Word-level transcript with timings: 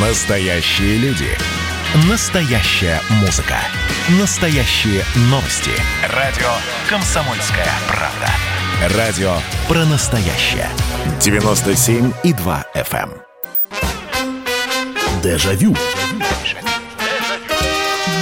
Настоящие 0.00 0.96
люди. 0.98 1.26
Настоящая 2.08 3.00
музыка. 3.20 3.56
Настоящие 4.20 5.02
новости. 5.28 5.72
Радио 6.14 6.46
«Комсомольская 6.88 7.66
правда». 7.88 8.96
Радио 8.96 9.32
про 9.66 9.84
настоящее. 9.86 10.68
97,2 11.18 12.64
FM. 12.76 13.10
эм. 13.10 13.10
Дежавю. 15.20 15.74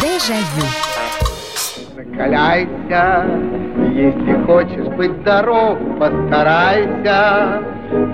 Дежавю. 0.01 0.67
Закаляйся, 1.95 3.27
если 3.93 4.45
хочешь 4.47 4.97
быть 4.97 5.13
здоров, 5.21 5.79
постарайся 5.99 7.63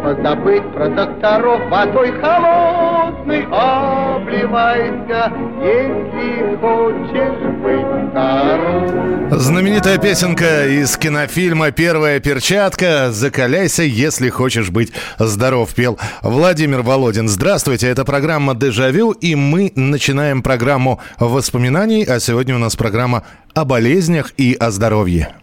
позабыть 0.03 0.73
про 0.73 0.89
докторов, 0.89 1.61
водой 1.71 2.13
холодной 2.21 3.45
обливайся, 3.51 5.33
если 5.63 6.57
хочешь 6.61 7.41
быть 7.63 7.87
здоров. 8.11 9.41
Знаменитая 9.41 9.99
песенка 9.99 10.67
из 10.69 10.97
кинофильма 10.97 11.71
«Первая 11.71 12.21
перчатка» 12.21 13.11
«Закаляйся, 13.11 13.83
если 13.83 14.29
хочешь 14.29 14.71
быть 14.71 14.93
здоров» 15.19 15.75
пел 15.75 15.99
Владимир 16.23 16.83
Володин. 16.83 17.29
Здравствуйте, 17.29 17.89
это 17.89 18.05
программа 18.05 18.55
«Дежавю», 18.55 19.13
и 19.13 19.35
мы 19.35 19.73
начинаем 19.75 20.43
программу 20.43 21.01
воспоминаний, 21.19 22.05
а 22.05 22.21
сегодня 22.21 22.55
у 22.57 22.59
нас 22.59 22.77
программа 22.77 23.23
о 23.55 23.65
болезнях 23.65 24.33
и 24.37 24.55
о 24.59 24.71
здоровье. 24.71 25.35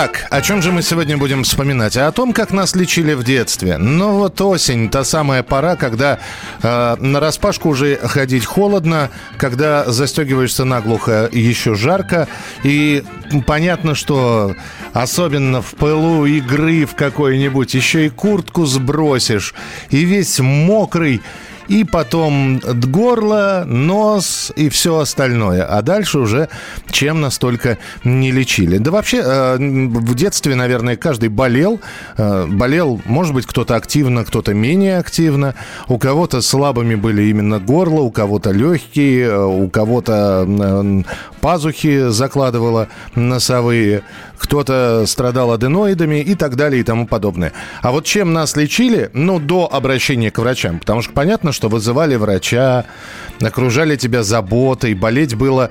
Итак, 0.00 0.28
о 0.30 0.42
чем 0.42 0.62
же 0.62 0.70
мы 0.70 0.82
сегодня 0.82 1.18
будем 1.18 1.42
вспоминать? 1.42 1.96
А 1.96 2.06
о 2.06 2.12
том, 2.12 2.32
как 2.32 2.52
нас 2.52 2.76
лечили 2.76 3.14
в 3.14 3.24
детстве. 3.24 3.78
Ну 3.78 4.18
вот 4.18 4.40
осень, 4.40 4.90
та 4.90 5.02
самая 5.02 5.42
пора, 5.42 5.74
когда 5.74 6.20
э, 6.62 6.96
на 7.00 7.18
распашку 7.18 7.70
уже 7.70 7.96
ходить 7.96 8.44
холодно, 8.44 9.10
когда 9.38 9.90
застегиваешься 9.90 10.64
наглухо 10.64 11.28
еще 11.32 11.74
жарко. 11.74 12.28
И 12.62 13.02
понятно, 13.44 13.96
что 13.96 14.54
особенно 14.92 15.62
в 15.62 15.74
пылу 15.74 16.26
игры 16.26 16.86
в 16.86 16.94
какой-нибудь 16.94 17.74
еще 17.74 18.06
и 18.06 18.08
куртку 18.08 18.66
сбросишь, 18.66 19.52
и 19.90 20.04
весь 20.04 20.38
мокрый 20.38 21.22
и 21.68 21.84
потом 21.84 22.58
горло, 22.58 23.64
нос 23.66 24.52
и 24.56 24.68
все 24.68 24.98
остальное. 24.98 25.64
А 25.64 25.82
дальше 25.82 26.18
уже 26.18 26.48
чем 26.90 27.20
настолько 27.20 27.78
не 28.04 28.32
лечили. 28.32 28.78
Да 28.78 28.90
вообще 28.90 29.22
э, 29.24 29.56
в 29.58 30.14
детстве, 30.14 30.54
наверное, 30.54 30.96
каждый 30.96 31.28
болел. 31.28 31.80
Э, 32.16 32.46
болел, 32.46 33.00
может 33.04 33.34
быть, 33.34 33.46
кто-то 33.46 33.76
активно, 33.76 34.24
кто-то 34.24 34.54
менее 34.54 34.98
активно. 34.98 35.54
У 35.88 35.98
кого-то 35.98 36.40
слабыми 36.40 36.94
были 36.94 37.22
именно 37.24 37.58
горло, 37.58 38.00
у 38.00 38.10
кого-то 38.10 38.50
легкие, 38.50 39.26
э, 39.26 39.44
у 39.44 39.68
кого-то 39.68 41.04
пазухи 41.40 42.08
закладывало 42.08 42.88
носовые, 43.14 44.02
кто-то 44.38 45.04
страдал 45.06 45.52
аденоидами 45.52 46.20
и 46.20 46.34
так 46.34 46.56
далее 46.56 46.80
и 46.80 46.84
тому 46.84 47.06
подобное. 47.06 47.52
А 47.82 47.90
вот 47.90 48.04
чем 48.04 48.32
нас 48.32 48.56
лечили? 48.56 49.10
Ну, 49.12 49.38
до 49.38 49.68
обращения 49.70 50.30
к 50.30 50.38
врачам. 50.38 50.78
Потому 50.78 51.02
что 51.02 51.12
понятно, 51.12 51.52
что 51.52 51.68
вызывали 51.68 52.16
врача, 52.16 52.86
окружали 53.40 53.96
тебя 53.96 54.22
заботой, 54.22 54.94
болеть 54.94 55.34
было, 55.34 55.70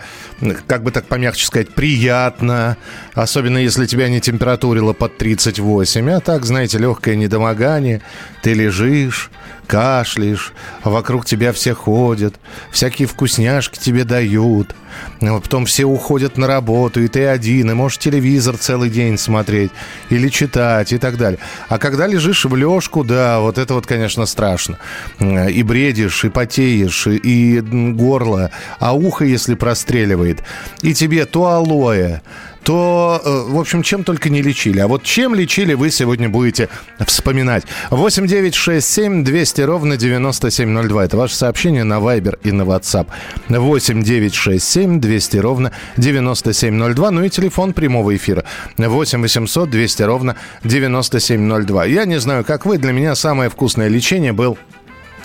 как 0.68 0.84
бы 0.84 0.92
так 0.92 1.06
помягче 1.06 1.46
сказать, 1.46 1.74
приятно, 1.74 2.78
особенно 3.18 3.58
если 3.58 3.88
тебя 3.88 4.10
не 4.10 4.22
температурило 4.22 4.94
под 4.94 5.18
38, 5.18 6.10
а 6.12 6.20
так, 6.20 6.46
знаете, 6.46 6.78
легкое 6.78 7.16
недомогание, 7.16 8.02
ты 8.44 8.54
лежишь, 8.54 9.32
кашляешь, 9.66 10.54
а 10.84 10.92
вокруг 10.92 11.26
тебя 11.26 11.52
все 11.52 11.74
ходят, 11.74 12.36
всякие 12.72 13.08
вкусняшки 13.08 13.80
тебе 13.80 14.04
дают, 14.04 14.76
а 15.20 15.40
потом 15.40 15.66
все 15.66 15.86
уходят 15.86 16.38
на 16.38 16.46
работу, 16.46 17.02
и 17.02 17.08
ты 17.08 17.26
один, 17.26 17.72
и 17.72 17.74
можешь 17.74 17.98
телевизор 17.98 18.56
целый 18.58 18.90
день 18.90 19.18
смотреть, 19.18 19.72
или 20.10 20.30
читать, 20.30 20.94
и 20.94 21.00
так 21.00 21.18
далее. 21.18 21.40
А 21.70 21.80
когда 21.80 22.06
лежишь 22.06 22.46
в 22.46 22.56
лёжку, 22.56 23.04
да, 23.04 23.40
вот 23.40 23.58
это 23.58 23.74
вот, 23.74 23.88
конечно, 23.88 24.28
страшно. 24.28 24.78
И 25.20 25.64
бредишь, 25.64 26.24
и 26.24 26.30
потеешь, 26.30 27.08
и 27.08 27.62
горло, 27.62 28.52
а 28.80 28.94
ухо, 28.94 29.26
если 29.26 29.56
простреливает, 29.56 30.44
и 30.84 30.94
тебе 30.94 31.26
то 31.26 31.48
алоэ, 31.48 32.22
то, 32.68 33.22
э, 33.24 33.54
в 33.54 33.58
общем, 33.58 33.82
чем 33.82 34.04
только 34.04 34.30
не 34.30 34.42
лечили. 34.42 34.80
А 34.80 34.90
вот 34.90 35.04
чем 35.04 35.34
лечили, 35.34 35.74
вы 35.74 35.90
сегодня 35.90 36.28
будете 36.28 36.68
вспоминать. 37.06 37.64
8 37.92 38.28
9 38.28 38.54
6 38.54 38.86
7 38.86 39.24
200 39.24 39.62
ровно 39.62 39.96
9702. 39.96 41.06
Это 41.06 41.16
ваше 41.16 41.34
сообщение 41.34 41.86
на 41.86 42.00
Viber 42.00 42.38
и 42.44 42.52
на 42.52 42.64
WhatsApp. 42.64 43.08
8 43.48 44.04
9 44.04 44.36
6 44.36 44.62
7 44.62 45.00
200 45.00 45.38
ровно 45.38 45.72
9702. 45.96 47.12
Ну 47.12 47.24
и 47.24 47.30
телефон 47.30 47.72
прямого 47.72 48.14
эфира. 48.14 48.44
8 48.76 49.22
800 49.22 49.70
200 49.70 50.04
ровно 50.04 50.36
9702. 50.66 51.86
Я 51.86 52.04
не 52.04 52.20
знаю, 52.20 52.44
как 52.44 52.66
вы, 52.66 52.78
для 52.78 52.92
меня 52.92 53.16
самое 53.16 53.50
вкусное 53.50 53.88
лечение 53.88 54.34
был 54.34 54.58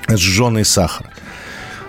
сжженный 0.09 0.65
сахар. 0.65 1.09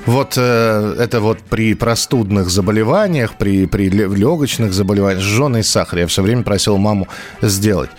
Вот 0.05 0.33
э, 0.37 0.95
это 0.99 1.21
вот 1.21 1.39
при 1.39 1.73
простудных 1.75 2.49
заболеваниях, 2.49 3.37
при, 3.37 3.65
при 3.67 3.89
легочных 3.89 4.73
заболеваниях, 4.73 5.23
сжженный 5.23 5.63
сахар. 5.63 5.99
Я 5.99 6.07
все 6.07 6.21
время 6.21 6.43
просил 6.43 6.77
маму 6.77 7.07
сделать. 7.41 7.89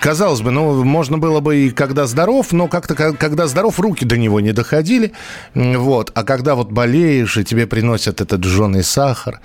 Казалось 0.00 0.40
бы, 0.40 0.50
ну, 0.50 0.82
можно 0.84 1.16
было 1.16 1.40
бы 1.40 1.56
и 1.56 1.70
когда 1.70 2.06
здоров, 2.06 2.52
но 2.52 2.66
как-то, 2.66 2.94
когда 2.94 3.46
здоров, 3.46 3.78
руки 3.78 4.04
до 4.04 4.16
него 4.16 4.40
не 4.40 4.52
доходили. 4.52 5.12
Вот. 5.54 6.10
А 6.14 6.24
когда 6.24 6.54
вот 6.54 6.72
болеешь, 6.72 7.36
и 7.36 7.44
тебе 7.44 7.66
приносят 7.66 8.20
этот 8.20 8.44
жженый 8.44 8.82
сахар, 8.82 9.40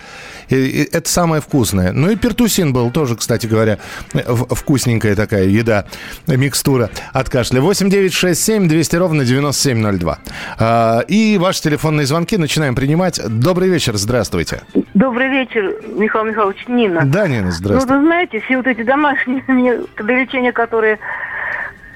и, 0.50 0.56
и 0.56 0.90
это 0.92 1.08
самое 1.10 1.42
вкусное. 1.42 1.92
Ну 1.94 2.10
и 2.10 2.16
пертусин 2.16 2.74
был 2.74 2.90
тоже, 2.90 3.16
кстати 3.16 3.46
говоря, 3.46 3.78
вкусненькая 4.14 5.16
такая 5.16 5.46
еда, 5.46 5.86
микстура 6.28 6.90
от 7.14 7.30
кашля. 7.30 7.62
8 7.62 7.90
9 7.90 8.12
6 8.14 8.42
7 8.44 8.68
200 8.68 8.96
ровно 8.96 9.24
9702. 9.26 10.18
А, 10.58 11.00
и 11.08 11.38
ваши 11.38 11.62
телефонные 11.62 12.08
звонки 12.08 12.38
начинаем 12.38 12.74
принимать. 12.76 13.22
Добрый 13.28 13.70
вечер, 13.70 13.96
здравствуйте. 13.96 14.62
Добрый 14.96 15.30
вечер, 15.30 15.76
Михаил 15.96 16.26
Михайлович, 16.26 16.66
Нина. 16.68 17.02
Да, 17.06 17.28
Нина, 17.28 17.46
Ну, 17.46 17.52
здравствуйте. 17.52 17.96
вы 17.96 18.06
знаете, 18.06 18.40
все 18.42 18.58
вот 18.58 18.68
эти 18.68 18.82
домашние 18.84 19.82
лечения, 20.32 20.52
которые 20.52 21.00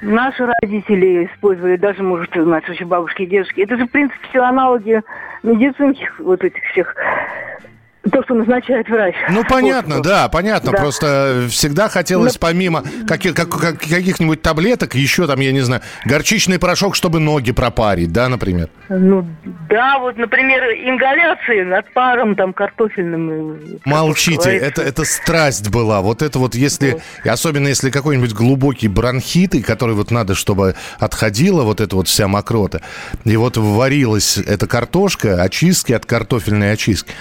наши 0.01 0.45
родители 0.45 1.25
использовали, 1.33 1.77
даже, 1.77 2.03
может, 2.03 2.35
наши 2.35 2.73
еще 2.73 2.85
бабушки 2.85 3.23
и 3.23 3.25
дедушки, 3.25 3.61
это 3.61 3.77
же, 3.77 3.85
в 3.85 3.91
принципе, 3.91 4.19
все 4.29 4.41
аналоги 4.41 5.01
медицинских 5.43 6.19
вот 6.19 6.43
этих 6.43 6.61
всех, 6.71 6.95
то, 8.11 8.21
что 8.23 8.35
назначает 8.35 8.87
врач. 8.87 9.15
Ну, 9.31 9.43
понятно, 9.49 9.95
Вот. 9.95 10.03
да, 10.05 10.29
понятно. 10.29 10.71
Да. 10.71 10.77
Просто 10.77 11.47
всегда 11.49 11.89
хотелось, 11.89 12.35
Ну, 12.35 12.39
помимо 12.39 12.83
каких- 13.07 13.33
как- 13.33 13.49
как- 13.49 13.79
каких-нибудь 13.79 14.43
таблеток, 14.43 14.93
еще 14.93 15.25
там, 15.25 15.39
я 15.39 15.51
не 15.51 15.61
знаю, 15.61 15.81
горчичный 16.05 16.59
порошок, 16.59 16.93
чтобы 16.95 17.19
ноги 17.19 17.51
пропарить, 17.51 18.11
да, 18.13 18.29
например? 18.29 18.69
Ну, 18.87 19.25
да, 19.69 19.97
вот, 19.99 20.17
например, 20.17 20.63
ингаляции 20.63 21.63
над 21.63 21.91
паром, 21.93 22.35
там, 22.35 22.53
картофельным. 22.53 23.79
Молчите, 23.83 24.51
это, 24.51 24.81
это 24.81 25.03
страсть 25.05 25.69
была. 25.69 26.01
Вот 26.01 26.21
это 26.21 26.37
вот 26.37 26.53
если, 26.55 27.01
и 27.23 27.29
особенно 27.29 27.67
если 27.67 27.89
какой-нибудь 27.89 28.33
глубокий 28.33 28.87
бронхит, 28.87 29.55
и 29.55 29.61
который 29.61 29.95
вот 29.95 30.11
надо, 30.11 30.35
чтобы 30.35 30.75
отходила 30.99 31.63
вот 31.63 31.81
эта 31.81 31.95
вот 31.95 32.07
вся 32.07 32.27
мокрота, 32.27 32.81
и 33.23 33.35
вот 33.37 33.57
варилась 33.57 34.37
эта 34.37 34.67
картошка, 34.67 35.41
очистки 35.41 35.93
от 35.93 36.05
картофельной 36.05 36.71
очистки, 36.71 37.11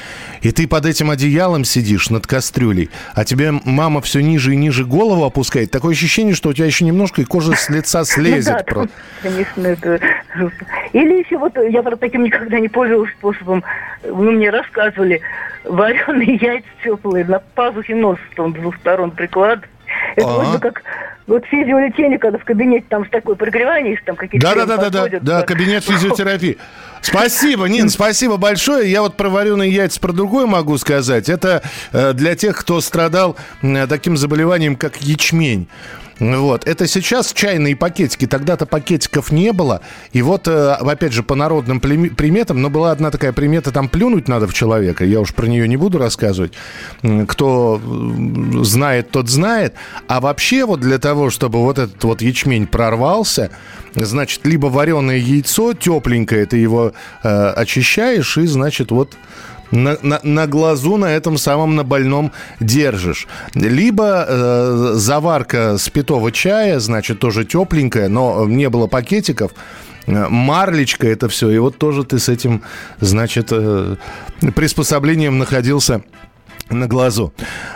и 0.42 0.50
ты 0.50 0.68
под 0.68 0.84
этим 0.84 1.10
одеялом 1.10 1.64
сидишь 1.64 2.10
над 2.10 2.26
кастрюлей, 2.26 2.90
а 3.14 3.24
тебе 3.24 3.52
мама 3.64 4.02
все 4.02 4.20
ниже 4.20 4.52
и 4.52 4.56
ниже 4.56 4.84
голову 4.84 5.24
опускает, 5.24 5.70
такое 5.70 5.94
ощущение, 5.94 6.34
что 6.34 6.50
у 6.50 6.52
тебя 6.52 6.66
еще 6.66 6.84
немножко 6.84 7.22
и 7.22 7.24
кожа 7.24 7.54
с 7.54 7.70
лица 7.70 7.98
Ну 8.04 8.04
слезет. 8.04 8.66
да, 8.70 8.86
конечно, 9.22 9.66
это. 9.66 9.98
Или 10.92 11.24
еще 11.24 11.38
вот, 11.38 11.53
я 11.62 11.82
правда 11.82 12.00
таким 12.00 12.24
никогда 12.24 12.58
не 12.58 12.68
пользовалась 12.68 13.10
способом, 13.12 13.64
ну, 14.02 14.32
мне 14.32 14.50
рассказывали, 14.50 15.20
вареные 15.64 16.36
яйца 16.40 16.68
теплые 16.82 17.24
на 17.24 17.38
пазухе 17.38 17.94
нос 17.94 18.18
там 18.36 18.52
с 18.52 18.54
двух 18.54 18.76
сторон 18.76 19.10
прикладывать. 19.10 19.70
Это 20.16 20.26
А. 20.26 20.32
вроде 20.34 20.52
бы 20.52 20.58
как 20.58 20.82
вот 21.26 21.44
физиолечение, 21.46 22.18
когда 22.18 22.38
в 22.38 22.44
кабинете 22.44 22.84
там 22.88 23.06
с 23.06 23.08
такой 23.08 23.36
прогревание, 23.36 23.98
там 24.04 24.16
какие-то 24.16 24.46
Да, 24.46 24.54
да, 24.54 24.64
кремы 24.64 24.76
да, 24.76 24.76
да, 24.76 24.90
да, 24.90 25.00
подходят, 25.02 25.24
да, 25.24 25.42
кабинет 25.42 25.84
физиотерапии. 25.88 26.58
Спасибо, 27.00 27.66
Нин, 27.66 27.88
спасибо 27.88 28.36
большое. 28.36 28.90
Я 28.90 29.02
вот 29.02 29.16
про 29.16 29.28
вареные 29.28 29.70
яйца 29.70 30.00
про 30.00 30.12
другое 30.12 30.46
могу 30.46 30.76
сказать. 30.78 31.28
Это 31.28 31.62
э, 31.92 32.12
для 32.14 32.34
тех, 32.34 32.56
кто 32.56 32.80
страдал 32.80 33.36
э, 33.62 33.86
таким 33.86 34.16
заболеванием, 34.16 34.76
как 34.76 34.96
ячмень. 34.96 35.68
Вот. 36.18 36.66
Это 36.66 36.86
сейчас 36.86 37.32
чайные 37.32 37.76
пакетики. 37.76 38.26
Тогда-то 38.26 38.66
пакетиков 38.66 39.32
не 39.32 39.52
было. 39.52 39.80
И 40.12 40.22
вот, 40.22 40.46
э, 40.48 40.72
опять 40.72 41.12
же, 41.12 41.22
по 41.22 41.34
народным 41.34 41.80
приметам, 41.80 42.62
но 42.62 42.70
была 42.70 42.92
одна 42.92 43.10
такая 43.10 43.32
примета, 43.32 43.72
там 43.72 43.88
плюнуть 43.88 44.28
надо 44.28 44.46
в 44.46 44.54
человека. 44.54 45.04
Я 45.04 45.20
уж 45.20 45.34
про 45.34 45.46
нее 45.46 45.66
не 45.68 45.76
буду 45.76 45.98
рассказывать. 45.98 46.52
Кто 47.28 47.80
знает, 48.62 49.10
тот 49.10 49.28
знает. 49.28 49.74
А 50.06 50.20
вообще 50.20 50.64
вот 50.64 50.80
для 50.80 50.98
того, 50.98 51.30
чтобы 51.30 51.60
вот 51.60 51.78
этот 51.78 52.02
вот 52.04 52.22
ячмень 52.22 52.66
прорвался, 52.66 53.50
значит, 53.94 54.46
либо 54.46 54.66
вареное 54.66 55.18
яйцо 55.18 55.72
тепленькое, 55.74 56.46
ты 56.46 56.56
его 56.56 56.92
э, 57.22 57.28
очищаешь, 57.28 58.38
и, 58.38 58.46
значит, 58.46 58.90
вот 58.90 59.16
на, 59.74 59.98
на, 60.02 60.20
на 60.22 60.46
глазу 60.46 60.96
на 60.96 61.06
этом 61.06 61.36
самом 61.36 61.74
на 61.76 61.84
больном 61.84 62.32
держишь. 62.60 63.26
Либо 63.54 64.24
э, 64.26 64.92
заварка 64.94 65.76
спитого 65.78 66.32
чая, 66.32 66.80
значит, 66.80 67.18
тоже 67.18 67.44
тепленькая, 67.44 68.08
но 68.08 68.46
не 68.46 68.68
было 68.68 68.86
пакетиков. 68.86 69.52
Э, 70.06 70.28
марлечка 70.28 71.08
это 71.08 71.28
все. 71.28 71.50
И 71.50 71.58
вот 71.58 71.76
тоже 71.78 72.04
ты 72.04 72.18
с 72.18 72.28
этим, 72.28 72.62
значит, 73.00 73.48
э, 73.50 73.96
приспособлением 74.54 75.38
находился 75.38 76.02
на 76.70 76.86
глазу. 76.86 77.32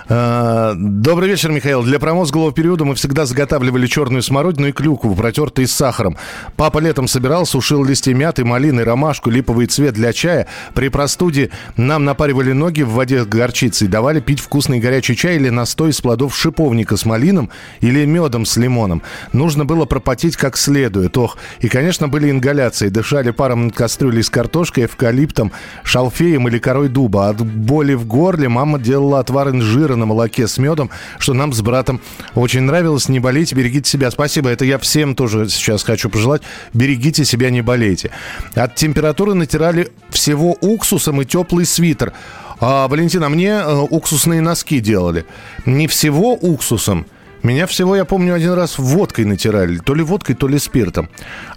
А, 0.08 0.74
добрый 0.74 1.28
вечер, 1.28 1.50
Михаил. 1.50 1.82
Для 1.82 1.98
промозглого 1.98 2.52
периода 2.52 2.84
мы 2.84 2.94
всегда 2.94 3.26
заготавливали 3.26 3.86
черную 3.86 4.22
смородину 4.22 4.68
и 4.68 4.72
клюкву, 4.72 5.14
протертые 5.14 5.66
с 5.66 5.72
сахаром. 5.72 6.16
Папа 6.56 6.78
летом 6.78 7.06
собирал, 7.08 7.44
сушил 7.44 7.84
листья 7.84 8.14
мяты, 8.14 8.44
малины, 8.44 8.84
ромашку, 8.84 9.28
липовый 9.28 9.66
цвет 9.66 9.94
для 9.94 10.12
чая. 10.12 10.46
При 10.74 10.88
простуде 10.88 11.50
нам 11.76 12.04
напаривали 12.04 12.52
ноги 12.52 12.82
в 12.82 12.92
воде 12.92 13.22
с 13.22 13.26
горчицей, 13.26 13.88
давали 13.88 14.20
пить 14.20 14.40
вкусный 14.40 14.80
горячий 14.80 15.16
чай 15.16 15.36
или 15.36 15.50
настой 15.50 15.90
из 15.90 16.00
плодов 16.00 16.34
шиповника 16.34 16.96
с 16.96 17.04
малином 17.04 17.50
или 17.80 18.06
медом 18.06 18.46
с 18.46 18.56
лимоном. 18.56 19.02
Нужно 19.32 19.66
было 19.66 19.84
пропотеть 19.84 20.36
как 20.36 20.56
следует. 20.56 21.16
Ох, 21.18 21.36
и, 21.60 21.68
конечно, 21.68 22.08
были 22.08 22.30
ингаляции. 22.30 22.88
Дышали 22.88 23.30
паром 23.30 23.70
кастрюлей 23.70 24.22
с 24.22 24.30
картошкой, 24.30 24.86
эвкалиптом, 24.86 25.52
шалфеем 25.82 26.48
или 26.48 26.58
корой 26.58 26.88
дуба. 26.88 27.28
От 27.28 27.44
боли 27.44 27.92
в 27.92 28.06
горле 28.06 28.48
мама 28.48 28.77
делала 28.78 29.20
отвар 29.20 29.50
инжира 29.50 29.96
на 29.96 30.06
молоке 30.06 30.48
с 30.48 30.58
медом, 30.58 30.90
что 31.18 31.34
нам 31.34 31.52
с 31.52 31.60
братом 31.60 32.00
очень 32.34 32.62
нравилось. 32.62 33.08
Не 33.08 33.20
болейте, 33.20 33.54
берегите 33.54 33.88
себя. 33.90 34.10
Спасибо, 34.10 34.50
это 34.50 34.64
я 34.64 34.78
всем 34.78 35.14
тоже 35.14 35.48
сейчас 35.48 35.82
хочу 35.82 36.10
пожелать. 36.10 36.42
Берегите 36.72 37.24
себя, 37.24 37.50
не 37.50 37.62
болейте. 37.62 38.10
От 38.54 38.74
температуры 38.74 39.34
натирали 39.34 39.90
всего 40.10 40.56
уксусом 40.60 41.20
и 41.22 41.24
теплый 41.24 41.66
свитер. 41.66 42.12
А, 42.60 42.88
Валентина, 42.88 43.28
мне 43.28 43.50
э, 43.50 43.86
уксусные 43.90 44.40
носки 44.40 44.80
делали. 44.80 45.26
Не 45.64 45.86
всего 45.86 46.34
уксусом, 46.34 47.06
меня 47.42 47.66
всего, 47.66 47.94
я 47.94 48.04
помню, 48.04 48.34
один 48.34 48.52
раз 48.52 48.78
водкой 48.78 49.24
натирали. 49.24 49.78
То 49.78 49.94
ли 49.94 50.02
водкой, 50.02 50.34
то 50.34 50.48
ли 50.48 50.58
спиртом. 50.58 51.08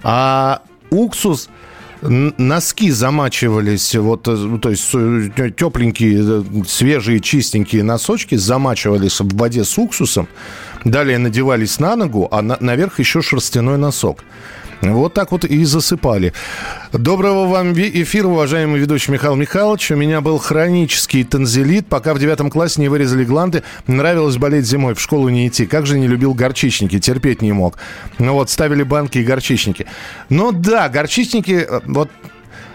А 0.03 0.61
уксус 0.89 1.49
носки 2.01 2.91
замачивались, 2.91 3.95
вот, 3.95 4.27
э, 4.27 4.31
ну, 4.31 4.57
то 4.57 4.69
есть 4.69 4.89
э, 4.93 5.51
тепленькие, 5.55 6.23
э, 6.23 6.43
свежие, 6.67 7.19
чистенькие 7.19 7.83
носочки 7.83 8.35
замачивались 8.35 9.19
в 9.19 9.35
воде 9.35 9.63
с 9.63 9.77
уксусом, 9.77 10.27
далее 10.83 11.17
надевались 11.17 11.79
на 11.79 11.95
ногу, 11.95 12.27
а 12.31 12.41
на, 12.41 12.57
наверх 12.59 12.99
еще 12.99 13.21
шерстяной 13.21 13.77
носок. 13.77 14.23
Вот 14.81 15.13
так 15.13 15.31
вот 15.31 15.45
и 15.45 15.63
засыпали. 15.63 16.33
Доброго 16.91 17.47
вам 17.47 17.73
эфира, 17.73 18.27
уважаемый 18.27 18.79
ведущий 18.79 19.11
Михаил 19.11 19.35
Михайлович. 19.35 19.91
У 19.91 19.95
меня 19.95 20.21
был 20.21 20.39
хронический 20.39 21.23
танзелит. 21.23 21.87
Пока 21.87 22.15
в 22.15 22.19
девятом 22.19 22.49
классе 22.49 22.81
не 22.81 22.89
вырезали 22.89 23.23
гланды, 23.23 23.63
нравилось 23.85 24.37
болеть 24.37 24.65
зимой, 24.65 24.95
в 24.95 24.99
школу 24.99 25.29
не 25.29 25.47
идти. 25.47 25.67
Как 25.67 25.85
же 25.85 25.99
не 25.99 26.07
любил 26.07 26.33
горчичники, 26.33 26.99
терпеть 26.99 27.43
не 27.43 27.51
мог. 27.51 27.77
Ну 28.17 28.33
вот, 28.33 28.49
ставили 28.49 28.81
банки 28.81 29.19
и 29.19 29.23
горчичники. 29.23 29.85
Ну 30.29 30.51
да, 30.51 30.89
горчичники, 30.89 31.65
э, 31.69 31.79
вот 31.85 32.09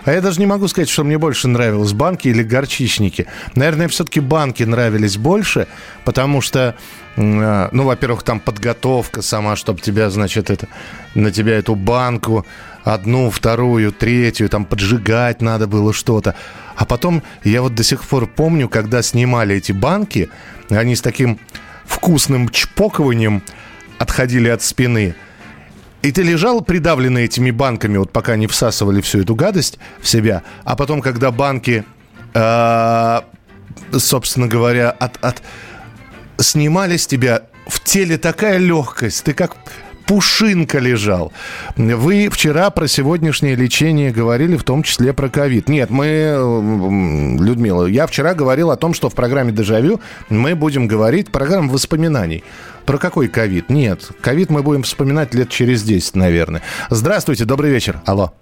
а 0.06 0.12
я 0.12 0.20
даже 0.20 0.38
не 0.38 0.46
могу 0.46 0.68
сказать, 0.68 0.88
что 0.88 1.02
мне 1.02 1.18
больше 1.18 1.48
нравилось, 1.48 1.92
банки 1.92 2.28
или 2.28 2.44
горчичники. 2.44 3.26
Наверное, 3.56 3.88
все-таки 3.88 4.20
банки 4.20 4.62
нравились 4.62 5.16
больше, 5.16 5.66
потому 6.04 6.40
что, 6.40 6.76
а, 7.16 7.68
ну, 7.72 7.82
во-первых, 7.82 8.22
там 8.22 8.38
подготовка 8.38 9.20
сама, 9.20 9.56
чтобы 9.56 9.80
тебя, 9.80 10.08
значит, 10.08 10.48
это, 10.48 10.68
на 11.16 11.32
тебя 11.32 11.58
эту 11.58 11.74
банку 11.74 12.46
одну, 12.84 13.30
вторую, 13.30 13.90
третью, 13.90 14.48
там 14.48 14.64
поджигать 14.64 15.42
надо 15.42 15.66
было 15.66 15.92
что-то. 15.92 16.36
А 16.76 16.84
потом 16.84 17.24
я 17.42 17.60
вот 17.60 17.74
до 17.74 17.82
сих 17.82 18.04
пор 18.04 18.28
помню, 18.28 18.68
когда 18.68 19.02
снимали 19.02 19.56
эти 19.56 19.72
банки, 19.72 20.30
они 20.70 20.94
с 20.94 21.00
таким 21.00 21.40
вкусным 21.84 22.48
чпокованием 22.50 23.42
отходили 23.98 24.48
от 24.50 24.62
спины– 24.62 25.16
и 26.02 26.12
ты 26.12 26.22
лежал 26.22 26.60
придавленный 26.60 27.24
этими 27.24 27.50
банками, 27.50 27.96
вот 27.96 28.12
пока 28.12 28.36
не 28.36 28.46
всасывали 28.46 29.00
всю 29.00 29.22
эту 29.22 29.34
гадость 29.34 29.78
в 30.00 30.08
себя, 30.08 30.42
а 30.64 30.76
потом, 30.76 31.02
когда 31.02 31.30
банки, 31.30 31.84
э, 32.34 33.20
собственно 33.92 34.46
говоря, 34.46 34.90
от, 34.90 35.16
от 35.24 35.42
снимали 36.38 36.96
с 36.96 37.06
тебя 37.06 37.42
в 37.66 37.80
теле 37.82 38.18
такая 38.18 38.58
легкость, 38.58 39.24
ты 39.24 39.32
как 39.32 39.56
пушинка 40.06 40.78
лежал. 40.78 41.32
Вы 41.76 42.28
вчера 42.30 42.70
про 42.70 42.86
сегодняшнее 42.88 43.54
лечение 43.54 44.10
говорили, 44.10 44.56
в 44.56 44.64
том 44.64 44.82
числе 44.82 45.12
про 45.12 45.28
ковид. 45.28 45.68
Нет, 45.68 45.90
мы, 45.90 47.36
Людмила, 47.40 47.86
я 47.86 48.06
вчера 48.06 48.34
говорил 48.34 48.70
о 48.70 48.76
том, 48.76 48.94
что 48.94 49.10
в 49.10 49.14
программе 49.14 49.52
«Дежавю» 49.52 50.00
мы 50.30 50.54
будем 50.54 50.86
говорить, 50.86 51.30
программа 51.30 51.72
воспоминаний. 51.72 52.44
Про 52.86 52.98
какой 52.98 53.26
ковид? 53.26 53.68
Нет, 53.68 54.08
ковид 54.20 54.48
мы 54.48 54.62
будем 54.62 54.84
вспоминать 54.84 55.34
лет 55.34 55.48
через 55.50 55.82
10, 55.82 56.14
наверное. 56.14 56.62
Здравствуйте, 56.88 57.44
добрый 57.44 57.72
вечер. 57.72 57.96
Алло. 58.06 58.32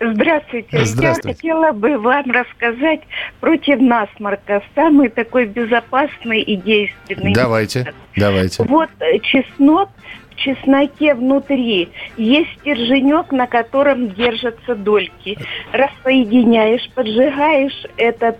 Здравствуйте. 0.00 0.84
Здравствуйте. 0.84 1.28
Я 1.48 1.54
хотела 1.54 1.72
бы 1.72 1.98
вам 1.98 2.24
рассказать 2.30 3.00
против 3.40 3.80
насморка. 3.80 4.62
Самый 4.74 5.10
такой 5.10 5.46
безопасный 5.46 6.42
и 6.42 6.56
действенный. 6.56 7.32
Давайте, 7.32 7.94
давайте. 8.16 8.64
Вот 8.64 8.90
э, 8.98 9.20
чеснок 9.20 9.90
чесноке 10.36 11.14
внутри 11.14 11.88
есть 12.16 12.50
стерженек, 12.60 13.32
на 13.32 13.46
котором 13.46 14.10
держатся 14.10 14.74
дольки. 14.74 15.38
Рассоединяешь, 15.72 16.88
поджигаешь 16.94 17.86
этот 17.96 18.38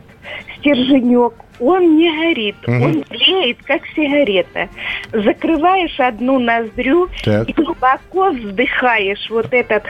стерженек, 0.58 1.34
он 1.60 1.96
не 1.96 2.10
горит, 2.10 2.56
угу. 2.66 2.84
он 2.84 3.02
тлеет, 3.04 3.58
как 3.64 3.86
сигарета. 3.94 4.68
Закрываешь 5.12 5.98
одну 6.00 6.38
ноздрю 6.38 7.08
так. 7.24 7.48
и 7.48 7.52
глубоко 7.52 8.30
вздыхаешь 8.30 9.28
вот 9.30 9.52
этот, 9.52 9.84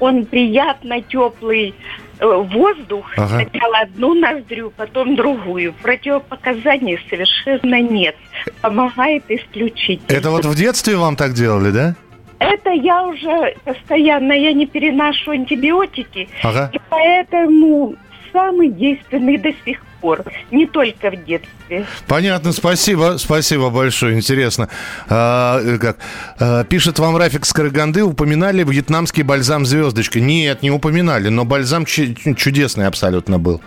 он 0.00 0.26
приятно 0.26 1.00
теплый 1.02 1.74
воздух, 2.20 3.06
ага. 3.16 3.40
сначала 3.40 3.78
одну 3.80 4.14
ноздрю, 4.14 4.72
потом 4.76 5.16
другую. 5.16 5.74
Противопоказаний 5.82 6.98
совершенно 7.10 7.80
нет. 7.80 8.16
Помогает 8.60 9.24
исключить. 9.28 10.00
Это 10.08 10.30
вот 10.30 10.44
в 10.44 10.54
детстве 10.54 10.96
вам 10.96 11.16
так 11.16 11.32
делали, 11.32 11.70
да? 11.70 11.94
Это 12.38 12.70
я 12.70 13.02
уже 13.02 13.54
постоянно, 13.64 14.32
я 14.32 14.52
не 14.52 14.66
переношу 14.66 15.30
антибиотики, 15.30 16.28
ага. 16.42 16.70
и 16.72 16.78
поэтому 16.90 17.94
самый 18.36 18.68
действенный 18.68 19.38
до 19.38 19.50
сих 19.64 19.78
пор, 20.00 20.22
не 20.50 20.66
только 20.66 21.10
в 21.10 21.24
детстве. 21.24 21.86
Понятно, 22.06 22.52
спасибо, 22.52 23.16
спасибо 23.18 23.70
большое, 23.70 24.14
интересно. 24.14 24.68
А, 25.08 25.58
э, 25.62 25.78
как? 25.78 25.96
А, 26.38 26.64
пишет 26.64 26.98
вам 26.98 27.16
Рафик 27.16 27.46
Скороганды, 27.46 28.04
упоминали 28.04 28.62
вьетнамский 28.62 29.22
бальзам 29.22 29.64
«Звездочка». 29.64 30.20
Нет, 30.20 30.62
не 30.62 30.70
упоминали, 30.70 31.30
но 31.30 31.44
бальзам 31.46 31.86
чудесный 31.86 32.86
абсолютно 32.86 33.38
был. 33.38 33.62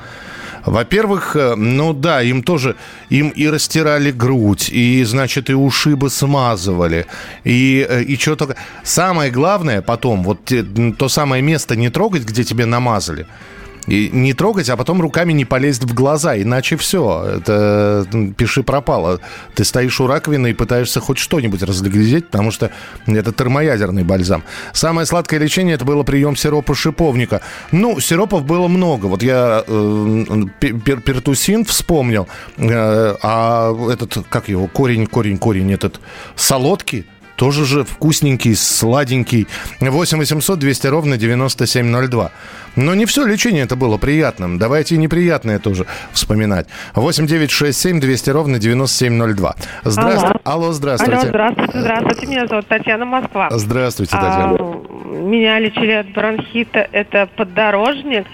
Во-первых, 0.65 1.35
э, 1.35 1.55
ну 1.55 1.93
да, 1.93 2.21
им 2.21 2.43
тоже, 2.43 2.75
им 3.09 3.29
и 3.29 3.47
растирали 3.47 4.11
грудь, 4.11 4.69
и, 4.69 5.03
значит, 5.03 5.49
и 5.49 5.53
ушибы 5.53 6.11
смазывали, 6.11 7.07
и, 7.43 7.85
э, 7.89 8.03
и 8.03 8.17
что 8.17 8.35
только... 8.35 8.55
Самое 8.83 9.31
главное 9.31 9.81
потом, 9.81 10.23
вот 10.23 10.51
то 10.97 11.09
самое 11.09 11.41
место 11.41 11.75
не 11.75 11.89
трогать, 11.89 12.23
где 12.23 12.43
тебе 12.43 12.65
намазали, 12.65 13.25
и 13.89 14.09
не 14.11 14.33
трогать, 14.33 14.69
а 14.69 14.77
потом 14.77 15.01
руками 15.01 15.33
не 15.33 15.45
полезть 15.45 15.83
в 15.83 15.93
глаза, 15.93 16.37
иначе 16.37 16.77
все, 16.77 17.25
это 17.37 18.05
пиши 18.37 18.63
пропало. 18.63 19.19
Ты 19.55 19.63
стоишь 19.63 19.99
у 19.99 20.07
раковины 20.07 20.51
и 20.51 20.53
пытаешься 20.53 20.99
хоть 20.99 21.17
что-нибудь 21.17 21.63
разглядеть, 21.63 22.27
потому 22.27 22.51
что 22.51 22.71
это 23.07 23.31
термоядерный 23.31 24.03
бальзам. 24.03 24.43
Самое 24.73 25.05
сладкое 25.05 25.39
лечение 25.39 25.75
это 25.75 25.85
было 25.85 26.03
прием 26.03 26.35
сиропа 26.35 26.75
шиповника. 26.75 27.41
Ну, 27.71 27.99
сиропов 27.99 28.43
было 28.45 28.67
много. 28.67 29.07
Вот 29.07 29.23
я 29.23 29.63
э, 29.65 30.25
пер, 30.59 31.01
пертусин 31.01 31.65
вспомнил, 31.65 32.27
э, 32.57 33.15
а 33.21 33.73
этот, 33.91 34.25
как 34.29 34.49
его, 34.49 34.67
корень, 34.67 35.07
корень, 35.07 35.37
корень, 35.37 35.73
этот 35.73 35.99
солодкий, 36.35 37.05
тоже 37.39 37.65
же 37.65 37.85
вкусненький, 37.85 38.53
сладенький. 38.53 39.47
8 39.79 40.17
800 40.17 40.59
200 40.59 40.87
ровно 40.87 41.17
9702. 41.17 42.31
Но 42.75 42.95
не 42.95 43.05
все 43.05 43.25
лечение 43.25 43.63
это 43.63 43.77
было 43.77 43.97
приятным. 43.97 44.59
Давайте 44.59 44.95
и 44.95 44.97
неприятное 44.97 45.57
тоже 45.57 45.85
вспоминать. 46.11 46.67
8 46.95 47.27
9 47.27 47.49
6 47.49 47.79
7 47.79 48.01
200 48.01 48.29
ровно 48.31 48.59
9702. 48.59 49.55
Здравствуйте. 49.85 50.39
Алло, 50.43 50.63
Алло 50.65 50.73
здравствуйте. 50.73 51.15
Алло, 51.15 51.27
здравствуйте, 51.29 51.79
здравствуйте. 51.79 52.27
Меня 52.27 52.45
зовут 52.47 52.67
Татьяна 52.67 53.05
Москва. 53.05 53.47
Здравствуйте, 53.51 54.11
Татьяна. 54.11 54.57
А, 54.59 54.99
меня 55.05 55.59
лечили 55.59 55.91
от 55.91 56.11
бронхита. 56.11 56.89
Это 56.91 57.29
поддорожник. 57.37 58.27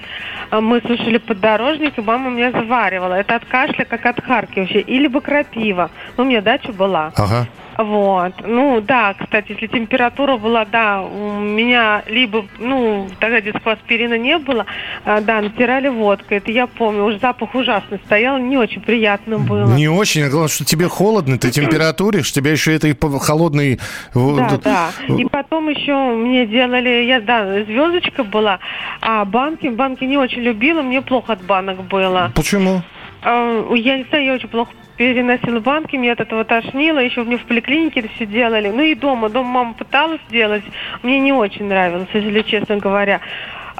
А, 0.49 0.61
Мы 0.61 0.81
слушали 0.81 1.19
поддорожник, 1.19 1.95
и 1.99 2.01
мама 2.01 2.31
меня 2.31 2.51
заваривала. 2.51 3.13
Это 3.13 3.35
от 3.35 3.45
кашля, 3.45 3.85
как 3.85 4.03
от 4.03 4.23
харки 4.23 4.61
вообще. 4.61 4.79
Или 4.79 5.05
бы 5.05 5.21
крапива. 5.21 5.91
Ну, 6.17 6.23
у 6.23 6.27
меня 6.27 6.41
дача 6.41 6.73
была. 6.73 7.11
Ага. 7.15 7.47
Вот. 7.77 8.33
Ну, 8.45 8.81
да, 8.81 9.13
кстати, 9.13 9.51
если 9.51 9.67
температура 9.67 10.37
была, 10.37 10.65
да, 10.65 11.01
у 11.01 11.39
меня 11.39 12.03
либо, 12.07 12.45
ну, 12.59 13.09
тогда 13.19 13.41
детского 13.41 13.73
аспирина 13.73 14.17
не 14.17 14.37
было, 14.37 14.65
а, 15.03 15.21
да, 15.21 15.41
натирали 15.41 15.89
водкой. 15.89 16.37
Это 16.37 16.51
я 16.51 16.67
помню. 16.67 17.03
Уж 17.05 17.19
запах 17.19 17.53
ужасный 17.53 17.99
стоял, 18.05 18.37
не 18.37 18.57
очень 18.57 18.81
приятно 18.81 19.39
было. 19.39 19.73
Не 19.73 19.89
очень, 19.89 20.23
а 20.23 20.29
главное, 20.29 20.49
что 20.49 20.63
тебе 20.63 20.87
холодно, 20.87 21.37
ты 21.37 21.51
температуришь, 21.51 22.31
тебя 22.31 22.51
еще 22.51 22.73
это 22.73 22.87
и 22.87 22.95
холодный... 23.19 23.79
Да, 24.13 24.57
да. 24.63 24.89
И 25.07 25.25
потом 25.25 25.69
еще 25.69 25.93
мне 26.15 26.45
делали, 26.45 27.03
я, 27.05 27.19
да, 27.19 27.63
звездочка 27.63 28.23
была, 28.23 28.59
а 29.01 29.25
банки, 29.25 29.67
банки 29.67 30.03
не 30.03 30.17
очень 30.17 30.41
любила, 30.41 30.81
мне 30.81 31.01
плохо 31.01 31.33
от 31.33 31.43
банок 31.43 31.83
было. 31.83 32.31
Почему? 32.35 32.81
А, 33.21 33.73
Я 33.73 33.97
не 33.97 34.03
знаю, 34.05 34.25
я 34.25 34.33
очень 34.33 34.47
плохо 34.47 34.71
переносила 34.97 35.59
банки, 35.59 35.95
меня 35.95 36.13
от 36.13 36.21
этого 36.21 36.43
тошнило, 36.45 36.99
еще 36.99 37.23
мне 37.23 37.37
в 37.37 37.45
поликлинике 37.45 38.01
это 38.01 38.09
все 38.09 38.25
делали. 38.25 38.69
Ну 38.69 38.81
и 38.81 38.95
дома, 38.95 39.29
дома 39.29 39.49
мама 39.49 39.73
пыталась 39.73 40.21
сделать, 40.29 40.63
мне 41.03 41.19
не 41.19 41.33
очень 41.33 41.65
нравилось, 41.65 42.09
если 42.13 42.41
честно 42.41 42.77
говоря. 42.77 43.21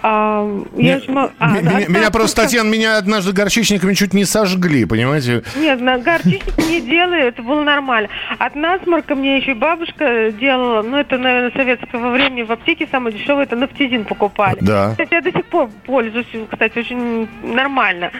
А, 0.08 0.48
я 0.78 1.02
мало- 1.08 1.32
а, 1.40 1.50
меня, 1.50 1.62
да, 1.64 1.78
меня- 1.80 1.88
меня 1.88 2.08
а, 2.10 2.12
просто, 2.12 2.44
Татьяна, 2.44 2.70
меня 2.70 2.98
однажды 2.98 3.32
горчичниками 3.34 3.96
чуть 3.96 4.14
не 4.14 4.24
сожгли, 4.24 4.86
понимаете? 4.86 5.42
Нет, 5.56 5.82
на 5.82 5.98
горчичник 5.98 6.56
не 6.60 6.80
делаю, 6.80 7.24
это 7.30 7.42
было 7.42 7.64
нормально. 7.64 8.10
От 8.38 8.54
насморка 8.56 9.16
мне 9.16 9.38
еще 9.40 9.56
бабушка 9.56 10.32
делала, 10.40 10.84
ну 10.84 10.98
это, 10.98 11.18
наверное, 11.18 11.50
советского 11.58 12.12
времени 12.12 12.44
в 12.44 12.52
аптеке 12.52 12.88
самое 12.92 13.18
дешевое, 13.18 13.46
это 13.46 13.56
нафтизин 13.56 14.06
покупали. 14.06 14.58
Да. 14.62 14.92
Кстати, 14.92 15.14
я 15.16 15.22
до 15.22 15.32
сих 15.32 15.46
пор 15.48 15.70
пользуюсь, 15.88 16.28
кстати, 16.52 16.78
очень 16.78 17.28
нормально 17.42 18.12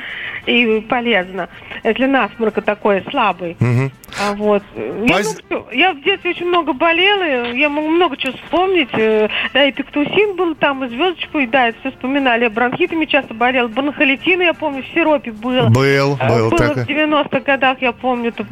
и 0.48 0.80
полезно, 0.90 1.50
если 1.84 2.06
насморка 2.08 2.62
такой 2.64 3.04
слабый. 3.12 3.58
Мгм. 3.60 3.92
А 4.22 4.34
вот. 4.34 4.64
Я, 4.76 4.84
много 4.84 5.24
чего- 5.50 5.68
я 5.72 5.94
в 5.94 6.02
детстве 6.02 6.32
очень 6.32 6.48
много 6.48 6.74
болела, 6.74 7.52
я 7.52 7.70
могу 7.70 7.90
много 7.90 8.18
чего 8.18 8.34
вспомнить. 8.34 8.90
э, 8.94 9.28
Да, 9.54 9.66
и 9.66 9.72
пектусин 9.72 10.36
был 10.36 10.56
там, 10.56 10.84
и 10.86 10.90
звездочку, 10.90 11.40
и 11.40 11.48
да, 11.48 11.68
это 11.70 11.80
все 11.82 11.92
вспоминали. 11.92 12.44
Я 12.44 12.50
бронхитами 12.50 13.06
часто 13.06 13.34
болела. 13.34 13.68
Бронхолитин, 13.68 14.42
я 14.42 14.54
помню, 14.54 14.84
в 14.84 14.94
сиропе 14.94 15.32
был. 15.32 15.70
Был, 15.70 16.18
Э, 16.20 16.28
был 16.30 16.50
было 16.50 16.58
такое. 16.60 16.86
в 16.86 16.88
90-х 16.88 17.40
годах, 17.42 17.78
я 17.82 17.92
помню, 17.92 18.30
это 18.30 18.46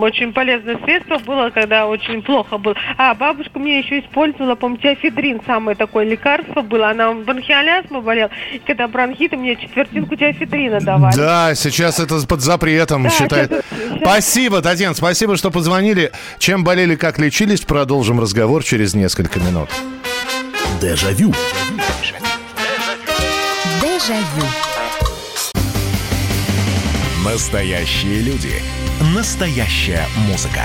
очень 0.00 0.32
полезное 0.32 0.78
средство 0.84 1.18
было, 1.18 1.50
когда 1.50 1.86
очень 1.86 2.22
плохо 2.22 2.58
было. 2.58 2.74
А 2.96 3.14
бабушка 3.14 3.58
мне 3.58 3.78
еще 3.80 4.00
использовала, 4.00 4.54
помню, 4.54 4.78
теофедрин, 4.78 5.40
самое 5.46 5.76
такое 5.76 6.04
лекарство 6.04 6.62
было. 6.62 6.90
Она 6.90 7.12
бронхиолясма 7.12 8.00
болела. 8.00 8.30
И 8.52 8.58
когда 8.58 8.88
бронхиты, 8.88 9.36
мне 9.36 9.56
четвертинку 9.56 10.16
теофедрина 10.16 10.80
давали. 10.80 11.16
Да, 11.16 11.54
сейчас 11.54 12.00
это 12.00 12.14
под 12.26 12.40
запретом 12.40 13.04
Да, 13.04 13.10
считает. 13.10 13.48
сейчас- 13.50 13.64
сейчас- 13.70 13.98
Спасибо, 14.00 14.62
Татьяна, 14.62 14.94
спасибо, 14.94 15.07
что 15.36 15.50
позвонили. 15.50 16.12
Чем 16.38 16.64
болели, 16.64 16.96
как 16.96 17.18
лечились, 17.18 17.60
продолжим 17.60 18.20
разговор 18.20 18.62
через 18.62 18.94
несколько 18.94 19.38
минут. 19.40 19.70
Дежавю. 20.80 21.34
Дежавю. 23.80 24.46
Настоящие 27.24 28.20
люди. 28.20 28.62
Настоящая 29.14 30.06
музыка. 30.28 30.62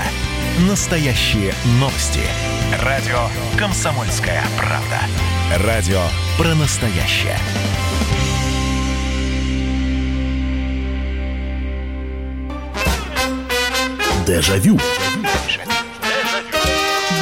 Настоящие 0.68 1.52
новости. 1.80 2.20
Радио 2.82 3.28
«Комсомольская 3.58 4.42
правда». 4.56 5.00
Радио 5.66 6.00
про 6.38 6.54
настоящее. 6.54 7.38
Дежавю. 14.26 14.80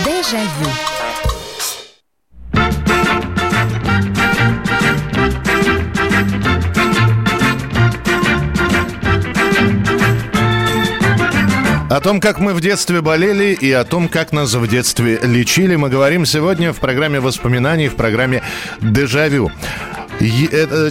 Дежавю. 0.04 0.70
О 11.90 12.00
том, 12.00 12.20
как 12.20 12.38
мы 12.38 12.54
в 12.54 12.60
детстве 12.60 13.00
болели 13.00 13.52
и 13.52 13.72
о 13.72 13.84
том, 13.84 14.08
как 14.08 14.32
нас 14.32 14.54
в 14.54 14.68
детстве 14.68 15.18
лечили, 15.24 15.74
мы 15.74 15.88
говорим 15.88 16.24
сегодня 16.24 16.72
в 16.72 16.78
программе 16.78 17.18
воспоминаний, 17.18 17.88
в 17.88 17.96
программе 17.96 18.42
«Дежавю». 18.80 19.50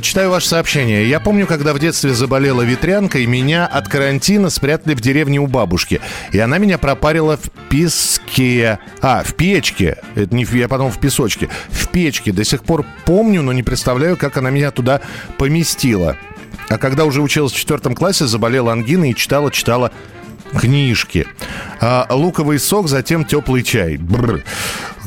Читаю 0.01 0.29
ваше 0.29 0.47
сообщение. 0.47 1.07
Я 1.07 1.21
помню, 1.21 1.47
когда 1.47 1.73
в 1.73 1.79
детстве 1.79 2.13
заболела 2.13 2.63
ветрянкой, 2.63 3.25
меня 3.27 3.65
от 3.65 3.87
карантина 3.87 4.49
спрятали 4.49 4.93
в 4.93 4.99
деревне 4.99 5.39
у 5.39 5.47
бабушки. 5.47 6.01
И 6.33 6.39
она 6.39 6.57
меня 6.57 6.77
пропарила 6.77 7.37
в 7.37 7.49
песке. 7.69 8.79
А, 9.01 9.23
в 9.23 9.35
печке. 9.35 9.99
Это 10.15 10.35
не 10.35 10.43
я 10.43 10.67
потом 10.67 10.91
в 10.91 10.99
песочке. 10.99 11.47
В 11.69 11.87
печке. 11.87 12.33
До 12.33 12.43
сих 12.43 12.63
пор 12.65 12.85
помню, 13.05 13.41
но 13.41 13.53
не 13.53 13.63
представляю, 13.63 14.17
как 14.17 14.35
она 14.35 14.49
меня 14.49 14.69
туда 14.69 14.99
поместила. 15.37 16.17
А 16.67 16.77
когда 16.77 17.05
уже 17.05 17.21
училась 17.21 17.53
в 17.53 17.57
четвертом 17.57 17.95
классе, 17.95 18.25
заболела 18.25 18.73
ангиной 18.73 19.11
и 19.11 19.15
читала-читала 19.15 19.93
книжки. 20.59 21.25
А, 21.79 22.05
луковый 22.09 22.59
сок, 22.59 22.89
затем 22.89 23.23
теплый 23.23 23.63
чай. 23.63 23.95
Бррр. 23.95 24.43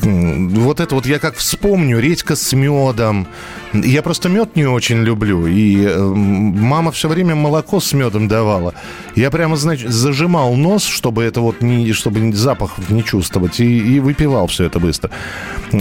Вот 0.02 0.80
это 0.80 0.94
вот 0.94 1.06
я 1.06 1.18
как 1.18 1.36
вспомню, 1.36 1.98
редька 1.98 2.36
с 2.36 2.52
медом. 2.52 3.26
Я 3.72 4.02
просто 4.02 4.28
мед 4.28 4.56
не 4.56 4.66
очень 4.66 5.02
люблю. 5.02 5.46
И 5.46 5.84
э, 5.84 5.98
мама 5.98 6.92
все 6.92 7.08
время 7.08 7.34
молоко 7.34 7.80
с 7.80 7.92
медом 7.92 8.28
давала. 8.28 8.74
Я 9.14 9.30
прямо, 9.30 9.56
значит, 9.56 9.90
зажимал 9.90 10.54
нос, 10.54 10.84
чтобы 10.84 11.24
это 11.24 11.40
вот 11.40 11.60
не, 11.60 11.92
чтобы 11.92 12.32
запах 12.32 12.72
не 12.88 13.02
чувствовать. 13.04 13.60
И, 13.60 13.96
и 13.96 14.00
выпивал 14.00 14.46
все 14.46 14.64
это 14.64 14.78
быстро. 14.78 15.10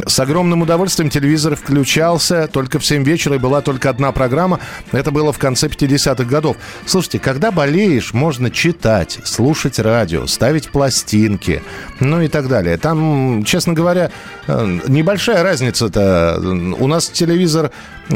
С 0.08 0.20
огромным 0.20 0.62
удовольствием 0.62 1.10
телевизор 1.10 1.56
включался 1.56 2.48
только 2.48 2.80
в 2.80 2.86
7 2.86 3.04
вечера, 3.04 3.36
и 3.36 3.40
была 3.40 3.62
только 3.62 3.90
одна 3.90 4.12
программа. 4.12 4.60
Это 4.92 5.12
было 5.12 5.32
в 5.32 5.38
конце 5.38 5.68
50-х 5.68 6.24
годов. 6.24 6.58
Слушайте, 6.86 7.20
когда 7.20 7.52
болеешь, 7.52 8.14
можно 8.14 8.50
читать, 8.50 9.20
слушать 9.24 9.80
радио, 9.80 10.26
ставить 10.26 10.70
пластинки, 10.70 11.62
ну 12.00 12.22
и 12.22 12.28
так 12.28 12.48
далее. 12.48 12.78
Там, 12.78 13.44
честно 13.44 13.74
говоря, 13.74 14.03
э, 14.48 14.80
небольшая 14.88 15.44
разница-то. 15.44 16.40
У 16.80 16.88
нас 16.88 17.10
телевизор, 17.10 17.72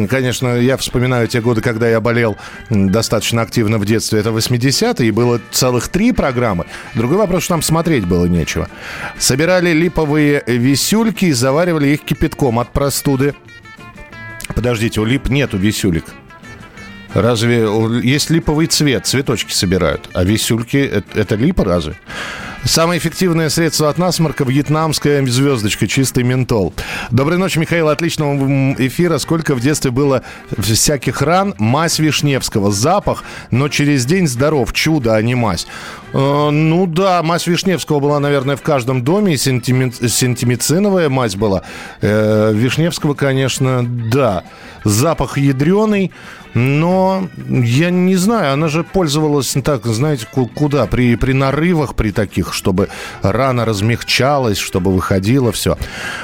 конечно, 0.10 0.58
я 0.60 0.78
вспоминаю 0.78 1.28
те 1.28 1.42
годы, 1.42 1.62
когда 1.62 1.90
я 1.90 2.02
болел 2.02 2.38
достаточно 2.70 3.42
активно 3.42 3.78
в 3.78 3.86
детстве, 3.86 4.20
это 4.20 4.30
80-е, 4.30 5.08
и 5.08 5.12
было 5.12 5.42
целых 5.52 5.90
три 5.90 6.12
программы. 6.12 6.66
Другой 6.96 7.18
вопрос, 7.18 7.44
что 7.44 7.56
там 7.56 7.62
смотреть 7.62 8.06
было 8.06 8.26
нечего. 8.26 8.70
Собирали 9.18 9.72
липовые 9.72 10.44
висюльки 10.46 11.26
и 11.26 11.32
заваривали 11.32 11.90
их 11.90 12.02
кипятком 12.02 12.60
от 12.60 12.72
простуды. 12.72 13.36
Подождите, 14.56 15.02
у 15.02 15.06
лип 15.06 15.30
нету 15.30 15.58
висюлек. 15.58 16.06
Разве 17.14 17.68
есть 18.04 18.30
липовый 18.30 18.68
цвет, 18.68 19.06
цветочки 19.06 19.52
собирают, 19.52 20.10
а 20.14 20.24
висюльки 20.24 20.78
это, 20.78 21.20
это 21.20 21.36
липа 21.36 21.64
разве? 21.64 21.96
Самое 22.68 23.00
эффективное 23.00 23.48
средство 23.48 23.90
от 23.90 23.98
насморка– 23.98 24.44
вьетнамская 24.46 25.26
звездочка, 25.26 25.88
чистый 25.88 26.24
ментол. 26.26 26.74
Доброй 27.12 27.38
ночи, 27.38 27.58
Михаил, 27.60 27.88
отличного 27.88 28.36
эфира. 28.78 29.20
Сколько 29.20 29.56
в 29.56 29.62
детстве 29.62 29.90
было 29.90 30.24
всяких 30.58 31.22
ран. 31.22 31.56
Мазь 31.60 31.98
Вишневского, 31.98 32.72
запах, 32.74 33.24
но 33.52 33.70
через 33.70 34.06
день 34.06 34.28
здоров. 34.28 34.74
Чудо, 34.74 35.16
а 35.16 35.22
не 35.22 35.34
мазь. 35.34 35.66
Э, 36.12 36.50
ну 36.50 36.86
да, 36.88 37.24
мазь 37.24 37.48
Вишневского 37.48 38.02
была, 38.02 38.20
наверное, 38.20 38.58
в 38.58 38.62
каждом 38.62 39.02
доме. 39.02 39.36
И 39.36 39.38
сентими- 39.38 40.06
сентимициновая 40.08 41.08
мазь 41.08 41.36
была. 41.38 41.62
Э, 42.02 42.52
Вишневского, 42.54 43.14
конечно, 43.14 43.86
да. 44.12 44.44
Запах 44.84 45.38
ядреный. 45.38 46.12
Но 46.54 47.28
я 47.48 47.92
не 47.92 48.16
знаю, 48.16 48.54
она 48.54 48.68
же 48.68 48.84
пользовалась 48.84 49.54
так, 49.64 49.86
знаете, 49.86 50.26
ку- 50.26 50.48
куда? 50.48 50.88
При, 50.88 51.16
при 51.16 51.34
нарывах, 51.34 51.94
при 51.94 52.10
таких, 52.10 52.54
чтобы 52.58 52.90
рана 53.22 53.64
размягчалась, 53.64 54.58
чтобы 54.58 54.94
выходило 54.94 55.52
все. 55.52 55.78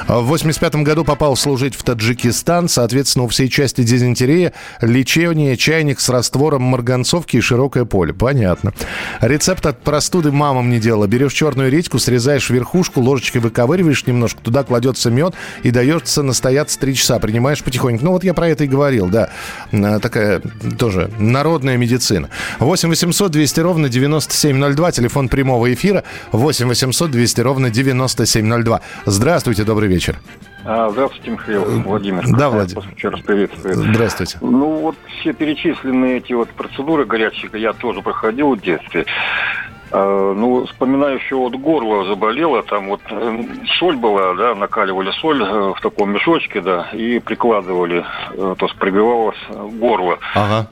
В 0.08 0.24
85 0.24 0.76
году 0.78 1.06
попал 1.06 1.36
служить 1.36 1.76
в 1.76 1.84
Таджикистан. 1.84 2.68
Соответственно, 2.68 3.26
у 3.26 3.28
всей 3.28 3.48
части 3.50 3.84
дизентерия 3.84 4.54
лечение, 4.82 5.56
чайник 5.56 6.00
с 6.00 6.10
раствором 6.10 6.64
марганцовки 6.64 7.38
и 7.38 7.42
широкое 7.42 7.86
поле. 7.86 8.14
Понятно. 8.14 8.74
Рецепт 9.22 9.66
от 9.66 9.82
простуды 9.82 10.32
мамам 10.32 10.70
не 10.70 10.80
делала. 10.80 11.08
Берешь 11.08 11.34
черную 11.34 11.72
редьку, 11.72 12.00
срезаешь 12.00 12.50
верхушку, 12.50 13.02
ложечкой 13.02 13.42
выковыриваешь 13.42 14.06
немножко, 14.06 14.42
туда 14.42 14.64
кладется 14.64 15.10
мед 15.10 15.36
и 15.64 15.72
дается 15.72 16.24
настояться 16.24 16.80
3 16.80 16.96
часа. 16.96 17.20
Принимаешь 17.20 17.64
потихоньку. 17.64 18.04
Ну 18.04 18.12
вот 18.12 18.24
я 18.24 18.34
про 18.34 18.50
это 18.50 18.64
и 18.64 18.68
говорил, 18.68 19.08
да. 19.08 19.30
А, 19.72 20.00
Такая 20.00 20.42
тоже 20.78 21.12
народная 21.20 21.78
медицина. 21.78 22.30
8 22.60 22.90
800 22.90 23.32
200 23.32 23.60
ровно 23.60 23.90
9702, 23.90 24.92
телефон 24.92 25.30
прямого 25.30 25.74
эфира. 25.74 26.04
8 26.32 26.68
800 26.68 27.12
200 27.12 27.42
ровно 27.42 27.70
9702. 27.70 28.82
Здравствуйте, 29.06 29.64
добрый 29.64 29.90
вечер. 29.90 30.18
А, 30.66 30.90
Здравствуйте, 30.92 31.32
Михаил 31.32 31.66
Владимир. 31.82 32.24
Да, 32.28 32.50
Владимир. 32.50 32.84
еще 32.96 33.10
раз 33.10 33.20
приветствую. 33.22 33.76
Здравствуйте. 33.76 34.38
Ну, 34.42 34.78
вот 34.80 34.96
все 35.20 35.34
перечисленные 35.34 36.18
эти 36.18 36.34
вот 36.34 36.50
процедуры 36.50 37.06
горячие 37.06 37.50
я 37.56 37.74
тоже 37.74 38.02
проходил 38.02 38.56
в 38.56 38.62
детстве. 38.62 39.06
А, 39.92 40.34
Ну, 40.34 40.66
вспоминаю 40.66 41.18
еще 41.18 41.36
вот 41.36 41.54
горло 41.56 42.06
заболело, 42.06 42.64
там 42.64 42.88
вот 42.88 43.02
э, 43.12 43.44
соль 43.78 43.98
была, 43.98 44.34
да, 44.36 44.56
накаливали 44.56 45.12
соль 45.22 45.44
э, 45.44 45.74
в 45.78 45.80
таком 45.82 46.14
мешочке, 46.14 46.62
да, 46.62 46.88
и 46.94 47.20
прикладывали, 47.20 48.04
э, 48.32 48.56
то 48.58 48.66
есть 48.66 48.76
прибивалось 48.80 49.38
горло 49.80 50.18
Ага. 50.34 50.68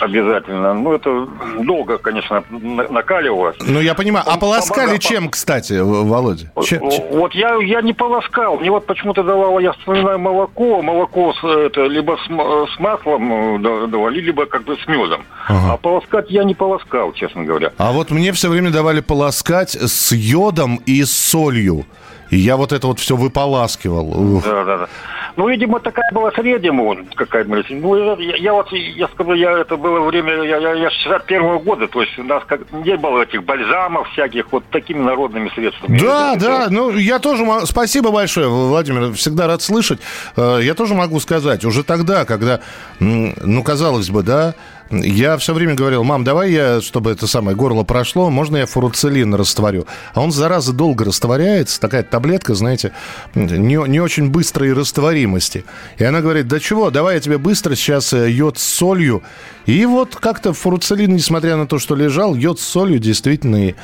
Обязательно. 0.00 0.74
Ну, 0.74 0.92
это 0.92 1.26
долго, 1.60 1.98
конечно, 1.98 2.42
на- 2.50 2.88
накаливалось. 2.88 3.56
Ну, 3.60 3.80
я 3.80 3.94
понимаю. 3.94 4.24
А 4.28 4.38
полоскали 4.38 4.86
помогал. 4.86 4.98
чем, 4.98 5.28
кстати, 5.28 5.74
Володя? 5.80 6.50
Чем-? 6.64 6.82
Вот 7.10 7.34
я, 7.34 7.56
я 7.62 7.80
не 7.82 7.92
полоскал. 7.92 8.56
Мне 8.58 8.70
вот 8.70 8.86
почему-то 8.86 9.22
давало, 9.22 9.58
я 9.60 9.72
вспоминаю, 9.72 10.18
молоко. 10.18 10.82
Молоко 10.82 11.32
с, 11.34 11.44
это, 11.44 11.82
либо 11.86 12.16
с, 12.16 12.26
с 12.74 12.78
маслом 12.80 13.56
э, 13.56 13.58
да- 13.60 13.86
давали, 13.86 14.20
либо 14.20 14.46
как 14.46 14.64
бы 14.64 14.76
с 14.76 14.86
медом. 14.88 15.22
Ага. 15.48 15.72
А 15.74 15.76
полоскать 15.76 16.30
я 16.30 16.44
не 16.44 16.54
полоскал, 16.54 17.12
честно 17.12 17.44
говоря. 17.44 17.72
А 17.78 17.92
вот 17.92 18.10
мне 18.10 18.32
все 18.32 18.48
время 18.48 18.70
давали 18.70 19.00
полоскать 19.00 19.70
с 19.74 20.12
йодом 20.12 20.80
и 20.86 21.02
с 21.04 21.12
солью. 21.12 21.84
И 22.30 22.36
я 22.38 22.56
вот 22.56 22.72
это 22.72 22.86
вот 22.86 22.98
все 22.98 23.14
выполаскивал. 23.14 24.40
Да, 24.42 24.64
да, 24.64 24.76
да. 24.78 24.88
Ну, 25.36 25.48
видимо, 25.48 25.80
такая 25.80 26.10
была 26.12 26.30
средняя 26.32 26.72
вот, 26.72 26.98
какая 27.14 27.44
бы, 27.44 27.64
Ну, 27.70 28.16
я, 28.20 28.36
я 28.36 28.52
вот, 28.52 28.70
я 28.72 29.08
скажу, 29.08 29.32
я, 29.34 29.58
это 29.58 29.76
было 29.76 30.00
время, 30.00 30.42
я, 30.42 30.58
я, 30.58 30.72
я 30.74 30.90
с 30.90 30.94
61 30.94 31.58
года, 31.58 31.88
то 31.88 32.02
есть 32.02 32.18
у 32.18 32.24
нас 32.24 32.42
как, 32.46 32.60
не 32.72 32.96
было 32.96 33.22
этих 33.22 33.42
бальзамов 33.44 34.08
всяких, 34.12 34.52
вот 34.52 34.64
такими 34.70 34.98
народными 35.02 35.50
средствами. 35.54 35.98
Да, 35.98 36.34
Это- 36.34 36.40
да, 36.44 36.66
ну 36.70 36.90
я 36.96 37.18
тоже. 37.18 37.44
Спасибо 37.64 38.10
большое, 38.10 38.48
Владимир, 38.48 39.12
всегда 39.14 39.46
рад 39.46 39.62
слышать. 39.62 40.00
Э, 40.36 40.58
Я 40.62 40.74
тоже 40.74 40.94
могу 40.94 41.18
сказать, 41.20 41.64
уже 41.64 41.82
тогда, 41.82 42.24
когда, 42.24 42.60
ну, 43.00 43.62
казалось 43.62 44.10
бы, 44.10 44.22
да, 44.22 44.54
я 44.92 45.38
все 45.38 45.54
время 45.54 45.74
говорил, 45.74 46.04
мам, 46.04 46.22
давай 46.22 46.52
я, 46.52 46.80
чтобы 46.80 47.10
это 47.10 47.26
самое 47.26 47.56
горло 47.56 47.82
прошло, 47.82 48.28
можно 48.30 48.58
я 48.58 48.66
фуруцилин 48.66 49.34
растворю? 49.34 49.86
А 50.12 50.20
он, 50.20 50.32
зараза, 50.32 50.72
долго 50.72 51.06
растворяется, 51.06 51.80
такая 51.80 52.02
таблетка, 52.02 52.54
знаете, 52.54 52.92
не, 53.34 53.88
не 53.88 54.00
очень 54.00 54.30
быстрой 54.30 54.72
растворимости. 54.72 55.64
И 55.96 56.04
она 56.04 56.20
говорит, 56.20 56.46
да 56.46 56.60
чего, 56.60 56.90
давай 56.90 57.14
я 57.14 57.20
тебе 57.20 57.38
быстро 57.38 57.74
сейчас 57.74 58.12
э, 58.12 58.30
йод 58.30 58.58
с 58.58 58.62
солью. 58.62 59.22
И 59.64 59.86
вот 59.86 60.16
как-то 60.16 60.52
фуруцилин, 60.52 61.14
несмотря 61.14 61.56
на 61.56 61.66
то, 61.66 61.78
что 61.78 61.94
лежал, 61.94 62.34
йод 62.34 62.60
с 62.60 62.64
солью 62.64 62.98
действительно 62.98 63.68
и... 63.68 63.74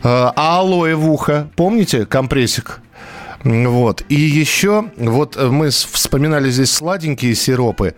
А 0.00 0.32
алоэ 0.36 0.94
в 0.94 1.10
ухо, 1.10 1.48
помните, 1.56 2.06
компрессик? 2.06 2.80
Вот. 3.44 4.04
И 4.08 4.14
еще, 4.14 4.86
вот 4.96 5.36
э, 5.36 5.48
мы 5.48 5.70
вспоминали 5.70 6.50
здесь 6.50 6.72
сладенькие 6.72 7.34
сиропы. 7.34 7.94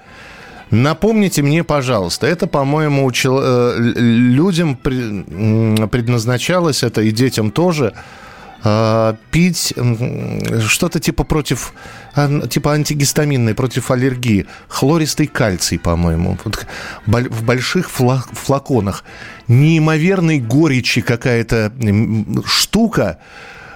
Напомните 0.70 1.42
мне, 1.42 1.64
пожалуйста, 1.64 2.26
это, 2.26 2.46
по-моему, 2.46 3.04
у 3.04 3.12
чел- 3.12 3.40
э, 3.42 3.76
людям 3.78 4.76
предназначалось, 4.76 6.82
это 6.82 7.02
и 7.02 7.10
детям 7.10 7.50
тоже, 7.50 7.92
э, 8.62 9.14
пить 9.30 9.74
что-то 10.68 11.00
типа 11.00 11.24
против, 11.24 11.72
типа 12.50 12.74
антигистаминной, 12.74 13.54
против 13.54 13.90
аллергии. 13.90 14.46
Хлористый 14.68 15.26
кальций, 15.26 15.78
по-моему, 15.78 16.38
в 17.06 17.42
больших 17.42 17.90
фла- 17.90 18.24
флаконах. 18.32 19.04
Неимоверной 19.48 20.38
горечи 20.38 21.00
какая-то 21.00 21.72
штука, 22.44 23.18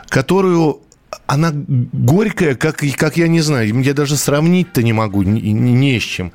которую 0.09 0.81
она 1.27 1.51
горькая, 1.53 2.55
как, 2.55 2.83
как 2.97 3.17
я 3.17 3.29
не 3.29 3.41
знаю, 3.41 3.81
я 3.83 3.95
даже 3.95 4.17
сравнить-то 4.17 4.83
не 4.83 4.93
могу, 4.93 5.23
ни, 5.23 5.41
ни- 5.41 5.71
не 5.71 5.99
с 5.99 6.03
чем. 6.03 6.33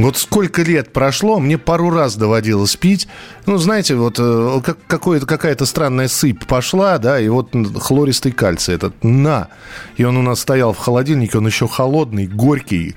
Вот 0.00 0.16
сколько 0.16 0.62
лет 0.62 0.94
прошло, 0.94 1.38
мне 1.38 1.58
пару 1.58 1.90
раз 1.90 2.16
доводилось 2.16 2.74
пить. 2.74 3.06
Ну, 3.44 3.58
знаете, 3.58 3.96
вот 3.96 4.16
э, 4.18 4.60
как, 4.64 5.02
какая-то 5.26 5.66
странная 5.66 6.08
сыпь 6.08 6.46
пошла, 6.46 6.96
да, 6.96 7.20
и 7.20 7.28
вот 7.28 7.50
хлористый 7.78 8.32
кальций 8.32 8.76
этот, 8.76 9.04
на. 9.04 9.48
И 9.98 10.04
он 10.04 10.16
у 10.16 10.22
нас 10.22 10.40
стоял 10.40 10.72
в 10.72 10.78
холодильнике, 10.78 11.36
он 11.36 11.46
еще 11.46 11.68
холодный, 11.68 12.26
горький. 12.26 12.94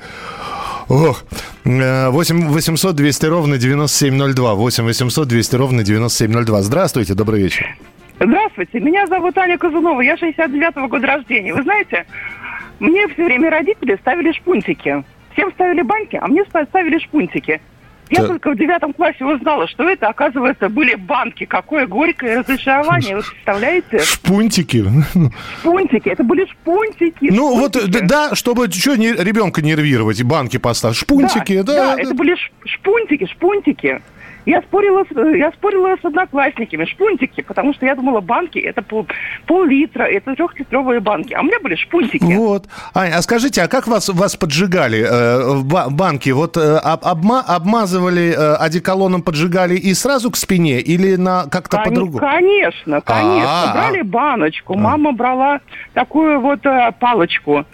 Ох. 0.88 1.26
Э, 1.66 2.08
8 2.08 2.48
800 2.48 2.96
200 2.96 3.26
ровно 3.26 3.58
9702. 3.58 4.54
8 4.54 4.86
800 4.86 5.28
200 5.28 5.56
ровно 5.58 5.84
9702. 5.84 6.62
Здравствуйте, 6.62 7.16
добрый 7.16 7.42
вечер. 7.42 7.76
Здравствуйте, 8.18 8.80
меня 8.80 9.08
зовут 9.08 9.38
Аня 9.38 9.58
Казунова, 9.58 10.00
я 10.00 10.16
69-го 10.16 10.88
года 10.88 11.08
рождения. 11.08 11.54
Вы 11.54 11.64
знаете, 11.64 12.06
мне 12.80 13.10
все 13.10 13.26
время 13.26 13.50
родители 13.50 13.98
ставили 14.00 14.32
шпунтики. 14.32 15.04
Всем 15.34 15.52
ставили 15.54 15.82
банки, 15.82 16.18
а 16.22 16.28
мне 16.28 16.44
ставили 16.46 17.00
шпунтики. 17.00 17.62
Я 18.10 18.20
Так. 18.20 18.28
только 18.28 18.52
в 18.52 18.58
девятом 18.58 18.94
классе 18.94 19.26
узнала, 19.26 19.68
что 19.68 19.90
это, 19.90 20.08
оказывается, 20.10 20.70
были 20.70 20.94
банки. 20.94 21.46
Какое 21.46 21.88
горькое 21.88 22.40
разочарование, 22.40 23.16
вы 23.16 23.24
представляете? 23.24 24.00
Шпунтики. 24.00 24.86
Шпунтики, 25.60 26.10
это 26.10 26.24
были 26.24 26.46
шпунтики. 26.46 27.30
Ну, 27.32 27.58
вот, 27.58 27.76
шпунтики. 27.76 28.00
д- 28.02 28.08
да, 28.08 28.36
чтобы 28.36 28.70
что 28.72 28.94
ребенка 28.94 29.62
нервировать, 29.62 30.22
банки 30.24 30.58
поставить. 30.58 30.98
Шпунтики, 30.98 31.62
да. 31.62 31.74
да, 31.74 31.96
да. 31.96 32.02
это 32.02 32.14
были 32.14 32.36
шпунтики, 32.66 33.26
шпунтики. 33.26 34.02
Я 34.46 34.62
спорила, 34.62 35.04
с, 35.10 35.36
я 35.38 35.52
спорила 35.52 35.96
с 36.02 36.06
одноклассниками, 36.06 36.86
шпунтики, 36.86 37.42
потому 37.42 37.74
что 37.74 37.86
я 37.86 37.96
думала, 37.96 38.20
банки 38.20 38.60
это 38.60 38.82
пол, 38.82 39.08
пол-литра, 39.46 40.04
это 40.04 40.36
трехлитровые 40.36 41.00
банки, 41.00 41.34
а 41.34 41.42
у 41.42 41.44
меня 41.44 41.60
были 41.62 41.76
шпунтики. 41.76 42.24
Вот. 42.24 42.68
Ань, 42.94 43.12
а 43.12 43.22
скажите, 43.22 43.62
а 43.64 43.68
как 43.68 43.88
вас, 43.88 44.10
вас 44.10 44.36
поджигали 44.36 45.00
э, 45.00 45.54
в 45.56 45.66
ба- 45.66 45.88
банке? 45.90 46.34
Вот 46.34 46.58
э, 46.58 46.78
об- 46.78 47.04
обма- 47.06 47.44
обмазывали 47.48 48.34
э, 48.36 48.56
одеколоном, 48.56 49.22
поджигали 49.22 49.76
и 49.76 49.94
сразу 49.94 50.30
к 50.32 50.36
спине 50.36 50.80
или 50.82 51.16
на 51.16 51.46
как-то 51.48 51.78
Кон- 51.78 51.86
по-другому? 51.86 52.20
Конечно, 52.20 53.02
конечно. 53.02 53.44
А-а-а. 53.50 53.74
Брали 53.74 54.02
баночку, 54.02 54.76
мама 54.76 55.12
брала 55.14 55.60
такую 55.94 56.40
вот 56.40 56.66
э, 56.66 56.92
палочку. 57.00 57.66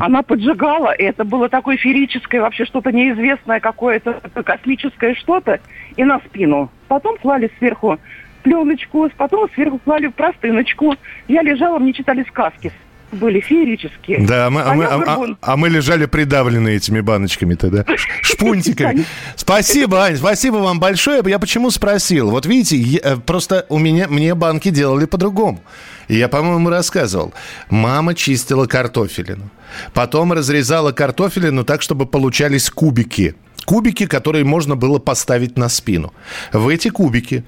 Она 0.00 0.22
поджигала, 0.22 0.92
и 0.92 1.02
это 1.04 1.24
было 1.24 1.48
такое 1.48 1.76
феерическое, 1.76 2.40
вообще 2.40 2.64
что-то 2.64 2.92
неизвестное, 2.92 3.60
какое-то 3.60 4.20
космическое 4.44 5.14
что-то, 5.14 5.60
и 5.96 6.04
на 6.04 6.18
спину. 6.20 6.70
Потом 6.88 7.16
клали 7.18 7.50
сверху 7.58 7.98
пленочку, 8.42 9.08
потом 9.16 9.48
сверху 9.54 9.78
клали 9.78 10.08
простыночку. 10.08 10.96
Я 11.28 11.42
лежала, 11.42 11.78
мне 11.78 11.92
читали 11.92 12.24
сказки. 12.28 12.72
Были 13.12 13.38
феерические. 13.38 14.26
Да, 14.26 14.50
мы- 14.50 14.62
а, 14.62 14.74
мы, 14.74 14.84
а- 14.86 15.00
а- 15.06 15.36
а 15.40 15.56
мы 15.56 15.68
лежали 15.68 16.06
придавленные 16.06 16.76
этими 16.78 16.98
баночками-то, 17.00 17.70
да? 17.70 17.84
Ш- 17.96 18.08
Шпунтиками. 18.22 19.04
Спасибо, 19.36 20.02
Ань, 20.04 20.16
спасибо 20.16 20.56
вам 20.56 20.80
большое. 20.80 21.22
Я 21.24 21.38
почему 21.38 21.70
спросил? 21.70 22.30
Вот 22.30 22.44
видите, 22.44 22.76
я- 22.76 23.00
э, 23.04 23.16
просто 23.16 23.66
у 23.68 23.78
меня, 23.78 24.08
мне 24.08 24.34
банки 24.34 24.70
делали 24.70 25.04
по-другому. 25.04 25.60
Я, 26.08 26.28
по-моему, 26.28 26.70
рассказывал. 26.70 27.32
Мама 27.70 28.14
чистила 28.14 28.66
картофелину. 28.66 29.48
Потом 29.92 30.32
разрезала 30.32 30.90
картофелину 30.90 31.62
так, 31.64 31.82
чтобы 31.82 32.06
получались 32.06 32.68
кубики. 32.68 33.36
Кубики, 33.64 34.06
которые 34.06 34.44
можно 34.44 34.76
было 34.76 34.98
поставить 34.98 35.56
на 35.56 35.68
спину. 35.68 36.12
В 36.52 36.68
эти 36.68 36.90
кубики 36.90 37.44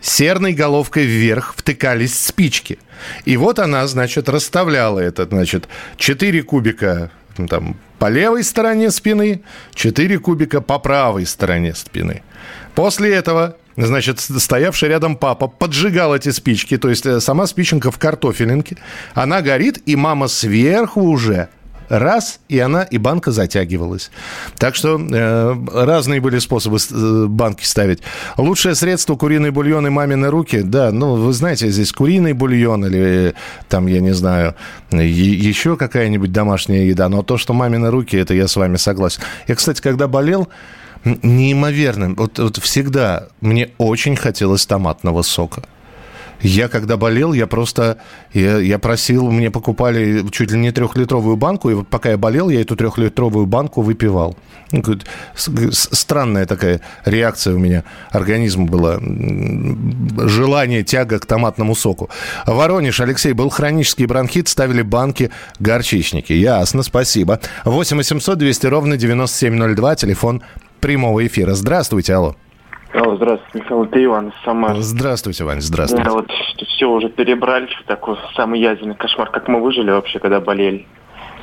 серной 0.00 0.52
головкой 0.52 1.04
вверх 1.04 1.54
втыкались 1.56 2.18
спички. 2.18 2.78
И 3.24 3.36
вот 3.36 3.58
она, 3.58 3.86
значит, 3.86 4.28
расставляла 4.28 4.98
это, 4.98 5.26
значит, 5.26 5.68
4 5.96 6.42
кубика 6.42 7.10
ну, 7.38 7.46
там, 7.46 7.76
по 7.98 8.08
левой 8.08 8.44
стороне 8.44 8.90
спины, 8.90 9.42
4 9.74 10.18
кубика 10.18 10.60
по 10.60 10.78
правой 10.78 11.26
стороне 11.26 11.74
спины. 11.74 12.22
После 12.74 13.14
этого, 13.14 13.56
значит, 13.76 14.20
стоявший 14.20 14.88
рядом 14.88 15.16
папа 15.16 15.48
поджигал 15.48 16.14
эти 16.14 16.30
спички, 16.30 16.76
то 16.76 16.88
есть 16.88 17.06
э, 17.06 17.20
сама 17.20 17.46
спиченка 17.46 17.90
в 17.90 17.98
картофелинке, 17.98 18.76
она 19.14 19.42
горит, 19.42 19.82
и 19.86 19.96
мама 19.96 20.28
сверху 20.28 21.02
уже 21.02 21.48
раз, 21.90 22.40
и 22.48 22.58
она, 22.58 22.82
и 22.84 22.96
банка 22.96 23.32
затягивалась. 23.32 24.10
Так 24.56 24.74
что 24.76 24.98
э, 24.98 25.56
разные 25.74 26.20
были 26.20 26.38
способы 26.38 26.78
э, 26.78 27.26
банки 27.26 27.64
ставить. 27.64 28.00
Лучшее 28.38 28.74
средство 28.74 29.16
куриный 29.16 29.50
бульон 29.50 29.86
и 29.88 29.90
мамины 29.90 30.30
руки, 30.30 30.62
да, 30.62 30.92
ну, 30.92 31.16
вы 31.16 31.32
знаете, 31.32 31.68
здесь 31.68 31.92
куриный 31.92 32.32
бульон 32.32 32.86
или 32.86 33.34
там, 33.68 33.88
я 33.88 34.00
не 34.00 34.12
знаю, 34.12 34.54
еще 34.92 35.76
какая-нибудь 35.76 36.32
домашняя 36.32 36.84
еда, 36.84 37.08
но 37.08 37.22
то, 37.22 37.36
что 37.36 37.52
мамины 37.52 37.90
руки, 37.90 38.16
это 38.16 38.32
я 38.34 38.46
с 38.46 38.56
вами 38.56 38.76
согласен. 38.76 39.22
Я, 39.48 39.56
кстати, 39.56 39.82
когда 39.82 40.06
болел, 40.06 40.48
неимоверным, 41.04 42.14
вот, 42.14 42.38
вот 42.38 42.58
всегда 42.58 43.28
мне 43.40 43.70
очень 43.78 44.16
хотелось 44.16 44.64
томатного 44.66 45.22
сока. 45.22 45.64
Я 46.40 46.68
когда 46.68 46.96
болел, 46.96 47.32
я 47.32 47.46
просто, 47.46 47.98
я, 48.32 48.58
я 48.58 48.78
просил, 48.78 49.30
мне 49.30 49.50
покупали 49.50 50.24
чуть 50.30 50.50
ли 50.52 50.58
не 50.58 50.72
трехлитровую 50.72 51.36
банку, 51.36 51.70
и 51.70 51.74
вот 51.74 51.88
пока 51.88 52.10
я 52.10 52.18
болел, 52.18 52.48
я 52.48 52.60
эту 52.60 52.76
трехлитровую 52.76 53.46
банку 53.46 53.82
выпивал. 53.82 54.36
Ну, 54.72 54.82
странная 55.34 56.46
такая 56.46 56.80
реакция 57.04 57.54
у 57.54 57.58
меня 57.58 57.84
организма 58.10 58.66
была. 58.66 58.98
Желание, 60.28 60.82
тяга 60.82 61.18
к 61.18 61.26
томатному 61.26 61.74
соку. 61.74 62.08
Воронеж, 62.46 63.00
Алексей, 63.00 63.32
был 63.32 63.50
хронический 63.50 64.06
бронхит, 64.06 64.48
ставили 64.48 64.82
банки 64.82 65.30
горчичники. 65.58 66.32
Ясно, 66.32 66.82
спасибо. 66.82 67.40
8 67.64 67.96
800 67.96 68.38
200 68.38 68.66
ровно 68.66 68.96
9702, 68.96 69.96
телефон 69.96 70.42
прямого 70.80 71.26
эфира. 71.26 71.54
Здравствуйте, 71.54 72.14
алло. 72.14 72.36
Алло, 72.92 73.14
здравствуйте, 73.14 73.58
Михаил, 73.58 73.84
это 73.84 74.04
Иван 74.04 74.28
из 74.28 74.44
Самары. 74.44 74.82
Здравствуйте, 74.82 75.44
Вань, 75.44 75.60
здравствуйте. 75.60 76.04
Да, 76.04 76.10
вот 76.10 76.28
все 76.74 76.90
уже 76.90 77.08
перебрали, 77.08 77.68
такой 77.86 78.16
самый 78.34 78.60
ядерный 78.60 78.96
кошмар. 78.96 79.30
Как 79.30 79.46
мы 79.46 79.60
выжили 79.60 79.90
вообще, 79.90 80.18
когда 80.18 80.40
болели? 80.40 80.86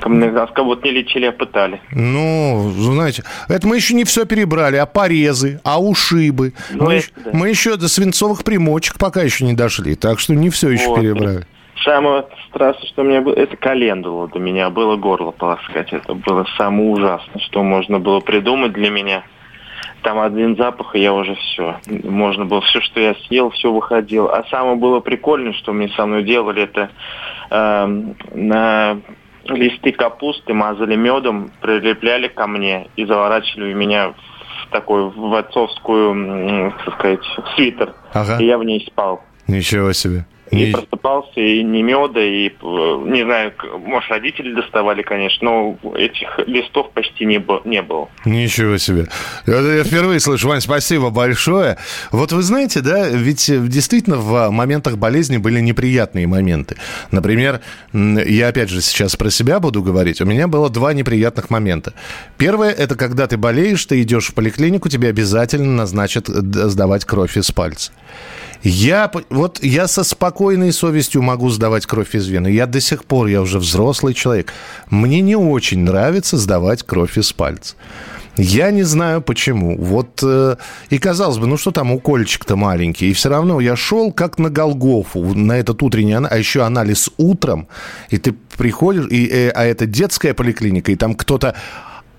Нас 0.06 0.50
кого-то 0.54 0.84
не 0.84 0.92
лечили, 0.92 1.26
а 1.26 1.32
пытали. 1.32 1.82
Ну, 1.92 2.70
знаете, 2.78 3.24
это 3.48 3.66
мы 3.66 3.78
еще 3.78 3.96
не 3.96 4.04
все 4.04 4.26
перебрали, 4.26 4.76
а 4.76 4.86
порезы, 4.86 5.60
а 5.64 5.82
ушибы. 5.82 6.54
Ну, 6.72 6.86
мы, 6.86 6.96
это, 6.96 7.08
да. 7.16 7.32
мы 7.34 7.50
еще 7.50 7.78
до 7.78 7.88
свинцовых 7.88 8.44
примочек 8.44 8.98
пока 9.00 9.22
еще 9.24 9.46
не 9.46 9.54
дошли, 9.54 9.96
так 9.96 10.20
что 10.20 10.36
не 10.36 10.50
все 10.50 10.70
еще 10.70 10.88
вот. 10.88 11.02
перебрали. 11.02 11.48
Самое 11.84 12.26
страшное, 12.50 12.88
что 12.90 13.02
у 13.04 13.06
меня 13.06 13.22
было, 13.22 13.34
это 13.34 13.56
календула 13.56 14.28
до 14.28 14.40
меня 14.40 14.70
было 14.70 14.98
горло 14.98 15.32
полоскать. 15.32 15.94
Это 15.94 16.14
было 16.14 16.46
самое 16.58 16.90
ужасное, 16.90 17.42
что 17.42 17.64
можно 17.64 18.00
было 18.00 18.20
придумать 18.20 18.74
для 18.74 18.90
меня– 18.90 19.24
там 20.08 20.22
один 20.22 20.56
запах, 20.56 20.96
и 20.96 21.02
я 21.02 21.14
уже 21.14 21.36
все. 21.36 21.82
Можно 21.86 22.46
было 22.46 22.62
все, 22.62 22.80
что 22.80 23.02
я 23.02 23.14
съел, 23.28 23.50
все 23.50 23.74
выходило. 23.74 24.34
А 24.34 24.48
самое 24.48 24.78
было 24.78 25.02
прикольное, 25.02 25.52
что 25.52 25.74
мне 25.74 25.90
со 25.98 26.06
мной 26.06 26.24
делали, 26.24 26.64
это 26.64 26.90
э, 27.52 28.04
на 28.34 29.02
листы 29.50 29.92
капусты 29.92 30.54
мазали 30.54 30.96
медом, 30.96 31.52
прилепляли 31.60 32.30
ко 32.30 32.48
мне 32.48 32.88
и 32.96 33.04
заворачивали 33.04 33.74
меня 33.74 34.14
в 34.14 34.72
такой 34.72 35.10
в 35.10 35.36
отцовскую, 35.36 36.74
так 36.86 36.94
сказать, 36.94 37.20
свитер. 37.56 37.94
Ага. 38.14 38.38
И 38.40 38.46
я 38.46 38.58
в 38.58 38.64
ней 38.64 38.86
спал. 38.88 39.22
Ничего 39.46 39.92
себе. 39.92 40.26
И, 40.52 40.70
и 40.70 40.72
просыпался, 40.72 41.40
и 41.40 41.64
не 41.64 41.84
меда, 41.84 42.22
и, 42.22 42.48
э, 42.48 42.52
не 43.06 43.24
знаю, 43.24 43.54
может, 43.80 44.10
родители 44.10 44.54
доставали, 44.54 45.02
конечно, 45.02 45.50
но 45.50 45.78
этих 45.96 46.40
листов 46.48 46.92
почти 46.92 47.26
не, 47.26 47.40
было, 47.40 47.62
не 47.66 47.82
было. 47.82 48.10
Ничего 48.26 48.78
себе. 48.78 49.08
Я, 49.46 49.60
я 49.60 49.84
впервые 49.84 50.20
слышу, 50.20 50.48
Вань, 50.48 50.62
спасибо 50.62 51.10
большое. 51.10 51.78
Вот 52.12 52.32
вы 52.32 52.42
знаете, 52.42 52.82
да, 52.82 53.08
ведь 53.10 53.52
действительно 53.70 54.18
в 54.18 54.50
моментах 54.50 54.98
болезни 54.98 55.38
были 55.38 55.60
неприятные 55.60 56.28
моменты. 56.28 56.78
Например, 57.12 57.62
я 57.94 58.48
опять 58.48 58.70
же 58.70 58.82
сейчас 58.82 59.16
про 59.16 59.30
себя 59.30 59.60
буду 59.60 59.84
говорить. 59.84 60.22
У 60.22 60.26
меня 60.26 60.48
было 60.48 60.70
два 60.70 60.94
неприятных 60.94 61.50
момента. 61.50 61.94
Первое, 62.38 62.72
это 62.72 62.96
когда 62.96 63.28
ты 63.28 63.38
болеешь, 63.38 63.86
ты 63.86 64.02
идешь 64.02 64.28
в 64.28 64.34
поликлинику, 64.34 64.90
тебе 64.90 65.10
обязательно 65.10 65.74
назначат 65.74 66.28
сдавать 66.28 67.06
кровь 67.06 67.38
из 67.38 67.52
пальца. 67.52 67.92
Я, 68.64 69.12
вот 69.30 69.64
я 69.64 69.88
со 69.88 70.04
спокойной 70.04 70.72
совестью 70.72 71.22
могу 71.22 71.50
сдавать 71.50 71.86
кровь 71.86 72.16
из 72.16 72.28
вены. 72.28 72.48
Я 72.48 72.66
до 72.66 72.82
сих 72.82 73.06
пор, 73.06 73.28
я 73.28 73.42
уже 73.42 73.60
взрослый 73.60 74.14
человек. 74.14 74.54
Мне 74.90 75.22
не 75.22 75.36
очень 75.36 75.80
нравится 75.80 76.38
сдавать 76.38 76.84
кровь 76.84 77.18
из 77.18 77.34
пальца. 77.34 77.76
Я 78.38 78.70
не 78.72 78.84
знаю 78.84 79.22
почему. 79.22 79.78
Вот 79.78 80.22
э, 80.24 80.58
и 80.90 81.00
казалось 81.00 81.40
бы, 81.40 81.48
ну 81.48 81.58
что 81.58 81.72
там 81.72 81.92
укольчик-то 81.92 82.56
маленький, 82.56 83.10
и 83.10 83.14
все 83.14 83.30
равно 83.30 83.60
я 83.60 83.76
шел 83.76 84.12
как 84.12 84.38
на 84.38 84.50
Голгофу 84.52 85.34
на 85.34 85.54
этот 85.54 85.82
утренний, 85.82 86.14
а 86.14 86.38
еще 86.38 86.62
анализ 86.62 87.10
утром, 87.18 87.68
и 88.12 88.18
ты 88.20 88.36
приходишь, 88.58 89.08
и, 89.10 89.28
э, 89.28 89.50
а 89.50 89.66
это 89.66 89.88
детская 89.88 90.36
поликлиника, 90.36 90.92
и 90.92 90.96
там 90.96 91.16
кто-то 91.16 91.56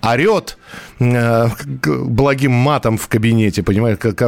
орет 0.03 0.59
э, 1.01 1.49
благим 1.85 2.53
матом 2.53 2.99
в 2.99 3.09
кабинете, 3.09 3.63
понимаешь, 3.63 3.99
как, 3.99 4.23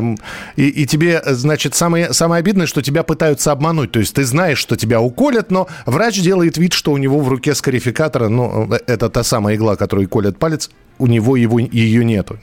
и, 0.56 0.68
и 0.68 0.86
тебе, 0.86 1.22
значит, 1.26 1.74
самое, 1.74 2.12
самое 2.12 2.40
обидное, 2.40 2.66
что 2.66 2.82
тебя 2.82 3.02
пытаются 3.02 3.52
обмануть, 3.52 3.92
то 3.92 4.00
есть 4.00 4.14
ты 4.14 4.24
знаешь, 4.24 4.58
что 4.58 4.76
тебя 4.76 5.00
уколят, 5.00 5.50
но 5.50 5.68
врач 5.86 6.20
делает 6.20 6.58
вид, 6.58 6.72
что 6.72 6.92
у 6.92 6.98
него 6.98 7.20
в 7.20 7.28
руке 7.28 7.54
скарификатора, 7.54 8.28
ну, 8.28 8.70
это 8.86 9.08
та 9.08 9.22
самая 9.22 9.56
игла, 9.56 9.76
которой 9.76 10.06
колет 10.06 10.38
палец, 10.38 10.70
у 10.98 11.06
него 11.06 11.36
его, 11.36 11.58
ее 11.58 12.04
нету. 12.04 12.38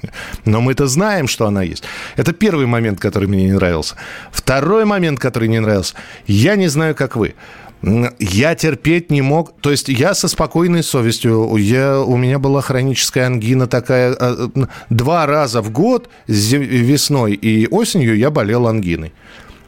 Но 0.46 0.62
мы-то 0.62 0.88
знаем, 0.88 1.28
что 1.28 1.46
она 1.46 1.62
есть. 1.62 1.84
Это 2.16 2.34
первый 2.34 2.66
момент, 2.66 3.00
который 3.00 3.28
мне 3.28 3.46
не 3.46 3.54
нравился. 3.54 3.96
Второй 4.32 4.86
момент, 4.86 5.20
который 5.20 5.48
не 5.48 5.60
нравился. 5.60 5.94
Я 6.26 6.56
не 6.56 6.68
знаю, 6.68 6.96
как 6.96 7.16
вы. 7.16 7.36
Я 7.82 8.56
терпеть 8.56 9.12
не 9.12 9.22
мог. 9.22 9.54
То 9.62 9.72
есть 9.72 9.90
я 9.90 10.14
со 10.14 10.28
спокойной 10.28 10.84
совестью. 10.84 11.56
Я, 11.58 12.00
у 12.00 12.18
меня 12.18 12.40
была 12.40 12.62
хроническая 12.62 13.28
ангина 13.28 13.68
такая. 13.68 14.16
А, 14.20 14.50
два 14.90 15.26
раза 15.26 15.62
в 15.62 15.72
год, 15.72 16.10
весной 16.28 17.34
и 17.34 17.68
осенью, 17.68 18.18
я 18.18 18.32
болел 18.32 18.68
ангиной. 18.68 19.14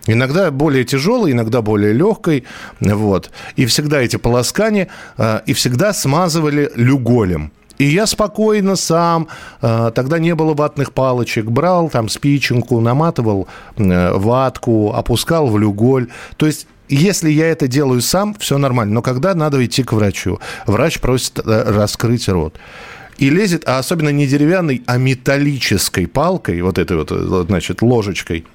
Иногда 0.08 0.50
более 0.50 0.86
тяжелой, 0.86 1.34
иногда 1.34 1.62
более 1.62 1.94
легкой. 1.94 2.46
Вот. 2.80 3.30
И 3.56 3.66
всегда 3.66 4.02
эти 4.02 4.16
полоскания, 4.16 4.88
а, 5.18 5.44
и 5.46 5.54
всегда 5.54 5.94
смазывали 5.94 6.72
люголем. 6.76 7.52
И 7.78 7.86
я 7.86 8.08
спокойно 8.08 8.76
сам, 8.76 9.28
а, 9.62 9.92
тогда 9.92 10.18
не 10.20 10.34
было 10.34 10.54
ватных 10.54 10.94
палочек, 10.94 11.46
брал 11.46 11.90
там 11.90 12.10
спиченку, 12.10 12.82
наматывал 12.82 13.48
ватку, 13.78 14.94
опускал 14.94 15.48
в 15.48 15.60
люголь. 15.60 16.08
То 16.38 16.48
есть 16.48 16.68
если 16.96 17.30
я 17.30 17.48
это 17.48 17.68
делаю 17.68 18.02
сам, 18.02 18.36
все 18.40 18.58
нормально. 18.58 18.96
Но 18.96 19.02
когда 19.02 19.36
надо 19.36 19.64
идти 19.66 19.84
к 19.84 19.94
врачу, 19.94 20.40
врач 20.66 21.00
просит 21.00 21.40
э, 21.40 21.64
раскрыть 21.72 22.28
рот. 22.28 22.56
И 23.18 23.30
лезет, 23.30 23.64
а 23.68 23.80
особенно 23.80 24.10
не 24.10 24.28
деревянной, 24.28 24.82
а 24.86 24.98
металлической 24.98 26.08
палкой, 26.08 26.62
вот 26.62 26.78
этой 26.78 26.98
вот, 26.98 27.12
э, 27.12 27.46
значит, 27.48 27.82
ложечкой, 27.82 28.46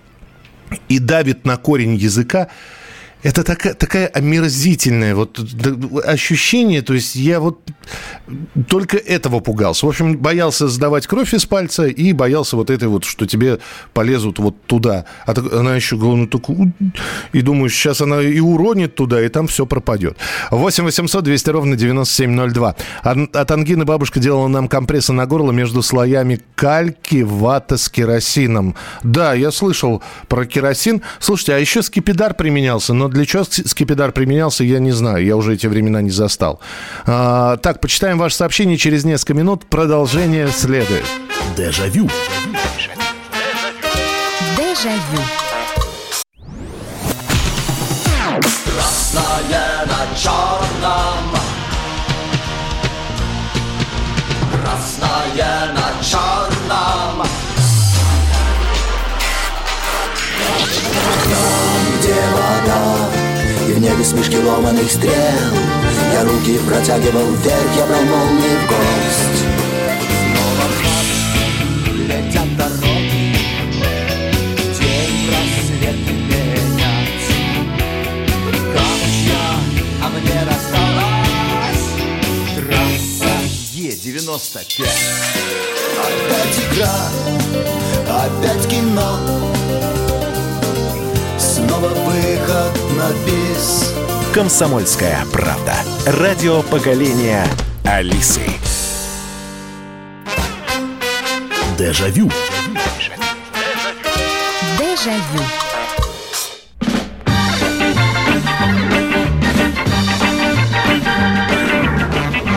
и 0.88 0.98
давит 0.98 1.44
на 1.44 1.56
корень 1.56 1.94
языка, 1.94 2.48
это 3.24 3.42
такая, 3.42 3.72
такая 3.72 4.06
омерзительное 4.06 5.14
вот 5.14 5.40
ощущение, 6.04 6.82
то 6.82 6.92
есть 6.92 7.16
я 7.16 7.40
вот 7.40 7.58
только 8.68 8.98
этого 8.98 9.40
пугался. 9.40 9.86
В 9.86 9.88
общем, 9.88 10.18
боялся 10.18 10.68
сдавать 10.68 11.06
кровь 11.06 11.32
из 11.32 11.46
пальца 11.46 11.86
и 11.86 12.12
боялся 12.12 12.56
вот 12.56 12.68
этой 12.68 12.88
вот, 12.88 13.04
что 13.04 13.26
тебе 13.26 13.60
полезут 13.94 14.38
вот 14.38 14.66
туда. 14.66 15.06
А 15.24 15.32
так, 15.32 15.50
она 15.54 15.74
еще, 15.74 15.96
ну, 15.96 16.26
так, 16.26 16.42
и 17.32 17.40
думаю, 17.40 17.70
сейчас 17.70 18.02
она 18.02 18.20
и 18.20 18.40
уронит 18.40 18.94
туда, 18.94 19.24
и 19.24 19.28
там 19.28 19.46
все 19.46 19.64
пропадет. 19.64 20.18
8 20.50 20.84
800 20.84 21.24
200 21.24 21.50
ровно 21.50 21.76
9702. 21.76 22.76
От, 23.02 23.36
от 23.36 23.50
ангины 23.50 23.86
бабушка 23.86 24.20
делала 24.20 24.48
нам 24.48 24.68
компрессы 24.68 25.14
на 25.14 25.24
горло 25.24 25.50
между 25.50 25.80
слоями 25.80 26.40
кальки, 26.56 27.22
вата 27.22 27.78
с 27.78 27.88
керосином. 27.88 28.74
Да, 29.02 29.32
я 29.32 29.50
слышал 29.50 30.02
про 30.28 30.44
керосин. 30.44 31.00
Слушайте, 31.20 31.54
а 31.54 31.58
еще 31.58 31.82
скипидар 31.82 32.34
применялся, 32.34 32.92
но 32.92 33.13
для 33.14 33.24
чего 33.24 33.44
скипидар 33.44 34.10
применялся, 34.10 34.64
я 34.64 34.80
не 34.80 34.90
знаю. 34.90 35.24
Я 35.24 35.36
уже 35.36 35.54
эти 35.54 35.68
времена 35.68 36.02
не 36.02 36.10
застал. 36.10 36.60
А, 37.06 37.56
так, 37.58 37.80
почитаем 37.80 38.18
ваше 38.18 38.34
сообщение 38.34 38.76
через 38.76 39.04
несколько 39.04 39.34
минут. 39.34 39.66
Продолжение 39.66 40.48
следует. 40.48 41.04
Дежавю. 41.56 42.10
Дежавю. 44.56 45.22
Красное 48.64 49.86
на 49.86 50.16
черном. 50.18 51.38
Красное 54.52 55.72
на 55.72 56.04
черном. 56.04 56.53
Вода 62.32 63.10
И 63.68 63.72
в 63.72 63.78
небе 63.80 64.04
смешки 64.04 64.38
ломаных 64.38 64.90
стрел 64.90 65.12
Я 66.12 66.24
руки 66.24 66.58
протягивал 66.58 67.30
вверх, 67.32 67.76
я 67.76 67.86
брал 67.86 68.02
молнии 68.02 68.56
в 68.56 68.66
гость 68.68 69.44
Снова 70.30 70.66
в 70.68 71.98
летят 72.08 72.56
дороги 72.56 73.36
День 74.78 75.28
просвет 75.28 76.00
менять 76.28 77.28
Камушья, 78.74 79.44
а 80.02 80.08
мне 80.08 80.40
досталась 80.44 81.84
Трасса 82.56 83.34
95. 84.04 84.80
Опять 85.96 86.58
игра, 86.72 86.94
опять 88.08 88.68
кино. 88.68 90.03
Снова 91.74 91.88
выход 91.88 92.72
на 92.96 93.10
бис. 93.26 93.92
«Комсомольская 94.32 95.18
правда». 95.32 95.74
Радио 96.06 96.62
поколения 96.62 97.44
Алисы. 97.84 98.42
Дежавю. 101.76 102.30
Дежавю. 104.78 105.42